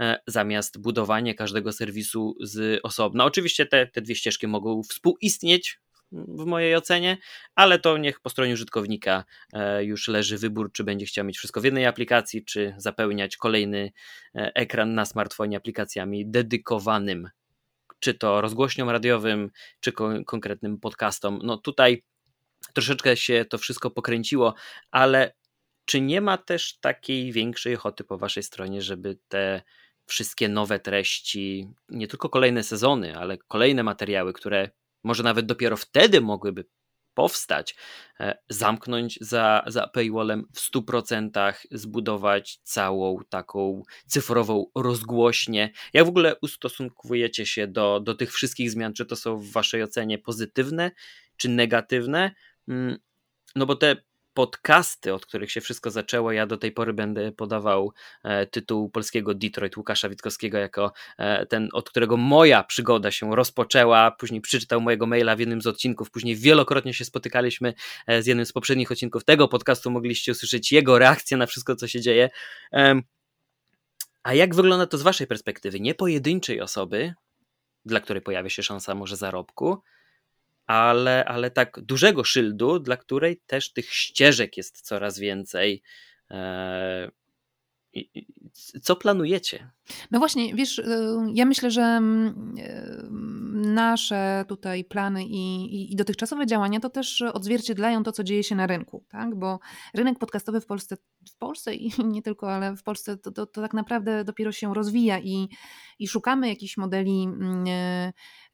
e, 0.00 0.20
zamiast 0.26 0.80
budowanie 0.80 1.34
każdego 1.34 1.72
serwisu 1.72 2.36
z 2.40 2.80
osobna. 2.82 3.24
Oczywiście 3.24 3.66
te, 3.66 3.86
te 3.86 4.02
dwie 4.02 4.14
ścieżki 4.14 4.46
mogą 4.46 4.82
współistnieć 4.82 5.80
w 6.12 6.44
mojej 6.44 6.76
ocenie, 6.76 7.16
ale 7.54 7.78
to 7.78 7.98
niech 7.98 8.20
po 8.20 8.30
stronie 8.30 8.52
użytkownika 8.52 9.24
e, 9.52 9.84
już 9.84 10.08
leży 10.08 10.38
wybór, 10.38 10.72
czy 10.72 10.84
będzie 10.84 11.06
chciał 11.06 11.24
mieć 11.24 11.38
wszystko 11.38 11.60
w 11.60 11.64
jednej 11.64 11.86
aplikacji, 11.86 12.44
czy 12.44 12.74
zapełniać 12.78 13.36
kolejny 13.36 13.92
e, 14.34 14.52
ekran 14.54 14.94
na 14.94 15.04
smartfonie 15.04 15.56
aplikacjami 15.56 16.30
dedykowanym, 16.30 17.28
czy 18.00 18.14
to 18.14 18.40
rozgłośniom 18.40 18.90
radiowym, 18.90 19.50
czy 19.80 19.92
konkretnym 20.26 20.78
podcastom. 20.78 21.40
No 21.42 21.56
tutaj 21.56 22.02
troszeczkę 22.74 23.16
się 23.16 23.44
to 23.50 23.58
wszystko 23.58 23.90
pokręciło, 23.90 24.54
ale 24.90 25.34
czy 25.84 26.00
nie 26.00 26.20
ma 26.20 26.38
też 26.38 26.78
takiej 26.80 27.32
większej 27.32 27.74
ochoty 27.74 28.04
po 28.04 28.18
waszej 28.18 28.42
stronie, 28.42 28.82
żeby 28.82 29.18
te 29.28 29.62
wszystkie 30.06 30.48
nowe 30.48 30.78
treści, 30.78 31.68
nie 31.88 32.08
tylko 32.08 32.28
kolejne 32.28 32.62
sezony, 32.62 33.16
ale 33.16 33.38
kolejne 33.38 33.82
materiały, 33.82 34.32
które 34.32 34.70
może 35.04 35.22
nawet 35.22 35.46
dopiero 35.46 35.76
wtedy 35.76 36.20
mogłyby 36.20 36.64
powstać, 37.18 37.76
e, 38.20 38.38
zamknąć 38.48 39.18
za, 39.20 39.64
za 39.66 39.86
paywallem 39.86 40.44
w 40.54 40.60
100%, 40.60 41.66
zbudować 41.70 42.60
całą 42.62 43.18
taką 43.28 43.82
cyfrową 44.06 44.66
rozgłośnię. 44.74 45.70
Jak 45.92 46.04
w 46.04 46.08
ogóle 46.08 46.36
ustosunkujecie 46.42 47.46
się 47.46 47.66
do, 47.66 48.00
do 48.00 48.14
tych 48.14 48.32
wszystkich 48.32 48.70
zmian? 48.70 48.92
Czy 48.92 49.06
to 49.06 49.16
są 49.16 49.36
w 49.36 49.50
Waszej 49.52 49.82
ocenie 49.82 50.18
pozytywne, 50.18 50.90
czy 51.36 51.48
negatywne? 51.48 52.30
Mm, 52.68 52.98
no 53.56 53.66
bo 53.66 53.76
te 53.76 53.96
podcasty, 54.38 55.14
od 55.14 55.26
których 55.26 55.52
się 55.52 55.60
wszystko 55.60 55.90
zaczęło. 55.90 56.32
Ja 56.32 56.46
do 56.46 56.56
tej 56.56 56.72
pory 56.72 56.92
będę 56.92 57.32
podawał 57.32 57.92
e, 58.24 58.46
tytuł 58.46 58.90
polskiego 58.90 59.34
Detroit 59.34 59.76
Łukasza 59.76 60.08
Witkowskiego 60.08 60.58
jako 60.58 60.92
e, 61.18 61.46
ten, 61.46 61.68
od 61.72 61.90
którego 61.90 62.16
moja 62.16 62.64
przygoda 62.64 63.10
się 63.10 63.36
rozpoczęła. 63.36 64.10
Później 64.10 64.40
przeczytał 64.40 64.80
mojego 64.80 65.06
maila 65.06 65.36
w 65.36 65.40
jednym 65.40 65.62
z 65.62 65.66
odcinków, 65.66 66.10
później 66.10 66.36
wielokrotnie 66.36 66.94
się 66.94 67.04
spotykaliśmy 67.04 67.74
e, 68.06 68.22
z 68.22 68.26
jednym 68.26 68.46
z 68.46 68.52
poprzednich 68.52 68.92
odcinków 68.92 69.24
tego 69.24 69.48
podcastu. 69.48 69.90
Mogliście 69.90 70.32
usłyszeć 70.32 70.72
jego 70.72 70.98
reakcję 70.98 71.36
na 71.36 71.46
wszystko, 71.46 71.76
co 71.76 71.88
się 71.88 72.00
dzieje. 72.00 72.30
A 74.22 74.34
jak 74.34 74.54
wygląda 74.54 74.86
to 74.86 74.98
z 74.98 75.02
Waszej 75.02 75.26
perspektywy? 75.26 75.80
Nie 75.80 75.94
pojedynczej 75.94 76.60
osoby, 76.60 77.14
dla 77.84 78.00
której 78.00 78.22
pojawia 78.22 78.50
się 78.50 78.62
szansa 78.62 78.94
może 78.94 79.16
zarobku, 79.16 79.82
ale, 80.68 81.24
ale 81.24 81.50
tak 81.50 81.80
dużego 81.80 82.24
szyldu, 82.24 82.78
dla 82.78 82.96
której 82.96 83.40
też 83.46 83.72
tych 83.72 83.94
ścieżek 83.94 84.56
jest 84.56 84.80
coraz 84.80 85.18
więcej. 85.18 85.82
Co 88.82 88.96
planujecie? 88.96 89.70
No 90.10 90.18
właśnie, 90.18 90.54
wiesz, 90.54 90.78
y, 90.78 91.16
ja 91.34 91.44
myślę, 91.44 91.70
że 91.70 91.82
mm, 91.82 92.54
y, 92.58 93.08
nasze 93.68 94.44
tutaj 94.48 94.84
plany 94.84 95.24
i, 95.24 95.92
i, 95.92 95.96
dotychczasowe 95.96 96.46
działania 96.46 96.80
to 96.80 96.90
też 96.90 97.22
odzwierciedlają 97.22 98.02
to, 98.02 98.12
co 98.12 98.24
dzieje 98.24 98.44
się 98.44 98.54
na 98.54 98.66
rynku, 98.66 99.04
tak? 99.08 99.34
Bo 99.34 99.58
rynek 99.94 100.18
podcastowy 100.18 100.60
w 100.60 100.66
Polsce, 100.66 100.96
w 101.32 101.36
Polsce 101.36 101.74
i 101.74 101.92
nie 102.14 102.22
tylko, 102.22 102.52
ale 102.52 102.76
w 102.76 102.82
Polsce 102.82 103.16
to, 103.16 103.32
to, 103.32 103.46
to 103.46 103.62
tak 103.62 103.74
naprawdę 103.74 104.24
dopiero 104.24 104.52
się 104.52 104.74
rozwija 104.74 105.18
i, 105.18 105.48
i 105.98 106.08
szukamy 106.08 106.48
jakichś 106.48 106.76
modeli 106.76 107.22
mm, 107.22 107.64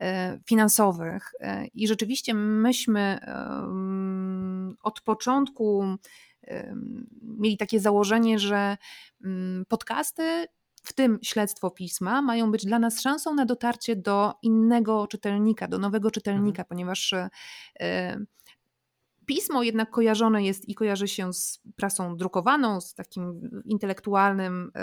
e, 0.01 0.41
finansowych. 0.47 1.33
I 1.75 1.89
rzeczywiście 1.89 2.35
myśmy 2.35 3.19
od 4.83 5.01
początku 5.01 5.85
mieli 7.23 7.57
takie 7.57 7.81
założenie, 7.81 8.39
że 8.39 8.77
mm, 9.25 9.65
podcasty 9.69 10.47
w 10.85 10.93
tym 10.93 11.19
śledztwo 11.23 11.71
pisma, 11.71 12.23
mają 12.23 12.51
być 12.51 12.67
dla 12.67 12.79
nas 12.79 13.01
szansą 13.01 13.35
na 13.35 13.47
dotarcie 13.47 13.97
do 13.97 14.35
innego 14.43 15.07
czytelnika, 15.07 15.69
do 15.69 15.79
nowego 15.79 16.11
czytelnika, 16.11 16.63
mhm. 16.63 16.67
ponieważ 16.69 17.13
e, 17.81 18.19
Pismo 19.27 19.63
jednak 19.63 19.91
kojarzone 19.91 20.45
jest 20.45 20.69
i 20.69 20.75
kojarzy 20.75 21.09
się 21.09 21.33
z 21.33 21.61
prasą 21.77 22.17
drukowaną, 22.17 22.81
z 22.81 22.95
takim 22.95 23.51
intelektualnym 23.65 24.71
e, 24.75 24.81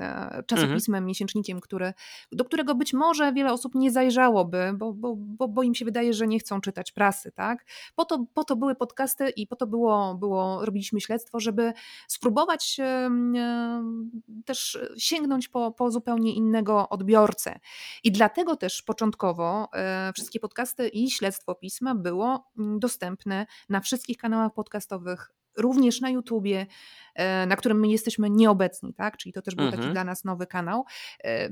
e, 0.00 0.42
czasopismem, 0.46 0.96
mhm. 0.96 1.06
miesięcznikiem, 1.06 1.60
który, 1.60 1.92
do 2.32 2.44
którego 2.44 2.74
być 2.74 2.92
może 2.92 3.32
wiele 3.32 3.52
osób 3.52 3.74
nie 3.74 3.90
zajrzałoby, 3.90 4.72
bo, 4.78 4.92
bo, 4.92 5.14
bo, 5.16 5.48
bo 5.48 5.62
im 5.62 5.74
się 5.74 5.84
wydaje, 5.84 6.14
że 6.14 6.26
nie 6.26 6.38
chcą 6.38 6.60
czytać 6.60 6.92
prasy. 6.92 7.32
Tak? 7.32 7.64
Po, 7.94 8.04
to, 8.04 8.26
po 8.34 8.44
to 8.44 8.56
były 8.56 8.74
podcasty 8.74 9.28
i 9.28 9.46
po 9.46 9.56
to 9.56 9.66
było, 9.66 10.14
było 10.14 10.64
robiliśmy 10.64 11.00
śledztwo, 11.00 11.40
żeby 11.40 11.72
spróbować 12.08 12.76
e, 12.80 13.10
też 14.44 14.78
sięgnąć 14.98 15.48
po, 15.48 15.72
po 15.72 15.90
zupełnie 15.90 16.34
innego 16.34 16.88
odbiorcę. 16.88 17.60
I 18.04 18.12
dlatego 18.12 18.56
też 18.56 18.82
początkowo 18.82 19.68
wszystkie 20.14 20.40
podcasty 20.40 20.88
i 20.88 21.10
śledztwo 21.10 21.54
pisma 21.54 21.94
było 21.94 22.50
dostępne 22.56 23.46
na 23.68 23.80
wszystkich 23.80 24.18
kanałach 24.18 24.54
podcastowych, 24.54 25.30
również 25.56 26.00
na 26.00 26.10
YouTubie, 26.10 26.66
e, 27.14 27.46
na 27.46 27.56
którym 27.56 27.80
my 27.80 27.88
jesteśmy 27.88 28.30
nieobecni, 28.30 28.94
tak? 28.94 29.16
czyli 29.16 29.32
to 29.32 29.42
też 29.42 29.54
był 29.54 29.64
mhm. 29.64 29.82
taki 29.82 29.92
dla 29.92 30.04
nas 30.04 30.24
nowy 30.24 30.46
kanał, 30.46 30.84
e, 31.24 31.48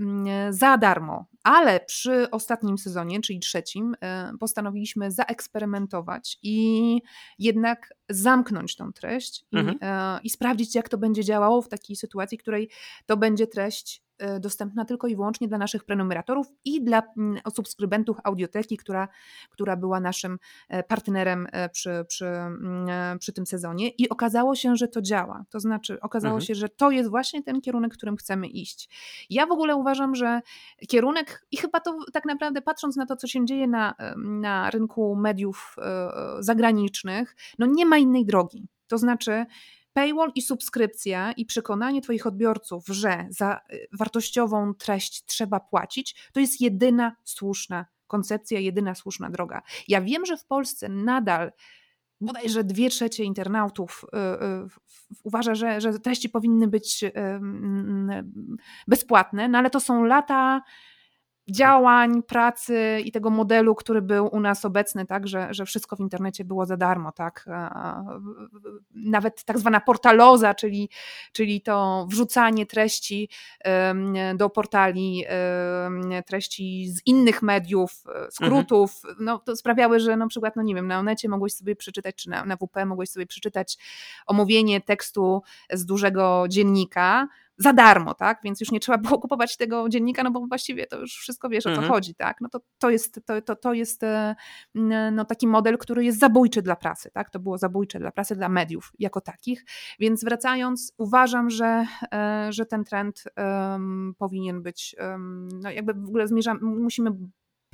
za 0.52 0.78
darmo. 0.78 1.26
Ale 1.42 1.80
przy 1.80 2.30
ostatnim 2.30 2.78
sezonie, 2.78 3.20
czyli 3.20 3.40
trzecim, 3.40 3.96
e, 4.00 4.32
postanowiliśmy 4.40 5.10
zaeksperymentować 5.10 6.38
i 6.42 7.00
jednak 7.38 7.94
zamknąć 8.08 8.76
tą 8.76 8.92
treść 8.92 9.44
mhm. 9.52 9.78
i, 10.22 10.26
i 10.26 10.30
sprawdzić, 10.30 10.74
jak 10.74 10.88
to 10.88 10.98
będzie 10.98 11.24
działało 11.24 11.62
w 11.62 11.68
takiej 11.68 11.96
sytuacji, 11.96 12.38
w 12.38 12.40
której 12.40 12.70
to 13.06 13.16
będzie 13.16 13.46
treść 13.46 14.03
E, 14.03 14.03
dostępna 14.40 14.84
tylko 14.84 15.06
i 15.06 15.16
wyłącznie 15.16 15.48
dla 15.48 15.58
naszych 15.58 15.84
prenumeratorów 15.84 16.46
i 16.64 16.84
dla 16.84 17.02
mm, 17.16 17.40
subskrybentów 17.54 18.16
audioteki, 18.24 18.76
która, 18.76 19.08
która 19.50 19.76
była 19.76 20.00
naszym 20.00 20.38
e, 20.68 20.82
partnerem 20.82 21.46
e, 21.52 21.68
przy, 21.68 22.04
przy, 22.08 22.26
mm, 22.26 23.18
przy 23.18 23.32
tym 23.32 23.46
sezonie. 23.46 23.88
I 23.88 24.08
okazało 24.08 24.54
się, 24.54 24.76
że 24.76 24.88
to 24.88 25.02
działa. 25.02 25.44
To 25.50 25.60
znaczy, 25.60 26.00
okazało 26.00 26.34
mhm. 26.34 26.46
się, 26.46 26.54
że 26.54 26.68
to 26.68 26.90
jest 26.90 27.10
właśnie 27.10 27.42
ten 27.42 27.60
kierunek, 27.60 27.92
którym 27.92 28.16
chcemy 28.16 28.46
iść. 28.46 28.88
Ja 29.30 29.46
w 29.46 29.52
ogóle 29.52 29.76
uważam, 29.76 30.14
że 30.14 30.40
kierunek, 30.88 31.46
i 31.50 31.56
chyba 31.56 31.80
to 31.80 31.96
tak 32.12 32.24
naprawdę 32.24 32.62
patrząc 32.62 32.96
na 32.96 33.06
to, 33.06 33.16
co 33.16 33.26
się 33.26 33.46
dzieje 33.46 33.68
na, 33.68 33.94
na 34.16 34.70
rynku 34.70 35.16
mediów 35.16 35.76
zagranicznych, 36.40 37.36
no 37.58 37.66
nie 37.66 37.86
ma 37.86 37.98
innej 37.98 38.26
drogi. 38.26 38.68
To 38.86 38.98
znaczy, 38.98 39.46
Paywall 39.94 40.32
i 40.34 40.42
subskrypcja 40.42 41.32
i 41.32 41.46
przekonanie 41.46 42.02
Twoich 42.02 42.26
odbiorców, 42.26 42.86
że 42.86 43.26
za 43.30 43.60
y, 43.72 43.88
wartościową 43.92 44.74
treść 44.74 45.24
trzeba 45.24 45.60
płacić, 45.60 46.28
to 46.32 46.40
jest 46.40 46.60
jedyna 46.60 47.16
słuszna 47.24 47.86
koncepcja, 48.06 48.58
jedyna 48.58 48.94
słuszna 48.94 49.30
droga. 49.30 49.62
Ja 49.88 50.00
wiem, 50.00 50.26
że 50.26 50.36
w 50.36 50.46
Polsce 50.46 50.88
nadal 50.88 51.52
bodajże 52.20 52.64
dwie 52.64 52.90
trzecie 52.90 53.24
internautów 53.24 54.04
y, 54.04 54.18
y, 54.44 54.68
uważa, 55.22 55.54
że, 55.54 55.80
że 55.80 55.98
treści 55.98 56.28
powinny 56.28 56.68
być 56.68 57.04
bezpłatne, 58.86 59.48
no 59.48 59.58
ale 59.58 59.70
to 59.70 59.80
są 59.80 60.04
lata 60.04 60.62
działań, 61.50 62.22
pracy 62.22 63.00
i 63.04 63.12
tego 63.12 63.30
modelu, 63.30 63.74
który 63.74 64.02
był 64.02 64.28
u 64.32 64.40
nas 64.40 64.64
obecny, 64.64 65.06
tak, 65.06 65.28
że, 65.28 65.48
że 65.50 65.64
wszystko 65.64 65.96
w 65.96 66.00
internecie 66.00 66.44
było 66.44 66.66
za 66.66 66.76
darmo, 66.76 67.12
tak. 67.12 67.46
Nawet 68.94 69.44
tak 69.44 69.58
zwana 69.58 69.80
portaloza, 69.80 70.54
czyli, 70.54 70.90
czyli 71.32 71.60
to 71.60 72.06
wrzucanie 72.10 72.66
treści 72.66 73.28
do 74.34 74.50
portali, 74.50 75.24
treści 76.26 76.88
z 76.88 77.06
innych 77.06 77.42
mediów, 77.42 78.04
e, 78.14 78.30
skrótów, 78.30 79.02
no 79.18 79.38
to 79.38 79.56
sprawiały, 79.56 80.00
że 80.00 80.16
na 80.16 80.26
przykład, 80.26 80.56
no 80.56 80.62
nie 80.62 80.74
wiem, 80.74 80.86
na 80.86 80.98
Onecie 80.98 81.28
mogłeś 81.28 81.52
sobie 81.52 81.76
przeczytać, 81.76 82.14
czy 82.16 82.30
na, 82.30 82.44
na 82.44 82.56
WP 82.56 82.86
mogłeś 82.86 83.10
sobie 83.10 83.26
przeczytać 83.26 83.78
omówienie 84.26 84.80
tekstu 84.80 85.42
z 85.72 85.84
dużego 85.86 86.44
dziennika, 86.48 87.28
za 87.56 87.72
darmo, 87.72 88.14
tak? 88.14 88.40
Więc 88.44 88.60
już 88.60 88.70
nie 88.70 88.80
trzeba 88.80 88.98
było 88.98 89.18
kupować 89.18 89.56
tego 89.56 89.88
dziennika, 89.88 90.22
no 90.22 90.30
bo 90.30 90.46
właściwie 90.46 90.86
to 90.86 91.00
już 91.00 91.16
wszystko 91.16 91.48
wiesz, 91.48 91.66
o 91.66 91.70
co 91.70 91.74
mhm. 91.74 91.92
chodzi, 91.92 92.14
tak? 92.14 92.40
No 92.40 92.48
to, 92.48 92.60
to 92.78 92.90
jest, 92.90 93.20
to, 93.26 93.42
to, 93.42 93.56
to 93.56 93.72
jest 93.72 94.02
e, 94.02 94.34
no, 95.12 95.24
taki 95.24 95.46
model, 95.46 95.78
który 95.78 96.04
jest 96.04 96.18
zabójczy 96.18 96.62
dla 96.62 96.76
prasy, 96.76 97.10
tak? 97.10 97.30
To 97.30 97.38
było 97.38 97.58
zabójcze 97.58 97.98
dla 97.98 98.10
prasy, 98.10 98.36
dla 98.36 98.48
mediów 98.48 98.92
jako 98.98 99.20
takich. 99.20 99.64
Więc 99.98 100.24
wracając, 100.24 100.92
uważam, 100.98 101.50
że, 101.50 101.86
e, 102.12 102.46
że 102.50 102.66
ten 102.66 102.84
trend 102.84 103.24
um, 103.36 104.14
powinien 104.18 104.62
być, 104.62 104.96
um, 104.98 105.48
no 105.62 105.70
jakby 105.70 105.94
w 105.94 106.08
ogóle 106.08 106.28
zmierzamy, 106.28 106.60
musimy 106.60 107.10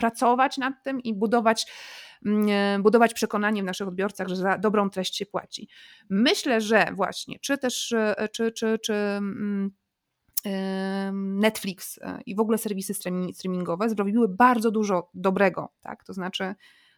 pracować 0.00 0.58
nad 0.58 0.74
tym 0.84 1.00
i 1.00 1.14
budować, 1.14 1.66
mm, 2.26 2.82
budować 2.82 3.14
przekonanie 3.14 3.62
w 3.62 3.66
naszych 3.66 3.88
odbiorcach, 3.88 4.28
że 4.28 4.36
za 4.36 4.58
dobrą 4.58 4.90
treść 4.90 5.16
się 5.16 5.26
płaci. 5.26 5.68
Myślę, 6.10 6.60
że 6.60 6.86
właśnie, 6.94 7.38
czy 7.38 7.58
też, 7.58 7.92
e, 7.92 8.28
czy, 8.32 8.52
czy, 8.52 8.78
czy 8.78 8.92
mm, 8.94 9.70
Netflix 11.12 11.98
e, 12.02 12.20
i 12.26 12.34
w 12.34 12.40
ogóle 12.40 12.58
serwisy 12.58 12.94
streamingowe 13.32 13.88
zrobiły 13.88 14.28
bardzo 14.28 14.70
dużo 14.70 15.10
dobrego, 15.14 15.68
tak? 15.80 16.04
To 16.04 16.12
znaczy 16.12 16.54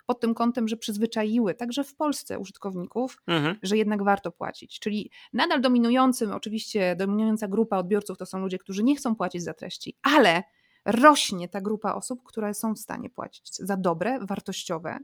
pod 0.06 0.20
tym 0.20 0.34
kątem, 0.34 0.68
że 0.68 0.76
przyzwyczaiły 0.76 1.54
także 1.54 1.84
w 1.84 1.94
Polsce 1.94 2.38
użytkowników, 2.38 3.22
mhm. 3.26 3.56
że 3.62 3.76
jednak 3.76 4.02
warto 4.02 4.32
płacić. 4.32 4.80
Czyli 4.80 5.10
nadal 5.32 5.60
dominującym, 5.60 6.32
oczywiście 6.32 6.96
dominująca 6.96 7.48
grupa 7.48 7.78
odbiorców 7.78 8.18
to 8.18 8.26
są 8.26 8.38
ludzie, 8.38 8.58
którzy 8.58 8.84
nie 8.84 8.96
chcą 8.96 9.16
płacić 9.16 9.42
za 9.42 9.54
treści, 9.54 9.96
ale 10.02 10.42
rośnie 10.84 11.48
ta 11.48 11.60
grupa 11.60 11.94
osób, 11.94 12.22
które 12.24 12.54
są 12.54 12.74
w 12.74 12.78
stanie 12.78 13.10
płacić 13.10 13.56
za 13.56 13.76
dobre, 13.76 14.18
wartościowe, 14.20 14.98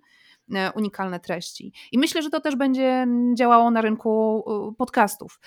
e, 0.55 0.73
unikalne 0.73 1.21
treści. 1.21 1.73
I 1.93 1.99
myślę, 1.99 2.23
że 2.23 2.31
to 2.31 2.41
też 2.41 2.57
będzie 2.57 3.07
działało 3.35 3.71
na 3.71 3.81
rynku 3.81 4.45
podcastów. 4.79 5.41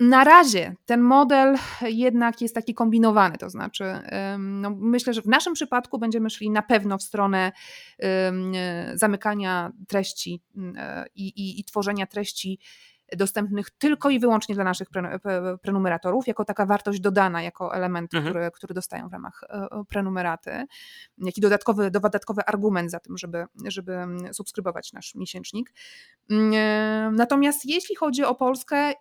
Na 0.00 0.24
razie 0.24 0.74
ten 0.86 1.00
model 1.00 1.56
jednak 1.82 2.40
jest 2.40 2.54
taki 2.54 2.74
kombinowany, 2.74 3.38
to 3.38 3.50
znaczy 3.50 3.84
no 4.38 4.70
myślę, 4.70 5.14
że 5.14 5.22
w 5.22 5.26
naszym 5.26 5.54
przypadku 5.54 5.98
będziemy 5.98 6.30
szli 6.30 6.50
na 6.50 6.62
pewno 6.62 6.98
w 6.98 7.02
stronę 7.02 7.52
zamykania 8.94 9.72
treści 9.88 10.42
e, 10.76 11.04
i, 11.14 11.28
i, 11.28 11.60
i 11.60 11.64
tworzenia 11.64 12.06
treści 12.06 12.58
dostępnych 13.16 13.70
tylko 13.70 14.10
i 14.10 14.18
wyłącznie 14.18 14.54
dla 14.54 14.64
naszych 14.64 14.88
prenumeratorów, 15.62 16.26
jako 16.26 16.44
taka 16.44 16.66
wartość 16.66 17.00
dodana, 17.00 17.42
jako 17.42 17.74
element, 17.74 18.14
mhm. 18.14 18.32
który, 18.32 18.50
który 18.50 18.74
dostają 18.74 19.08
w 19.08 19.12
ramach 19.12 19.40
e, 19.48 19.68
prenumeraty, 19.88 20.66
jaki 21.18 21.40
dodatkowy, 21.40 21.90
dodatkowy 21.90 22.44
argument 22.46 22.90
za 22.90 23.00
tym, 23.00 23.18
żeby, 23.18 23.44
żeby 23.64 23.92
subskrybować 24.32 24.92
nasz 24.92 25.14
miesięcznik. 25.14 25.72
Mm, 26.30 26.52
e, 26.54 27.10
natomiast 27.16 27.64
jeśli 27.64 27.96
chodzi 27.96 28.24
o 28.24 28.34
Polskę, 28.34 28.92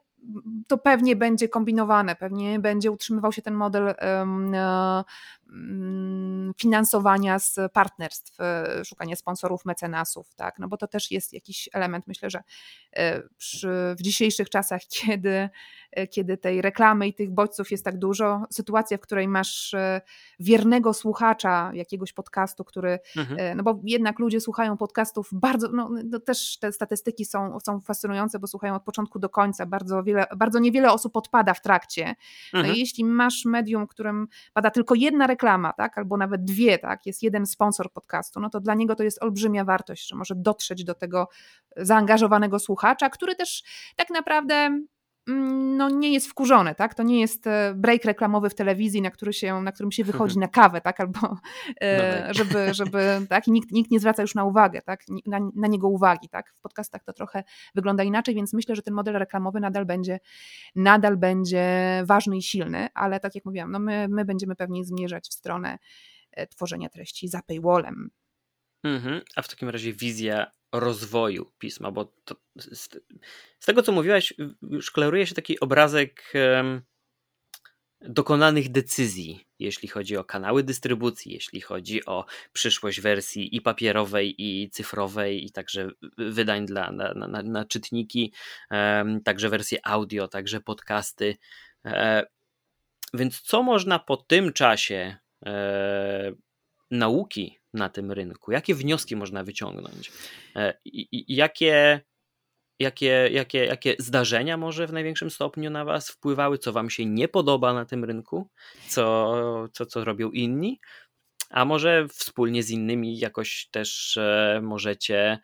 to 0.67 0.77
pewnie 0.77 1.15
będzie 1.15 1.49
kombinowane, 1.49 2.15
pewnie 2.15 2.59
będzie 2.59 2.91
utrzymywał 2.91 3.31
się 3.31 3.41
ten 3.41 3.53
model 3.53 3.95
Mm, 3.97 5.03
finansowania 6.57 7.39
z 7.39 7.55
partnerstw, 7.73 8.39
e, 8.41 8.85
szukania 8.85 9.15
sponsorów, 9.15 9.65
mecenasów, 9.65 10.35
tak? 10.35 10.59
no 10.59 10.67
bo 10.67 10.77
to 10.77 10.87
też 10.87 11.11
jest 11.11 11.33
jakiś 11.33 11.69
element, 11.73 12.07
myślę, 12.07 12.29
że 12.29 12.43
e, 12.95 13.21
przy, 13.37 13.95
w 13.97 14.01
dzisiejszych 14.01 14.49
czasach, 14.49 14.81
kiedy, 15.01 15.49
e, 15.91 16.07
kiedy 16.07 16.37
tej 16.37 16.61
reklamy 16.61 17.07
i 17.07 17.13
tych 17.13 17.31
bodźców 17.31 17.71
jest 17.71 17.85
tak 17.85 17.97
dużo, 17.97 18.45
sytuacja, 18.51 18.97
w 18.97 19.01
której 19.01 19.27
masz 19.27 19.75
wiernego 20.39 20.93
słuchacza 20.93 21.71
jakiegoś 21.73 22.13
podcastu, 22.13 22.63
który, 22.63 22.99
mhm. 23.17 23.57
no 23.57 23.63
bo 23.63 23.79
jednak 23.83 24.19
ludzie 24.19 24.41
słuchają 24.41 24.77
podcastów 24.77 25.29
bardzo, 25.31 25.67
no, 25.71 25.89
no 26.05 26.19
też 26.19 26.57
te 26.59 26.71
statystyki 26.71 27.25
są, 27.25 27.59
są 27.59 27.81
fascynujące, 27.81 28.39
bo 28.39 28.47
słuchają 28.47 28.75
od 28.75 28.83
początku 28.83 29.19
do 29.19 29.29
końca, 29.29 29.65
bardzo, 29.65 30.03
wiele, 30.03 30.25
bardzo 30.37 30.59
niewiele 30.59 30.91
osób 30.91 31.17
odpada 31.17 31.53
w 31.53 31.61
trakcie, 31.61 32.15
no 32.53 32.59
mhm. 32.59 32.77
jeśli 32.77 33.05
masz 33.05 33.45
medium, 33.45 33.87
którym 33.87 34.27
pada 34.53 34.71
tylko 34.71 34.95
jedna 34.95 35.27
reklama, 35.27 35.38
reklama, 35.39 35.73
tak, 35.73 35.97
albo 35.97 36.17
nawet 36.17 36.43
dwie, 36.43 36.77
tak, 36.77 37.05
jest 37.05 37.23
jeden 37.23 37.45
sponsor 37.45 37.91
podcastu, 37.91 38.39
no 38.39 38.49
to 38.49 38.59
dla 38.59 38.73
niego 38.73 38.95
to 38.95 39.03
jest 39.03 39.23
olbrzymia 39.23 39.65
wartość, 39.65 40.07
że 40.09 40.15
może 40.15 40.35
dotrzeć 40.35 40.83
do 40.83 40.95
tego 40.95 41.27
zaangażowanego 41.77 42.59
słuchacza, 42.59 43.09
który 43.09 43.35
też 43.35 43.63
tak 43.95 44.09
naprawdę 44.09 44.81
no, 45.27 45.89
nie 45.89 46.13
jest 46.13 46.27
wkurzony, 46.27 46.75
tak? 46.75 46.95
To 46.95 47.03
nie 47.03 47.19
jest 47.19 47.47
e, 47.47 47.73
break 47.75 48.05
reklamowy 48.05 48.49
w 48.49 48.55
telewizji, 48.55 49.01
na, 49.01 49.11
który 49.11 49.33
się, 49.33 49.61
na 49.61 49.71
którym 49.71 49.91
się 49.91 50.03
wychodzi 50.03 50.37
mhm. 50.37 50.41
na 50.41 50.47
kawę, 50.47 50.81
tak? 50.81 50.99
Albo 50.99 51.37
e, 51.81 52.27
no 52.27 52.33
żeby, 52.39 52.73
żeby 52.73 53.25
tak? 53.29 53.47
I 53.47 53.51
nikt, 53.51 53.71
nikt 53.71 53.91
nie 53.91 53.99
zwraca 53.99 54.21
już 54.21 54.35
na 54.35 54.43
uwagę, 54.43 54.81
tak? 54.81 55.03
Na, 55.25 55.39
na, 55.55 55.67
niego 55.67 55.87
uwagi, 55.87 56.29
tak? 56.29 56.53
W 56.55 56.61
podcastach 56.61 57.03
to 57.03 57.13
trochę 57.13 57.43
wygląda 57.75 58.03
inaczej, 58.03 58.35
więc 58.35 58.53
myślę, 58.53 58.75
że 58.75 58.81
ten 58.81 58.93
model 58.93 59.13
reklamowy 59.13 59.59
nadal 59.59 59.85
będzie, 59.85 60.19
nadal 60.75 61.17
będzie 61.17 61.67
ważny 62.05 62.37
i 62.37 62.41
silny, 62.41 62.87
ale 62.93 63.19
tak 63.19 63.35
jak 63.35 63.45
mówiłam, 63.45 63.71
no 63.71 63.79
my, 63.79 64.07
my 64.07 64.25
będziemy 64.25 64.55
pewnie 64.55 64.85
zmierzać 64.85 65.29
w 65.29 65.33
stronę 65.33 65.77
e, 66.31 66.47
tworzenia 66.47 66.89
treści 66.89 67.27
za 67.27 67.41
paywallem. 67.41 68.09
Mhm. 68.83 69.21
A 69.35 69.41
w 69.41 69.47
takim 69.47 69.69
razie 69.69 69.93
wizja 69.93 70.51
rozwoju 70.71 71.51
pisma, 71.59 71.91
bo 71.91 72.13
z, 72.55 72.79
z, 73.59 73.65
tego, 73.65 73.83
co 73.83 73.91
mówiłaś, 73.91 74.33
już 74.61 74.91
klaruje 74.91 75.27
się 75.27 75.35
taki 75.35 75.59
obrazek 75.59 76.33
um, 76.35 76.81
dokonanych 78.01 78.71
decyzji, 78.71 79.45
jeśli 79.59 79.87
chodzi 79.87 80.17
o 80.17 80.23
kanały 80.23 80.63
dystrybucji, 80.63 81.33
jeśli 81.33 81.61
chodzi 81.61 82.05
o 82.05 82.25
przyszłość 82.53 83.01
wersji 83.01 83.55
i 83.55 83.61
papierowej, 83.61 84.35
i 84.37 84.69
cyfrowej, 84.69 85.45
i 85.45 85.51
także 85.51 85.89
wydań 86.17 86.65
dla, 86.65 86.91
na, 86.91 87.13
na, 87.13 87.43
na 87.43 87.65
czytniki, 87.65 88.33
um, 88.71 89.21
także 89.23 89.49
wersje 89.49 89.79
audio, 89.83 90.27
także 90.27 90.61
podcasty. 90.61 91.37
E, 91.85 92.25
więc 93.13 93.41
co 93.41 93.63
można 93.63 93.99
po 93.99 94.17
tym 94.17 94.53
czasie 94.53 95.17
e, 95.45 96.33
nauki 96.91 97.58
na 97.73 97.89
tym 97.89 98.11
rynku? 98.11 98.51
Jakie 98.51 98.75
wnioski 98.75 99.15
można 99.15 99.43
wyciągnąć? 99.43 100.11
E, 100.55 100.73
I, 100.85 101.35
jakie, 101.35 102.01
jakie, 102.79 103.29
jakie, 103.31 103.65
jakie 103.65 103.95
zdarzenia 103.99 104.57
może 104.57 104.87
w 104.87 104.93
największym 104.93 105.29
stopniu 105.29 105.69
na 105.69 105.85
Was 105.85 106.09
wpływały? 106.09 106.57
Co 106.57 106.73
Wam 106.73 106.89
się 106.89 107.05
nie 107.05 107.27
podoba 107.27 107.73
na 107.73 107.85
tym 107.85 108.05
rynku? 108.05 108.49
Co, 108.87 109.67
co, 109.73 109.85
co 109.85 110.03
robią 110.03 110.31
inni? 110.31 110.79
A 111.49 111.65
może 111.65 112.07
wspólnie 112.07 112.63
z 112.63 112.69
innymi 112.69 113.19
jakoś 113.19 113.67
też 113.71 114.17
e, 114.17 114.59
możecie 114.63 115.39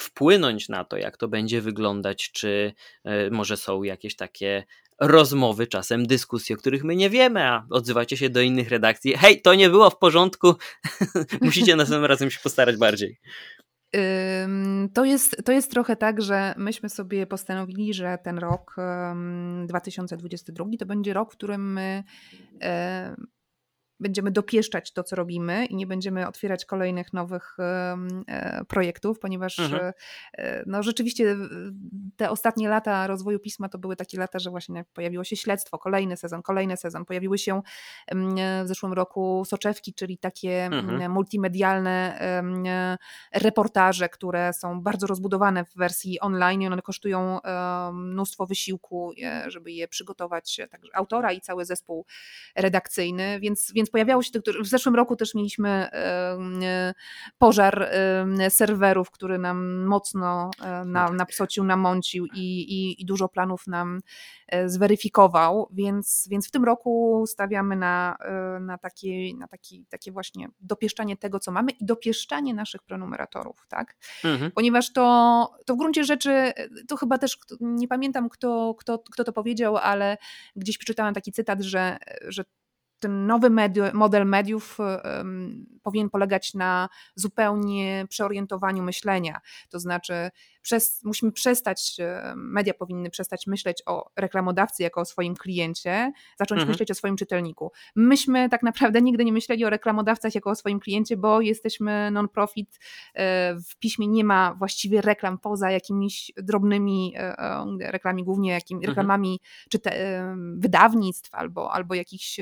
wpłynąć 0.00 0.68
na 0.68 0.84
to, 0.84 0.96
jak 0.96 1.16
to 1.16 1.28
będzie 1.28 1.60
wyglądać, 1.60 2.32
czy 2.32 2.72
może 3.30 3.56
są 3.56 3.82
jakieś 3.82 4.16
takie 4.16 4.64
rozmowy, 5.00 5.66
czasem 5.66 6.06
dyskusje, 6.06 6.56
o 6.56 6.58
których 6.58 6.84
my 6.84 6.96
nie 6.96 7.10
wiemy, 7.10 7.44
a 7.44 7.66
odzywacie 7.70 8.16
się 8.16 8.30
do 8.30 8.40
innych 8.40 8.68
redakcji. 8.68 9.14
Hej, 9.16 9.42
to 9.42 9.54
nie 9.54 9.70
było 9.70 9.90
w 9.90 9.98
porządku, 9.98 10.54
musicie 11.40 11.76
następnym 11.76 12.04
razem 12.04 12.30
się 12.30 12.38
postarać 12.42 12.76
bardziej. 12.76 13.18
To 14.94 15.04
jest, 15.04 15.36
to 15.44 15.52
jest 15.52 15.70
trochę 15.70 15.96
tak, 15.96 16.22
że 16.22 16.54
myśmy 16.56 16.88
sobie 16.88 17.26
postanowili, 17.26 17.94
że 17.94 18.18
ten 18.24 18.38
rok 18.38 18.76
2022 19.66 20.64
to 20.78 20.86
będzie 20.86 21.12
rok, 21.12 21.32
w 21.32 21.36
którym 21.36 21.72
my 21.72 22.04
będziemy 24.02 24.30
dopieszczać 24.30 24.92
to, 24.92 25.02
co 25.02 25.16
robimy 25.16 25.66
i 25.66 25.76
nie 25.76 25.86
będziemy 25.86 26.28
otwierać 26.28 26.64
kolejnych 26.64 27.12
nowych 27.12 27.56
e, 27.58 28.64
projektów, 28.68 29.18
ponieważ 29.18 29.58
mhm. 29.58 29.92
E, 30.32 30.62
no, 30.66 30.82
rzeczywiście 30.82 31.36
te 32.16 32.30
ostatnie 32.30 32.68
lata 32.68 33.06
rozwoju 33.06 33.38
pisma 33.38 33.68
to 33.68 33.78
były 33.78 33.96
takie 33.96 34.18
lata, 34.18 34.38
że 34.38 34.50
właśnie 34.50 34.84
pojawiło 34.94 35.24
się 35.24 35.36
śledztwo, 35.36 35.78
kolejny 35.78 36.16
sezon, 36.16 36.42
kolejny 36.42 36.76
sezon. 36.76 37.04
Pojawiły 37.04 37.38
się 37.38 37.62
w 38.64 38.68
zeszłym 38.68 38.92
roku 38.92 39.42
soczewki, 39.46 39.94
czyli 39.94 40.18
takie 40.18 40.64
mhm. 40.64 41.12
multimedialne 41.12 42.18
reportaże, 43.32 44.08
które 44.08 44.52
są 44.52 44.80
bardzo 44.80 45.06
rozbudowane 45.06 45.64
w 45.64 45.74
wersji 45.76 46.20
online. 46.20 46.72
One 46.72 46.82
kosztują 46.82 47.40
mnóstwo 47.92 48.46
wysiłku, 48.46 49.12
e, 49.22 49.50
żeby 49.50 49.72
je 49.72 49.88
przygotować, 49.88 50.60
także 50.70 50.96
autora 50.96 51.32
i 51.32 51.40
cały 51.40 51.64
zespół 51.64 52.06
redakcyjny, 52.56 53.40
więc, 53.40 53.72
więc 53.74 53.91
pojawiało 53.92 54.22
się, 54.22 54.30
w 54.62 54.66
zeszłym 54.66 54.94
roku 54.94 55.16
też 55.16 55.34
mieliśmy 55.34 55.68
e, 55.68 56.94
pożar 57.38 57.90
serwerów, 58.48 59.10
który 59.10 59.38
nam 59.38 59.84
mocno 59.84 60.50
e, 60.60 60.84
na, 60.84 61.06
tak. 61.06 61.16
napsocił, 61.16 61.64
namącił 61.64 62.26
i, 62.26 62.40
i, 62.40 63.02
i 63.02 63.04
dużo 63.04 63.28
planów 63.28 63.66
nam 63.66 64.00
e, 64.48 64.68
zweryfikował, 64.68 65.68
więc, 65.72 66.28
więc 66.30 66.48
w 66.48 66.50
tym 66.50 66.64
roku 66.64 67.24
stawiamy 67.26 67.76
na, 67.76 68.16
na, 68.60 68.78
takie, 68.78 69.36
na 69.36 69.48
taki, 69.48 69.86
takie 69.90 70.12
właśnie 70.12 70.48
dopieszczanie 70.60 71.16
tego, 71.16 71.38
co 71.40 71.52
mamy 71.52 71.70
i 71.70 71.84
dopieszczanie 71.84 72.54
naszych 72.54 72.82
prenumeratorów, 72.82 73.66
tak? 73.68 73.96
Mhm. 74.24 74.50
Ponieważ 74.50 74.92
to, 74.92 75.50
to 75.66 75.74
w 75.74 75.78
gruncie 75.78 76.04
rzeczy, 76.04 76.52
to 76.88 76.96
chyba 76.96 77.18
też, 77.18 77.38
nie 77.60 77.88
pamiętam 77.88 78.28
kto, 78.28 78.74
kto, 78.78 78.98
kto 78.98 79.24
to 79.24 79.32
powiedział, 79.32 79.76
ale 79.76 80.16
gdzieś 80.56 80.78
przeczytałam 80.78 81.14
taki 81.14 81.32
cytat, 81.32 81.62
że, 81.62 81.96
że 82.28 82.44
ten 83.02 83.26
nowy 83.26 83.50
model 83.92 84.26
mediów 84.26 84.78
powinien 85.82 86.10
polegać 86.10 86.54
na 86.54 86.88
zupełnie 87.14 88.06
przeorientowaniu 88.08 88.82
myślenia. 88.82 89.40
To 89.70 89.80
znaczy, 89.80 90.30
przez, 90.62 91.04
musimy 91.04 91.32
przestać, 91.32 91.96
e, 92.00 92.32
media 92.36 92.74
powinny 92.74 93.10
przestać 93.10 93.46
myśleć 93.46 93.82
o 93.86 94.10
reklamodawcy 94.16 94.82
jako 94.82 95.00
o 95.00 95.04
swoim 95.04 95.34
kliencie, 95.36 96.12
zacząć 96.38 96.58
mhm. 96.58 96.68
myśleć 96.68 96.90
o 96.90 96.94
swoim 96.94 97.16
czytelniku. 97.16 97.72
Myśmy 97.96 98.48
tak 98.48 98.62
naprawdę 98.62 99.02
nigdy 99.02 99.24
nie 99.24 99.32
myśleli 99.32 99.64
o 99.64 99.70
reklamodawcach 99.70 100.34
jako 100.34 100.50
o 100.50 100.54
swoim 100.54 100.80
kliencie, 100.80 101.16
bo 101.16 101.40
jesteśmy 101.40 102.10
non-profit, 102.10 102.78
e, 103.14 103.54
w 103.54 103.76
piśmie 103.78 104.08
nie 104.08 104.24
ma 104.24 104.54
właściwie 104.54 105.00
reklam 105.00 105.38
poza 105.38 105.70
jakimiś 105.70 106.32
drobnymi 106.36 107.14
e, 107.16 107.32
reklamami, 107.80 108.24
głównie 108.24 108.50
jakimi, 108.50 108.78
mhm. 108.78 108.90
reklamami 108.90 109.40
czyte, 109.70 109.92
wydawnictw 110.56 111.34
albo, 111.34 111.72
albo 111.72 111.94
jakichś 111.94 112.40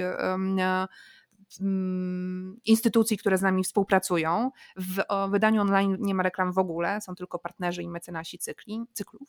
instytucji, 2.64 3.18
które 3.18 3.38
z 3.38 3.42
nami 3.42 3.64
współpracują. 3.64 4.51
W 4.76 5.03
wydaniu 5.30 5.61
online 5.61 5.96
nie 6.01 6.14
ma 6.14 6.22
reklam 6.22 6.53
w 6.53 6.59
ogóle, 6.59 7.01
są 7.01 7.14
tylko 7.14 7.38
partnerzy 7.38 7.82
i 7.82 7.88
mecenasi 7.88 8.38
cykli, 8.38 8.80
cyklów. 8.92 9.28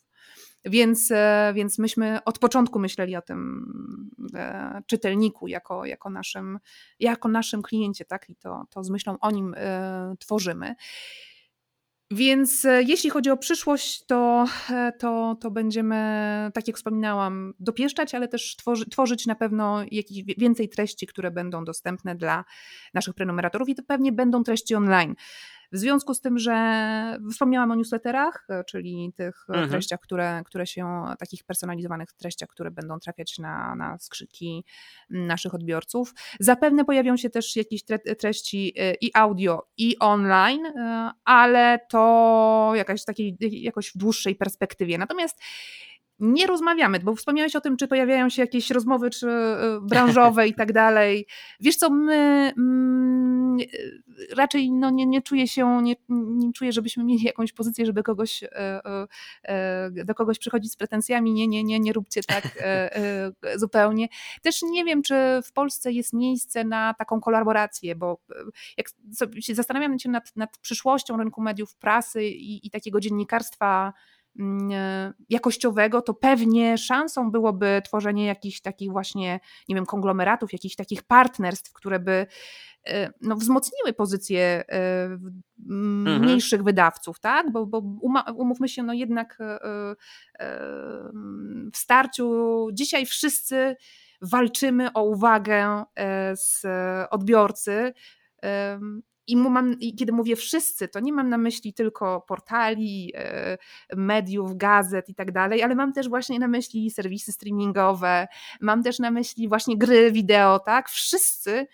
Więc, 0.65 1.11
e, 1.11 1.51
więc 1.55 1.79
myśmy 1.79 2.23
od 2.23 2.39
początku 2.39 2.79
myśleli 2.79 3.15
o 3.15 3.21
tym 3.21 4.11
e, 4.35 4.81
czytelniku 4.85 5.47
jako, 5.47 5.85
jako, 5.85 6.09
naszym, 6.09 6.59
jako 6.99 7.29
naszym 7.29 7.61
kliencie, 7.61 8.05
tak? 8.05 8.29
I 8.29 8.35
to, 8.35 8.65
to 8.69 8.83
z 8.83 8.89
myślą 8.89 9.17
o 9.19 9.31
nim 9.31 9.55
e, 9.57 10.15
tworzymy. 10.19 10.75
Więc 12.11 12.65
e, 12.65 12.83
jeśli 12.83 13.09
chodzi 13.09 13.29
o 13.29 13.37
przyszłość, 13.37 14.05
to, 14.05 14.45
e, 14.69 14.91
to, 14.99 15.37
to 15.41 15.51
będziemy, 15.51 15.95
tak 16.53 16.67
jak 16.67 16.77
wspominałam, 16.77 17.53
dopieszczać, 17.59 18.15
ale 18.15 18.27
też 18.27 18.55
tworzy, 18.55 18.85
tworzyć 18.85 19.25
na 19.25 19.35
pewno 19.35 19.81
jakieś 19.91 20.23
więcej 20.37 20.69
treści, 20.69 21.07
które 21.07 21.31
będą 21.31 21.65
dostępne 21.65 22.15
dla 22.15 22.45
naszych 22.93 23.13
prenumeratorów 23.13 23.69
i 23.69 23.75
to 23.75 23.83
pewnie 23.83 24.11
będą 24.11 24.43
treści 24.43 24.75
online. 24.75 25.15
W 25.71 25.77
związku 25.77 26.13
z 26.13 26.21
tym, 26.21 26.39
że 26.39 27.17
wspomniałam 27.31 27.71
o 27.71 27.75
newsletterach, 27.75 28.47
czyli 28.67 29.13
tych 29.15 29.45
mhm. 29.49 29.69
treściach, 29.69 29.99
które, 29.99 30.41
które 30.45 30.67
się, 30.67 31.03
takich 31.19 31.43
personalizowanych 31.43 32.13
treściach, 32.13 32.49
które 32.49 32.71
będą 32.71 32.99
trafiać 32.99 33.37
na, 33.39 33.75
na 33.75 33.97
skrzynki 33.99 34.65
naszych 35.09 35.53
odbiorców. 35.53 36.13
Zapewne 36.39 36.85
pojawią 36.85 37.17
się 37.17 37.29
też 37.29 37.55
jakieś 37.55 37.83
treści 38.19 38.73
e, 38.77 38.93
i 38.93 39.11
audio, 39.13 39.67
i 39.77 39.99
online, 39.99 40.63
ale 41.25 41.79
to 41.89 42.71
jakaś 42.75 43.05
takiej, 43.05 43.37
jakoś 43.39 43.89
w 43.89 43.97
dłuższej 43.97 44.35
perspektywie. 44.35 44.97
Natomiast 44.97 45.39
nie 46.19 46.47
rozmawiamy, 46.47 46.99
bo 46.99 47.15
wspomniałeś 47.15 47.55
o 47.55 47.61
tym, 47.61 47.77
czy 47.77 47.87
pojawiają 47.87 48.29
się 48.29 48.41
jakieś 48.41 48.69
rozmowy 48.71 49.09
czy 49.09 49.27
branżowe 49.81 50.47
i 50.47 50.53
tak 50.53 50.73
dalej. 50.73 51.27
Wiesz 51.59 51.75
co, 51.75 51.89
my 51.89 52.53
mm, 52.57 53.30
raczej 54.35 54.71
no, 54.71 54.89
nie, 54.89 55.05
nie 55.05 55.21
czuję 55.21 55.47
się, 55.47 55.81
nie, 55.83 55.95
nie 56.09 56.53
czuję, 56.53 56.71
żebyśmy 56.71 57.03
mieli 57.03 57.23
jakąś 57.23 57.53
pozycję, 57.53 57.85
żeby 57.85 58.03
kogoś, 58.03 58.43
e, 58.43 58.49
e, 58.53 59.07
e, 59.43 60.05
do 60.05 60.15
kogoś 60.15 60.39
przychodzić 60.39 60.71
z 60.71 60.75
pretensjami, 60.75 61.33
nie, 61.33 61.47
nie, 61.47 61.63
nie, 61.63 61.79
nie 61.79 61.93
róbcie 61.93 62.23
tak 62.23 62.43
zupełnie. 63.55 64.07
Też 64.41 64.61
nie 64.61 64.85
wiem, 64.85 65.03
czy 65.03 65.15
w 65.45 65.53
Polsce 65.53 65.91
jest 65.91 66.13
miejsce 66.13 66.63
na 66.63 66.93
taką 66.93 67.21
kolaborację, 67.21 67.95
bo 67.95 68.21
jak 68.77 68.87
się 69.39 69.55
zastanawiam 69.55 69.99
się 69.99 70.09
nad, 70.09 70.35
nad 70.35 70.57
przyszłością 70.57 71.17
rynku 71.17 71.41
mediów, 71.41 71.75
prasy 71.75 72.25
i, 72.25 72.67
i 72.67 72.71
takiego 72.71 72.99
dziennikarstwa 72.99 73.93
jakościowego, 75.29 76.01
to 76.01 76.13
pewnie 76.13 76.77
szansą 76.77 77.31
byłoby 77.31 77.81
tworzenie 77.85 78.25
jakichś 78.25 78.61
takich 78.61 78.91
właśnie, 78.91 79.39
nie 79.69 79.75
wiem, 79.75 79.85
konglomeratów, 79.85 80.53
jakichś 80.53 80.75
takich 80.75 81.03
partnerstw, 81.03 81.73
które 81.73 81.99
by 81.99 82.27
E, 82.87 83.13
no, 83.21 83.35
wzmocniły 83.35 83.93
pozycję 83.93 84.63
e, 84.69 85.05
mhm. 85.69 86.21
mniejszych 86.21 86.59
mhm. 86.59 86.65
wydawców, 86.65 87.19
tak? 87.19 87.51
Bo, 87.51 87.65
bo 87.65 87.81
umówmy 88.35 88.69
się, 88.69 88.83
no 88.83 88.93
jednak 88.93 89.37
e, 89.41 89.59
w 91.73 91.77
starciu 91.77 92.67
dzisiaj 92.73 93.05
wszyscy 93.05 93.75
walczymy 94.21 94.93
o 94.93 95.03
uwagę 95.03 95.83
z 96.33 96.65
odbiorcy. 97.09 97.93
I, 99.27 99.37
mam, 99.37 99.79
I, 99.79 99.95
kiedy 99.95 100.11
mówię 100.11 100.35
wszyscy, 100.35 100.87
to 100.87 100.99
nie 100.99 101.13
mam 101.13 101.29
na 101.29 101.37
myśli 101.37 101.73
tylko 101.73 102.21
portali, 102.21 103.13
mediów, 103.95 104.57
gazet 104.57 105.09
i 105.09 105.15
tak 105.15 105.31
dalej, 105.31 105.63
ale 105.63 105.75
mam 105.75 105.93
też 105.93 106.09
właśnie 106.09 106.39
na 106.39 106.47
myśli 106.47 106.91
serwisy 106.91 107.31
streamingowe, 107.31 108.27
mam 108.61 108.83
też 108.83 108.99
na 108.99 109.11
myśli 109.11 109.49
właśnie 109.49 109.77
gry 109.77 110.11
wideo, 110.11 110.59
tak? 110.59 110.89
Wszyscy 110.89 111.67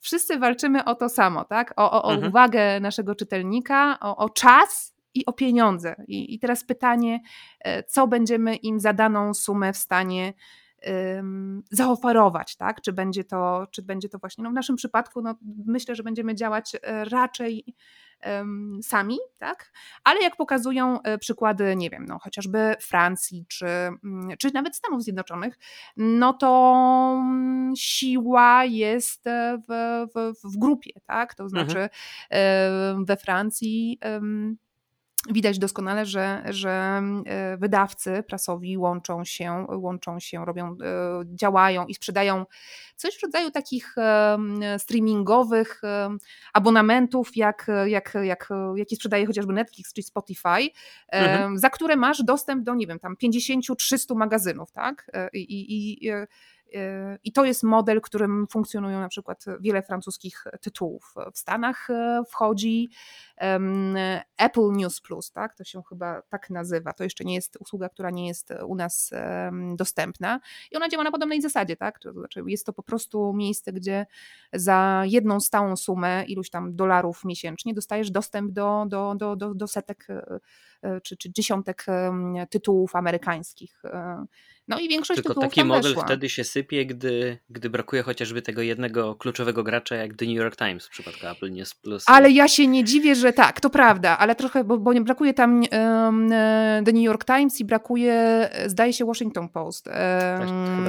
wszyscy 0.00 0.38
walczymy 0.38 0.84
o 0.84 0.94
to 0.94 1.08
samo, 1.08 1.44
tak? 1.44 1.74
O, 1.76 1.90
o, 1.90 2.02
o 2.02 2.12
mhm. 2.12 2.28
uwagę 2.28 2.80
naszego 2.80 3.14
czytelnika, 3.14 3.98
o, 4.00 4.16
o 4.16 4.28
czas 4.28 4.94
i 5.14 5.26
o 5.26 5.32
pieniądze. 5.32 5.94
I, 6.08 6.34
I, 6.34 6.38
teraz 6.38 6.64
pytanie, 6.64 7.20
e, 7.60 7.82
co 7.82 8.06
będziemy 8.06 8.56
im 8.56 8.80
za 8.80 8.92
daną 8.92 9.34
sumę 9.34 9.72
w 9.72 9.76
stanie 9.76 10.32
zaoferować, 11.70 12.56
tak? 12.56 12.80
Czy 12.80 12.92
będzie 12.92 13.24
to, 13.24 13.66
czy 13.70 13.82
będzie 13.82 14.08
to 14.08 14.18
właśnie, 14.18 14.44
no 14.44 14.50
w 14.50 14.54
naszym 14.54 14.76
przypadku, 14.76 15.22
no 15.22 15.34
myślę, 15.66 15.94
że 15.94 16.02
będziemy 16.02 16.34
działać 16.34 16.76
e, 16.82 17.04
raczej 17.04 17.64
sami, 18.82 19.18
tak? 19.38 19.72
Ale 20.04 20.20
jak 20.20 20.36
pokazują 20.36 21.02
e, 21.02 21.18
przykłady, 21.18 21.76
nie 21.76 21.90
wiem, 21.90 22.04
no 22.08 22.18
chociażby 22.18 22.74
Francji 22.80 23.46
czy, 23.48 23.66
mm, 23.66 24.28
czy 24.38 24.50
nawet 24.54 24.76
Stanów 24.76 25.02
Zjednoczonych, 25.02 25.58
no 25.96 26.32
to 26.32 27.16
mm, 27.20 27.76
siła 27.76 28.64
jest 28.64 29.26
e, 29.26 29.58
w, 29.68 30.06
w, 30.14 30.52
w 30.54 30.58
grupie, 30.58 30.92
tak? 31.06 31.34
To 31.34 31.44
mhm. 31.44 31.66
znaczy 31.66 31.88
mhm. 32.30 33.04
we 33.04 33.16
Francji 33.16 33.98
Widać 35.28 35.58
doskonale, 35.58 36.06
że, 36.06 36.42
że 36.48 37.02
e, 37.26 37.56
wydawcy 37.56 38.22
prasowi 38.28 38.78
łączą 38.78 39.24
się, 39.24 39.66
łączą 39.68 40.20
się, 40.20 40.44
robią, 40.44 40.66
e, 40.66 40.76
działają 41.26 41.86
i 41.86 41.94
sprzedają 41.94 42.46
coś 42.96 43.18
w 43.18 43.22
rodzaju 43.22 43.50
takich 43.50 43.94
streamingowych 44.78 45.82
abonamentów, 46.52 47.36
jak, 47.36 47.66
jak, 47.86 48.14
jak, 48.22 48.48
jaki 48.76 48.96
sprzedaje 48.96 49.26
chociażby 49.26 49.52
Netflix 49.52 49.92
czy 49.92 50.02
Spotify, 50.02 50.68
mhm. 51.12 51.58
za 51.58 51.70
które 51.70 51.96
masz 51.96 52.22
dostęp 52.22 52.64
do, 52.64 52.74
nie 52.74 52.86
wiem, 52.86 52.98
tam 52.98 53.16
50-300 53.24 54.16
magazynów, 54.16 54.72
tak? 54.72 55.10
E, 55.12 55.28
I, 55.32 55.74
i, 55.74 56.10
I 57.24 57.32
to 57.32 57.44
jest 57.44 57.62
model, 57.62 58.00
którym 58.00 58.46
funkcjonują 58.50 59.00
na 59.00 59.08
przykład 59.08 59.44
wiele 59.60 59.82
francuskich 59.82 60.44
tytułów. 60.60 61.14
W 61.34 61.38
Stanach 61.38 61.88
wchodzi 62.28 62.90
Apple 64.36 64.72
News 64.72 65.00
Plus, 65.00 65.32
tak? 65.32 65.54
To 65.54 65.64
się 65.64 65.82
chyba 65.88 66.22
tak 66.22 66.50
nazywa. 66.50 66.92
To 66.92 67.04
jeszcze 67.04 67.24
nie 67.24 67.34
jest 67.34 67.56
usługa, 67.60 67.88
która 67.88 68.10
nie 68.10 68.28
jest 68.28 68.48
u 68.66 68.74
nas 68.74 69.10
dostępna. 69.76 70.40
I 70.70 70.76
ona 70.76 70.88
działa 70.88 71.04
na 71.04 71.10
podobnej 71.10 71.42
zasadzie, 71.42 71.76
tak? 71.76 71.98
To 71.98 72.12
znaczy 72.12 72.42
jest 72.46 72.66
to 72.66 72.72
po 72.72 72.82
prostu 72.82 73.32
miejsce, 73.32 73.72
gdzie 73.72 74.06
za 74.52 75.02
jedną 75.06 75.40
stałą 75.40 75.76
sumę, 75.76 76.24
iluś 76.24 76.50
tam 76.50 76.76
dolarów 76.76 77.24
miesięcznie, 77.24 77.74
dostajesz 77.74 78.10
dostęp 78.10 78.52
do, 78.52 78.84
do, 78.88 79.14
do, 79.14 79.36
do, 79.36 79.54
do 79.54 79.66
setek 79.66 80.06
e, 80.82 81.00
czy, 81.00 81.16
czy 81.16 81.32
dziesiątek 81.32 81.86
tytułów 82.50 82.96
amerykańskich. 82.96 83.82
E, 84.70 84.74
no 84.74 84.80
i 84.80 84.88
większość 84.88 85.22
Tylko 85.22 85.40
taki 85.40 85.64
model 85.64 85.82
weszła. 85.82 86.04
wtedy 86.04 86.28
się 86.28 86.44
sypie, 86.44 86.86
gdy, 86.86 87.38
gdy 87.50 87.70
brakuje 87.70 88.02
chociażby 88.02 88.42
tego 88.42 88.62
jednego 88.62 89.14
kluczowego 89.14 89.62
gracza, 89.62 89.94
jak 89.94 90.14
The 90.14 90.26
New 90.26 90.36
York 90.36 90.56
Times 90.56 90.86
w 90.86 90.90
przypadku 90.90 91.26
Apple 91.26 91.52
News 91.52 91.74
Plus. 91.74 92.04
Ale 92.06 92.30
ja 92.30 92.48
się 92.48 92.66
nie 92.66 92.84
dziwię, 92.84 93.14
że 93.14 93.32
tak, 93.32 93.60
to 93.60 93.70
prawda, 93.70 94.18
ale 94.18 94.34
trochę, 94.34 94.64
bo, 94.64 94.78
bo 94.78 94.92
brakuje 95.00 95.34
tam 95.34 95.54
um, 95.72 96.28
The 96.84 96.92
New 96.92 97.02
York 97.02 97.24
Times 97.24 97.60
i 97.60 97.64
brakuje, 97.64 98.48
zdaje 98.66 98.92
się, 98.92 99.04
Washington 99.04 99.48
Post. 99.48 99.86
Um, 99.86 99.94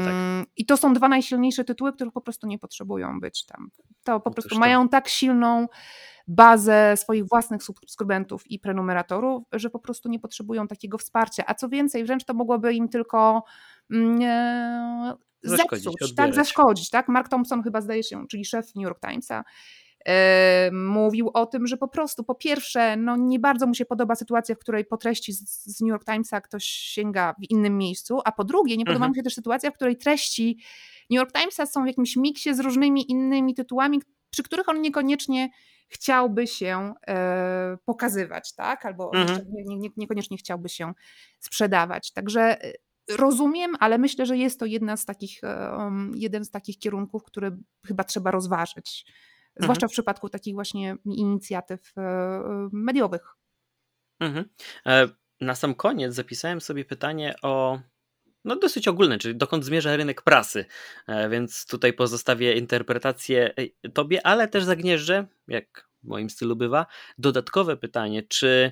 tak. 0.06 0.14
I 0.58 0.66
to 0.66 0.78
są 0.78 0.94
dwa 0.94 1.08
najsilniejsze 1.08 1.64
tytuły, 1.64 1.94
których 1.94 2.14
po 2.14 2.22
prostu 2.22 2.48
nie 2.48 2.60
potrzebują 2.60 3.20
być 3.20 3.46
tam. 3.46 3.72
To 4.04 4.20
po 4.20 4.30
No 4.30 4.34
prostu 4.34 4.56
to. 4.56 4.60
mają 4.60 4.90
tak 4.90 5.10
silną 5.10 5.68
bazę 6.28 6.94
swoich 6.98 7.28
własnych 7.28 7.64
subskrybentów 7.64 8.52
i 8.52 8.60
prenumeratorów, 8.60 9.44
że 9.54 9.70
po 9.70 9.80
prostu 9.80 10.10
nie 10.10 10.20
potrzebują 10.20 10.68
takiego 10.68 10.98
wsparcia. 10.98 11.44
A 11.48 11.54
co 11.54 11.70
więcej, 11.70 12.04
wręcz 12.04 12.24
to 12.24 12.34
mogłoby 12.34 12.74
im 12.74 12.90
tylko 12.90 13.38
e, 13.38 13.42
zepsuć, 15.44 15.88
odbierać. 15.88 16.16
tak, 16.16 16.34
zaszkodzić. 16.34 16.89
Tak? 16.89 17.08
Mark 17.08 17.30
Thompson 17.30 17.64
chyba 17.64 17.82
zdaje 17.82 18.04
się, 18.04 18.28
czyli 18.28 18.46
szef 18.46 18.76
New 18.76 18.84
York 18.84 19.00
Timesa, 19.00 19.44
e, 20.06 20.70
mówił 20.72 21.30
o 21.34 21.46
tym, 21.46 21.68
że 21.68 21.78
po 21.78 21.88
prostu 21.88 22.24
po 22.24 22.36
pierwsze, 22.36 22.98
no 22.98 23.16
nie 23.18 23.39
bardzo 23.39 23.68
mu 23.68 23.74
się 23.74 23.86
podoba 23.86 24.16
sytuacja, 24.16 24.56
w 24.56 24.60
której 24.60 24.86
po 24.86 24.98
treści 24.98 25.34
z, 25.34 25.82
New 25.82 25.89
York 25.89 26.06
Timesa 26.06 26.42
ktoś 26.42 26.64
sięga 26.66 27.34
w 27.34 27.52
innym 27.52 27.78
miejscu, 27.78 28.20
a 28.26 28.32
po 28.32 28.44
drugie 28.44 28.78
nie 28.78 28.86
podoba 28.86 28.96
Mhm. 29.06 29.10
mu 29.12 29.16
się 29.16 29.24
też 29.24 29.34
sytuacja, 29.36 29.72
w 29.72 29.74
której 29.74 29.98
treści 29.98 30.58
New 31.10 31.18
York 31.18 31.32
Timesa 31.32 31.66
są 31.66 31.84
w 31.84 31.88
jakimś 31.88 32.16
miksie 32.18 32.54
z 32.56 32.60
różnymi 32.60 33.12
innymi 33.12 33.56
tytułami, 33.56 34.02
przy 34.30 34.44
których 34.44 34.70
on 34.70 34.82
niekoniecznie 34.82 35.50
chciałby 35.88 36.48
się 36.48 36.94
e, 37.08 37.78
pokazywać, 37.86 38.54
tak? 38.56 38.86
Albo 38.86 39.14
Mhm. 39.14 39.46
nie, 39.54 39.78
nie, 39.78 39.89
niekoniecznie 39.98 40.38
chciałby 40.38 40.70
się 40.70 40.94
sprzedawać. 41.39 42.12
Także 42.14 42.64
e, 42.64 42.74
rozumiem, 43.10 43.76
ale 43.80 43.97
myślę, 43.97 44.26
że 44.26 44.38
jest 44.38 44.60
to 44.60 44.66
jedna 44.66 44.97
z 44.97 45.06
takich, 45.06 45.43
em, 45.43 46.12
jeden 46.16 46.45
z 46.45 46.52
takich 46.52 46.80
kierunków, 46.80 47.24
który 47.24 47.58
chyba 47.88 48.04
trzeba 48.04 48.32
rozważyć. 48.32 49.06
Zwłaszcza 49.60 49.88
w 49.88 49.91
przypadku 49.91 50.30
takich 50.30 50.54
właśnie 50.54 50.95
inicjatyw 51.06 51.97
e, 51.97 52.02
e, 52.02 52.70
mediowych. 52.72 53.36
Mhm. 54.20 54.45
E, 54.86 55.08
Na 55.41 55.56
sam 55.56 55.76
koniec 55.76 56.14
zapisałem 56.14 56.62
sobie 56.62 56.86
pytanie 56.86 57.36
o 57.41 57.80
no 58.45 58.56
dosyć 58.56 58.88
ogólne, 58.88 59.18
czyli 59.18 59.36
dokąd 59.36 59.66
zmierza 59.66 59.95
rynek 59.95 60.22
prasy, 60.22 60.66
E, 61.08 61.30
więc 61.30 61.66
tutaj 61.66 61.93
pozostawię 61.93 62.54
interpretację 62.54 63.54
e, 63.84 63.89
tobie, 63.89 64.26
ale 64.26 64.47
też 64.47 64.64
zagnieżdżę, 64.64 65.28
jak 65.47 65.89
w 66.04 66.08
moim 66.08 66.30
stylu 66.30 66.56
bywa, 66.56 66.86
dodatkowe 67.18 67.78
pytanie, 67.78 68.24
czy 68.24 68.72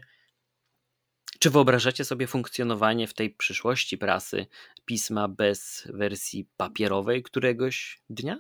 czy 1.40 1.50
wyobrażacie 1.50 2.06
sobie 2.06 2.28
funkcjonowanie 2.28 3.08
w 3.08 3.14
tej 3.14 3.30
przyszłości 3.30 3.98
prasy 3.98 4.48
pisma 4.86 5.28
bez 5.28 5.88
wersji 5.94 6.50
papierowej 6.58 7.24
któregoś 7.24 8.02
dnia? 8.10 8.38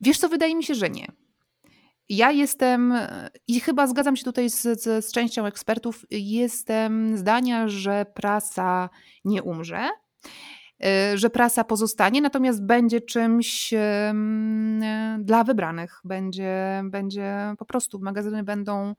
Wiesz 0.00 0.18
co, 0.18 0.28
wydaje 0.28 0.54
mi 0.54 0.64
się, 0.64 0.74
że 0.74 0.90
nie. 0.90 1.06
Ja 2.08 2.30
jestem, 2.30 2.94
i 3.48 3.60
chyba 3.60 3.86
zgadzam 3.86 4.16
się 4.16 4.24
tutaj 4.24 4.50
z, 4.50 4.62
z, 4.62 5.06
z 5.06 5.12
częścią 5.12 5.46
ekspertów, 5.46 6.06
jestem 6.10 7.16
zdania, 7.16 7.68
że 7.68 8.06
prasa 8.14 8.90
nie 9.24 9.42
umrze, 9.42 9.88
e, 10.84 11.18
że 11.18 11.30
prasa 11.30 11.64
pozostanie, 11.64 12.20
natomiast 12.20 12.66
będzie 12.66 13.00
czymś 13.00 13.74
dla 15.18 15.44
wybranych. 15.44 16.00
Będzie, 16.04 16.82
będzie 16.84 17.54
po 17.58 17.64
prostu 17.64 17.98
magazyny 17.98 18.42
będą 18.42 18.94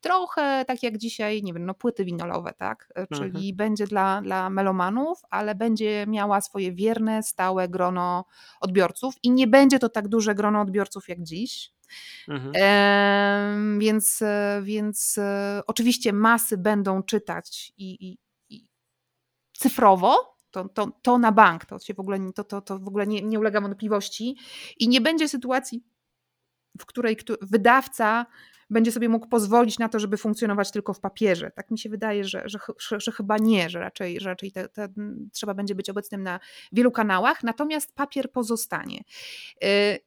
trochę 0.00 0.64
tak 0.66 0.82
jak 0.82 0.98
dzisiaj, 0.98 1.42
nie 1.42 1.52
wiem, 1.52 1.66
no 1.66 1.74
płyty 1.74 2.04
winylowe, 2.04 2.52
tak? 2.58 2.88
E, 2.94 3.06
Czyli 3.06 3.26
Mhm. 3.28 3.56
będzie 3.56 3.86
dla, 3.86 4.22
dla 4.22 4.50
melomanów, 4.50 5.18
ale 5.30 5.54
będzie 5.54 6.04
miała 6.08 6.40
swoje 6.40 6.72
wierne, 6.72 7.22
stałe 7.22 7.68
grono 7.68 8.24
odbiorców 8.60 9.14
i 9.22 9.30
nie 9.30 9.46
będzie 9.46 9.78
to 9.78 9.88
tak 9.88 10.08
duże 10.08 10.34
grono 10.34 10.60
odbiorców 10.60 11.08
jak 11.08 11.22
dziś. 11.22 11.72
Mhm. 12.28 12.52
Em, 12.56 13.78
więc, 13.78 14.22
e, 14.22 14.60
więc 14.64 15.18
e, 15.18 15.60
oczywiście 15.66 16.12
masy 16.12 16.58
będą 16.58 17.02
czytać 17.02 17.72
i, 17.76 18.08
i, 18.10 18.18
i 18.48 18.68
cyfrowo, 19.58 20.36
to, 20.50 20.68
to, 20.68 20.88
to 21.02 21.18
na 21.18 21.32
bank, 21.32 21.64
to 21.64 21.78
się 21.78 21.94
w 21.94 22.00
ogóle, 22.00 22.18
nie- 22.18 22.32
to, 22.32 22.44
to, 22.44 22.60
to 22.60 22.78
w 22.78 22.88
ogóle 22.88 23.06
nie, 23.06 23.22
nie 23.22 23.38
ulega 23.38 23.60
wątpliwości 23.60 24.36
i 24.78 24.88
nie 24.88 25.00
będzie 25.00 25.28
sytuacji, 25.28 25.84
w 26.78 26.86
której 26.86 27.16
któ- 27.16 27.36
wydawca 27.42 28.26
będzie 28.70 28.92
sobie 28.92 29.08
mógł 29.08 29.28
pozwolić 29.28 29.78
na 29.78 29.88
to, 29.88 29.98
żeby 29.98 30.16
funkcjonować 30.16 30.70
tylko 30.70 30.94
w 30.94 31.00
papierze. 31.00 31.50
Tak 31.50 31.70
mi 31.70 31.78
się 31.78 31.88
wydaje, 31.88 32.24
że, 32.24 32.42
że, 32.46 32.58
że, 33.00 33.12
chyba 33.12 33.36
nie, 33.38 33.70
że 33.70 33.80
raczej, 33.80 34.20
że 34.20 34.28
raczej 34.30 34.52
te, 34.52 34.68
te, 34.68 34.88
trzeba 35.32 35.54
będzie 35.54 35.74
być 35.74 35.90
obecnym 35.90 36.22
na 36.22 36.40
wielu 36.72 36.90
kanałach, 36.90 37.42
natomiast 37.42 37.94
papier 37.94 38.32
pozostanie. 38.32 39.00
Y, 39.64 39.98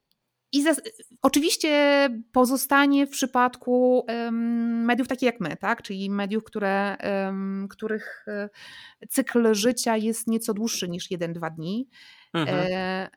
I 0.51 0.63
zas- 0.63 0.81
oczywiście 1.21 2.09
pozostanie 2.31 3.07
w 3.07 3.09
przypadku 3.09 4.05
em, 4.07 4.85
mediów 4.85 5.07
takich 5.07 5.25
jak 5.25 5.39
my, 5.39 5.57
tak? 5.57 5.81
czyli 5.81 6.09
mediów, 6.09 6.43
które, 6.43 6.97
em, 6.97 7.67
których 7.69 8.25
e, 8.27 8.49
cykl 9.09 9.53
życia 9.53 9.97
jest 9.97 10.27
nieco 10.27 10.53
dłuższy 10.53 10.89
niż 10.89 11.11
1-2 11.11 11.55
dni. 11.55 11.89
Mhm. 12.33 12.57
E, 12.71 13.09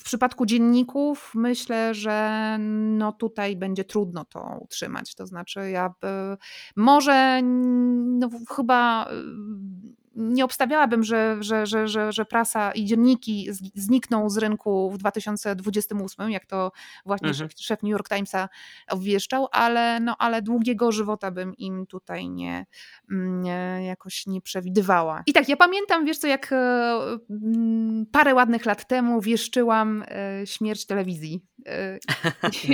W 0.00 0.04
przypadku 0.04 0.46
dzienników 0.46 1.32
myślę, 1.34 1.94
że 1.94 2.56
no 2.60 3.12
tutaj 3.12 3.56
będzie 3.56 3.84
trudno 3.84 4.24
to 4.24 4.58
utrzymać. 4.60 5.14
To 5.14 5.26
znaczy, 5.26 5.70
ja 5.70 5.94
by, 6.00 6.36
może 6.76 7.40
no, 7.42 8.28
chyba 8.56 9.10
y, 9.10 9.88
nie 10.18 10.44
obstawiałabym, 10.44 11.04
że, 11.04 11.36
że, 11.40 11.66
że, 11.66 11.88
że, 11.88 12.12
że 12.12 12.24
prasa 12.24 12.72
i 12.72 12.84
dzienniki 12.84 13.48
znikną 13.74 14.30
z 14.30 14.38
rynku 14.38 14.90
w 14.90 14.98
2028, 14.98 16.30
jak 16.30 16.46
to 16.46 16.72
właśnie 17.06 17.28
Mhm. 17.28 17.50
szef, 17.56 17.82
New 17.82 17.90
York 17.90 18.08
Timesa 18.08 18.48
obwieszczał, 18.90 19.48
ale, 19.52 20.00
no, 20.00 20.16
ale 20.18 20.42
długiego 20.42 20.92
żywota 20.92 21.30
bym 21.30 21.54
im 21.56 21.86
tutaj 21.86 22.28
nie, 22.28 22.66
nie, 23.10 23.80
jakoś 23.86 24.26
nie 24.26 24.40
przewidywała. 24.40 25.22
I 25.26 25.32
tak, 25.32 25.48
ja 25.48 25.56
pamiętam, 25.56 26.04
wiesz 26.04 26.18
co, 26.18 26.26
jak 26.26 26.52
e, 26.52 26.98
mm, 27.30 28.06
parę 28.12 28.34
ładnych 28.34 28.66
lat 28.66 28.88
temu 28.88 29.20
wieszczyłam 29.20 30.04
e, 30.08 30.46
śmierć 30.46 30.86
telewizji. 30.86 31.40
E, 31.66 31.98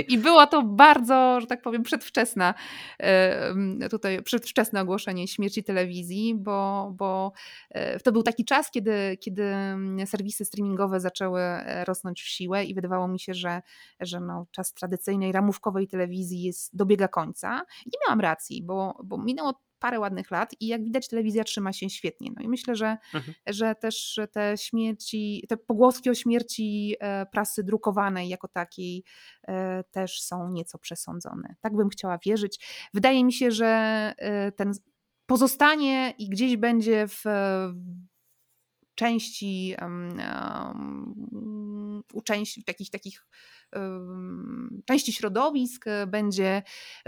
I 0.07 0.17
było 0.17 0.47
to 0.47 0.63
bardzo, 0.63 1.41
że 1.41 1.47
tak 1.47 1.61
powiem, 1.61 1.83
przedwczesna, 1.83 2.53
e, 2.99 3.47
m, 3.47 3.79
tutaj 3.91 4.23
przedwczesne 4.23 4.81
ogłoszenie 4.81 5.27
śmierci 5.27 5.63
telewizji, 5.63 6.35
bo, 6.35 6.91
bo 6.97 7.31
e, 7.69 7.99
to 7.99 8.11
był 8.11 8.23
taki 8.23 8.45
czas, 8.45 8.71
kiedy, 8.71 9.17
kiedy 9.19 9.53
serwisy 10.05 10.45
streamingowe 10.45 10.99
zaczęły 10.99 11.41
e, 11.41 11.85
rosnąć 11.85 12.21
w 12.21 12.27
siłę 12.27 12.65
i 12.65 12.73
wydawało 12.73 13.07
mi 13.07 13.19
się, 13.19 13.33
że, 13.33 13.61
że 13.99 14.19
no, 14.19 14.45
czas 14.51 14.73
tradycyjnej 14.73 15.31
ramówkowej 15.31 15.87
telewizji 15.87 16.41
jest, 16.43 16.75
dobiega 16.75 17.07
końca. 17.07 17.61
I 17.85 17.89
nie 17.93 17.99
miałam 18.07 18.19
racji, 18.19 18.63
bo, 18.63 18.99
bo 19.03 19.17
minęło 19.17 19.61
parę 19.85 19.99
ładnych 19.99 20.31
lat 20.31 20.55
i 20.59 20.67
jak 20.67 20.83
widać 20.83 21.07
telewizja 21.07 21.43
trzyma 21.43 21.73
się 21.73 21.89
świetnie. 21.89 22.31
No 22.35 22.43
i 22.43 22.47
myślę, 22.47 22.75
że, 22.75 22.97
Mhm. 23.13 23.33
że 23.47 23.75
też 23.75 24.19
te 24.31 24.57
śmierci, 24.57 25.45
te 25.49 25.57
pogłoski 25.57 26.09
o 26.09 26.13
śmierci 26.13 26.95
e, 26.99 27.25
prasy 27.25 27.63
drukowanej 27.63 28.29
jako 28.29 28.47
takiej 28.47 29.03
e, 29.47 29.83
też 29.91 30.21
są 30.21 30.51
nieco 30.51 30.77
przesądzone. 30.77 31.55
Tak 31.61 31.75
bym 31.75 31.89
chciała 31.89 32.17
wierzyć. 32.25 32.59
Wydaje 32.93 33.23
mi 33.25 33.33
się, 33.33 33.51
że 33.51 33.67
e, 34.17 34.51
ten 34.51 34.71
pozostanie 35.25 36.13
i 36.17 36.29
gdzieś 36.29 36.57
będzie 36.57 37.07
w 37.07 37.23
części 38.95 39.75
em, 39.77 40.21
u 42.13 42.21
części 42.21 42.63
takich 42.63 42.89
takich 42.89 43.27
em, 43.71 44.81
części 44.85 45.13
środowisk 45.13 45.87
e, 45.87 46.07
będzie 46.07 46.63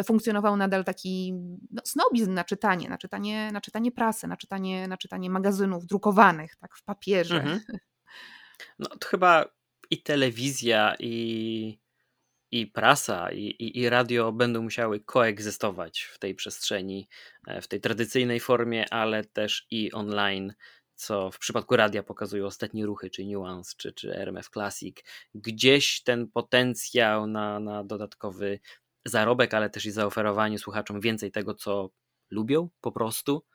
funkcjonował 0.06 0.58
nadal 0.58 0.84
taki 0.84 1.34
no, 1.72 1.82
snobizm 1.86 2.34
na 2.34 2.44
czytanie, 2.44 2.90
na 2.90 2.98
czytanie, 2.98 3.52
na 3.52 3.62
czytanie 3.62 3.92
prasy, 3.92 4.28
na 4.28 4.38
czytanie, 4.38 4.88
na 4.88 4.98
czytanie 4.98 5.30
magazynów 5.30 5.86
drukowanych, 5.86 6.56
tak 6.56 6.76
w 6.76 6.84
papierze. 6.84 7.36
Mhm. 7.36 7.62
No 8.80 8.90
to 8.90 9.08
chyba 9.08 9.46
i 9.90 10.04
telewizja, 10.04 10.96
i, 11.00 11.80
i 12.52 12.68
prasa, 12.68 13.32
i, 13.32 13.44
i, 13.44 13.80
i 13.80 13.90
radio 13.90 14.32
będą 14.32 14.62
musiały 14.62 15.00
koegzystować 15.00 16.02
w 16.02 16.20
tej 16.20 16.36
przestrzeni, 16.36 17.10
e, 17.48 17.62
w 17.62 17.68
tej 17.68 17.82
tradycyjnej 17.82 18.40
formie, 18.40 18.94
ale 18.94 19.24
też 19.24 19.68
i 19.72 19.92
online 19.92 20.54
co 20.98 21.32
w 21.32 21.40
przypadku 21.40 21.76
radia 21.76 22.04
pokazują 22.04 22.46
ostatnie 22.46 22.86
ruchy, 22.86 23.10
czy 23.10 23.26
Nuance, 23.26 23.74
czy, 23.78 23.94
czy 23.94 24.16
RMF 24.16 24.50
Classic, 24.50 24.98
gdzieś 25.36 26.04
ten 26.04 26.28
potencjał 26.28 27.28
na, 27.28 27.60
na 27.60 27.84
dodatkowy 27.84 28.60
zarobek, 29.06 29.54
ale 29.54 29.70
też 29.70 29.86
i 29.86 29.92
zaoferowanie 29.92 30.60
słuchaczom 30.60 31.02
więcej 31.02 31.32
tego, 31.32 31.54
co 31.54 31.90
lubią 32.32 32.70
po 32.82 32.92
prostu. 32.92 33.46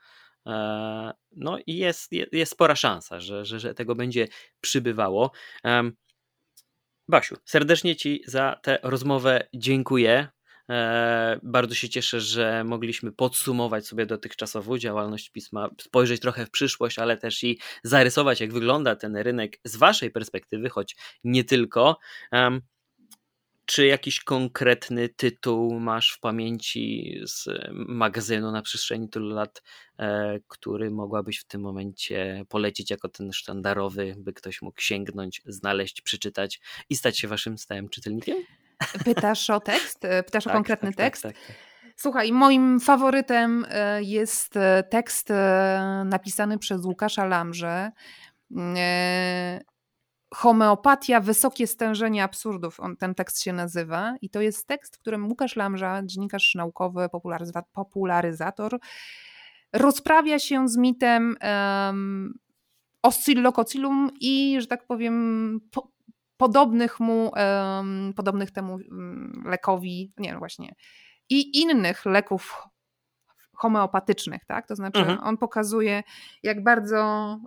E, 0.46 1.12
no 1.32 1.58
i 1.66 1.76
jest, 1.76 2.12
jest 2.32 2.52
spora 2.52 2.76
szansa, 2.76 3.20
że, 3.20 3.44
że, 3.44 3.60
że 3.60 3.74
tego 3.74 3.94
będzie 3.94 4.28
przybywało. 4.60 5.32
Basiu, 7.08 7.36
serdecznie 7.44 7.96
Ci 7.96 8.22
za 8.26 8.60
tę 8.62 8.78
rozmowę 8.82 9.48
dziękuję. 9.54 10.28
E, 10.72 11.40
bardzo 11.42 11.74
się 11.74 11.88
cieszę, 11.88 12.20
że 12.20 12.64
mogliśmy 12.64 13.12
podsumować 13.12 13.86
sobie 13.86 14.06
dotychczasową 14.06 14.78
działalność 14.78 15.30
pisma, 15.30 15.70
spojrzeć 15.80 16.20
trochę 16.20 16.46
w 16.46 16.50
przyszłość, 16.50 16.98
ale 16.98 17.16
też 17.16 17.44
i 17.44 17.58
zarysować, 17.84 18.40
jak 18.40 18.52
wygląda 18.52 18.96
ten 18.96 19.16
rynek 19.16 19.58
z 19.64 19.76
Waszej 19.76 20.10
perspektywy, 20.10 20.68
choć 20.68 20.96
nie 21.24 21.44
tylko. 21.44 21.98
Czy 23.66 23.86
jakiś 23.86 24.20
konkretny 24.20 25.08
tytuł 25.08 25.80
masz 25.80 26.12
w 26.12 26.20
pamięci 26.20 27.14
z 27.24 27.48
magazynu 27.72 28.52
na 28.52 28.62
przestrzeni 28.62 29.08
tylu 29.08 29.28
lat, 29.28 29.62
e, 29.98 30.40
który 30.48 30.90
mogłabyś 30.90 31.38
w 31.38 31.44
tym 31.44 31.60
momencie 31.60 32.44
polecić 32.48 32.90
jako 32.90 33.08
ten 33.08 33.32
sztandarowy, 33.32 34.14
by 34.18 34.32
ktoś 34.32 34.62
mógł 34.62 34.80
sięgnąć, 34.80 35.42
znaleźć, 35.46 36.00
przeczytać 36.00 36.60
i 36.90 36.96
stać 36.96 37.18
się 37.18 37.28
waszym 37.28 37.58
stałym 37.58 37.88
czytelnikiem? 37.88 38.36
Pytasz 39.04 39.50
o 39.50 39.60
tekst? 39.60 40.04
E, 40.04 40.22
pytasz 40.22 40.44
tak, 40.44 40.52
o 40.52 40.56
konkretny 40.56 40.88
tak, 40.88 40.96
tak, 40.96 41.06
tekst? 41.06 41.22
Tak, 41.22 41.32
tak, 41.32 41.56
Słuchaj, 41.96 42.32
moim 42.32 42.80
faworytem 42.80 43.66
e, 43.70 44.02
jest 44.02 44.54
tekst 44.90 45.28
napisany 46.04 46.58
przez 46.58 46.84
Łukasza 46.84 47.24
Lamrze 47.24 47.92
Homeopatia, 50.34 51.20
wysokie 51.20 51.66
stężenie 51.66 52.24
absurdów, 52.24 52.80
on, 52.80 52.96
ten 52.96 53.14
tekst 53.14 53.42
się 53.42 53.52
nazywa. 53.52 54.14
I 54.22 54.30
to 54.30 54.40
jest 54.40 54.66
tekst, 54.66 54.96
w 54.96 54.98
którym 54.98 55.26
Łukasz 55.26 55.56
Lamża, 55.56 56.02
dziennikarz 56.04 56.54
naukowy, 56.54 57.08
popularyzator, 57.72 58.78
rozprawia 59.72 60.38
się 60.38 60.68
z 60.68 60.76
mitem 60.76 61.36
um, 61.42 62.34
oscillococylum 63.02 64.10
i, 64.20 64.56
że 64.60 64.66
tak 64.66 64.86
powiem, 64.86 65.60
po, 65.70 65.91
podobnych 66.42 67.00
mu, 67.00 67.32
podobnych 68.16 68.50
temu 68.50 68.72
um, 68.72 69.42
lekowi, 69.46 70.12
nie 70.18 70.32
no 70.32 70.38
właśnie, 70.38 70.74
i 71.30 71.60
innych 71.60 72.06
leków 72.06 72.62
homeopatycznych, 73.56 74.44
tak? 74.44 74.66
To 74.66 74.76
znaczy 74.76 75.00
mhm. 75.00 75.18
on 75.22 75.36
pokazuje, 75.36 76.02
jak 76.42 76.62
bardzo, 76.62 76.98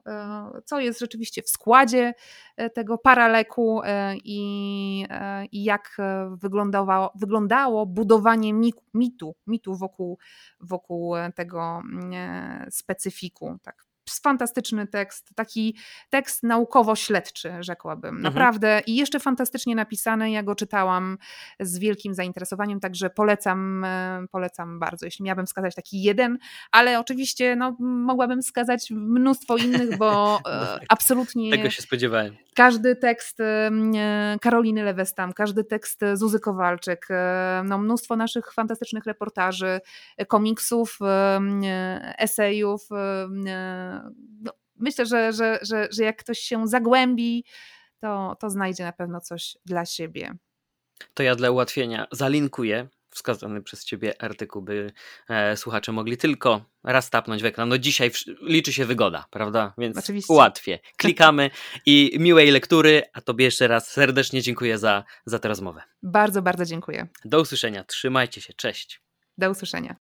e, 0.07 0.61
co 0.65 0.79
jest 0.79 0.99
rzeczywiście 0.99 1.41
w 1.41 1.49
składzie 1.49 2.13
e, 2.57 2.69
tego 2.69 2.97
paraleku 2.97 3.81
e, 3.83 4.15
i, 4.23 5.07
i 5.51 5.63
jak 5.63 5.97
wyglądało, 6.31 7.11
wyglądało 7.15 7.85
budowanie 7.85 8.53
mitu, 8.93 9.35
mitu 9.47 9.75
wokół, 9.75 10.17
wokół 10.59 11.15
tego 11.35 11.81
mm, 11.91 12.71
specyfiku, 12.71 13.57
tak 13.63 13.85
fantastyczny 14.09 14.87
tekst, 14.87 15.29
taki 15.35 15.77
tekst 16.09 16.43
naukowo-śledczy, 16.43 17.53
rzekłabym. 17.59 18.15
Mhm. 18.15 18.23
Naprawdę 18.23 18.81
i 18.87 18.95
jeszcze 18.95 19.19
fantastycznie 19.19 19.75
napisany. 19.75 20.31
Ja 20.31 20.43
go 20.43 20.55
czytałam 20.55 21.17
z 21.59 21.79
wielkim 21.79 22.13
zainteresowaniem, 22.13 22.79
także 22.79 23.09
polecam, 23.09 23.83
e, 23.83 24.25
polecam 24.31 24.79
bardzo. 24.79 25.05
Jeśli 25.05 25.25
miałabym 25.25 25.45
wskazać 25.45 25.75
taki 25.75 26.03
jeden, 26.03 26.37
ale 26.71 26.99
oczywiście 26.99 27.55
no, 27.55 27.75
mogłabym 27.79 28.41
wskazać 28.41 28.91
mnóstwo 28.91 29.57
innych, 29.57 29.97
bo 29.97 30.35
e, 30.45 30.59
no 30.59 30.65
tak. 30.65 30.85
absolutnie. 30.89 31.51
Tego 31.51 31.69
się 31.69 31.81
spodziewałem. 31.81 32.35
Każdy 32.55 32.95
tekst 32.95 33.39
e, 33.39 33.71
Karoliny 34.41 34.83
Lewestam, 34.83 35.33
każdy 35.33 35.63
tekst 35.63 36.01
Zuzy 36.13 36.39
Kowalczyk, 36.39 37.07
no, 37.65 37.77
mnóstwo 37.77 38.15
naszych 38.15 38.53
fantastycznych 38.53 39.05
reportaży, 39.05 39.79
komiksów, 40.27 40.99
esejów 42.17 42.89
no, 44.41 44.53
myślę, 44.75 45.05
że, 45.05 45.33
że, 45.33 45.59
że, 45.61 45.87
że 45.91 46.03
jak 46.03 46.17
ktoś 46.17 46.39
się 46.39 46.67
zagłębi, 46.67 47.45
to, 47.99 48.37
to 48.39 48.49
znajdzie 48.49 48.83
na 48.83 48.93
pewno 48.93 49.21
coś 49.21 49.57
dla 49.65 49.85
siebie. 49.85 50.37
To 51.13 51.23
ja 51.23 51.35
dla 51.35 51.51
ułatwienia 51.51 52.07
zalinkuję 52.11 52.87
wskazany 53.15 53.61
przez 53.61 53.85
ciebie 53.85 54.21
artykuł, 54.21 54.61
by 54.61 54.91
e, 55.29 55.57
słuchacze 55.57 55.91
mogli 55.91 56.17
tylko 56.17 56.65
raz 56.83 57.09
tapnąć 57.09 57.41
w 57.41 57.45
ekran. 57.45 57.69
No 57.69 57.77
dzisiaj 57.77 58.11
liczy 58.41 58.73
się 58.73 58.85
wygoda, 58.85 59.25
prawda? 59.31 59.73
Więc 59.77 59.97
Oczywiście. 59.97 60.33
ułatwię. 60.33 60.79
Klikamy 60.97 61.49
i 61.85 62.17
miłej 62.19 62.51
lektury, 62.51 63.03
a 63.13 63.21
tobie 63.21 63.45
jeszcze 63.45 63.67
raz 63.67 63.91
serdecznie 63.91 64.41
dziękuję 64.41 64.77
za, 64.77 65.03
za 65.25 65.39
tę 65.39 65.47
rozmowę. 65.47 65.81
Bardzo, 66.03 66.41
bardzo 66.41 66.65
dziękuję. 66.65 67.07
Do 67.25 67.41
usłyszenia. 67.41 67.83
Trzymajcie 67.83 68.41
się. 68.41 68.53
Cześć. 68.53 69.01
Do 69.37 69.49
usłyszenia. 69.51 69.93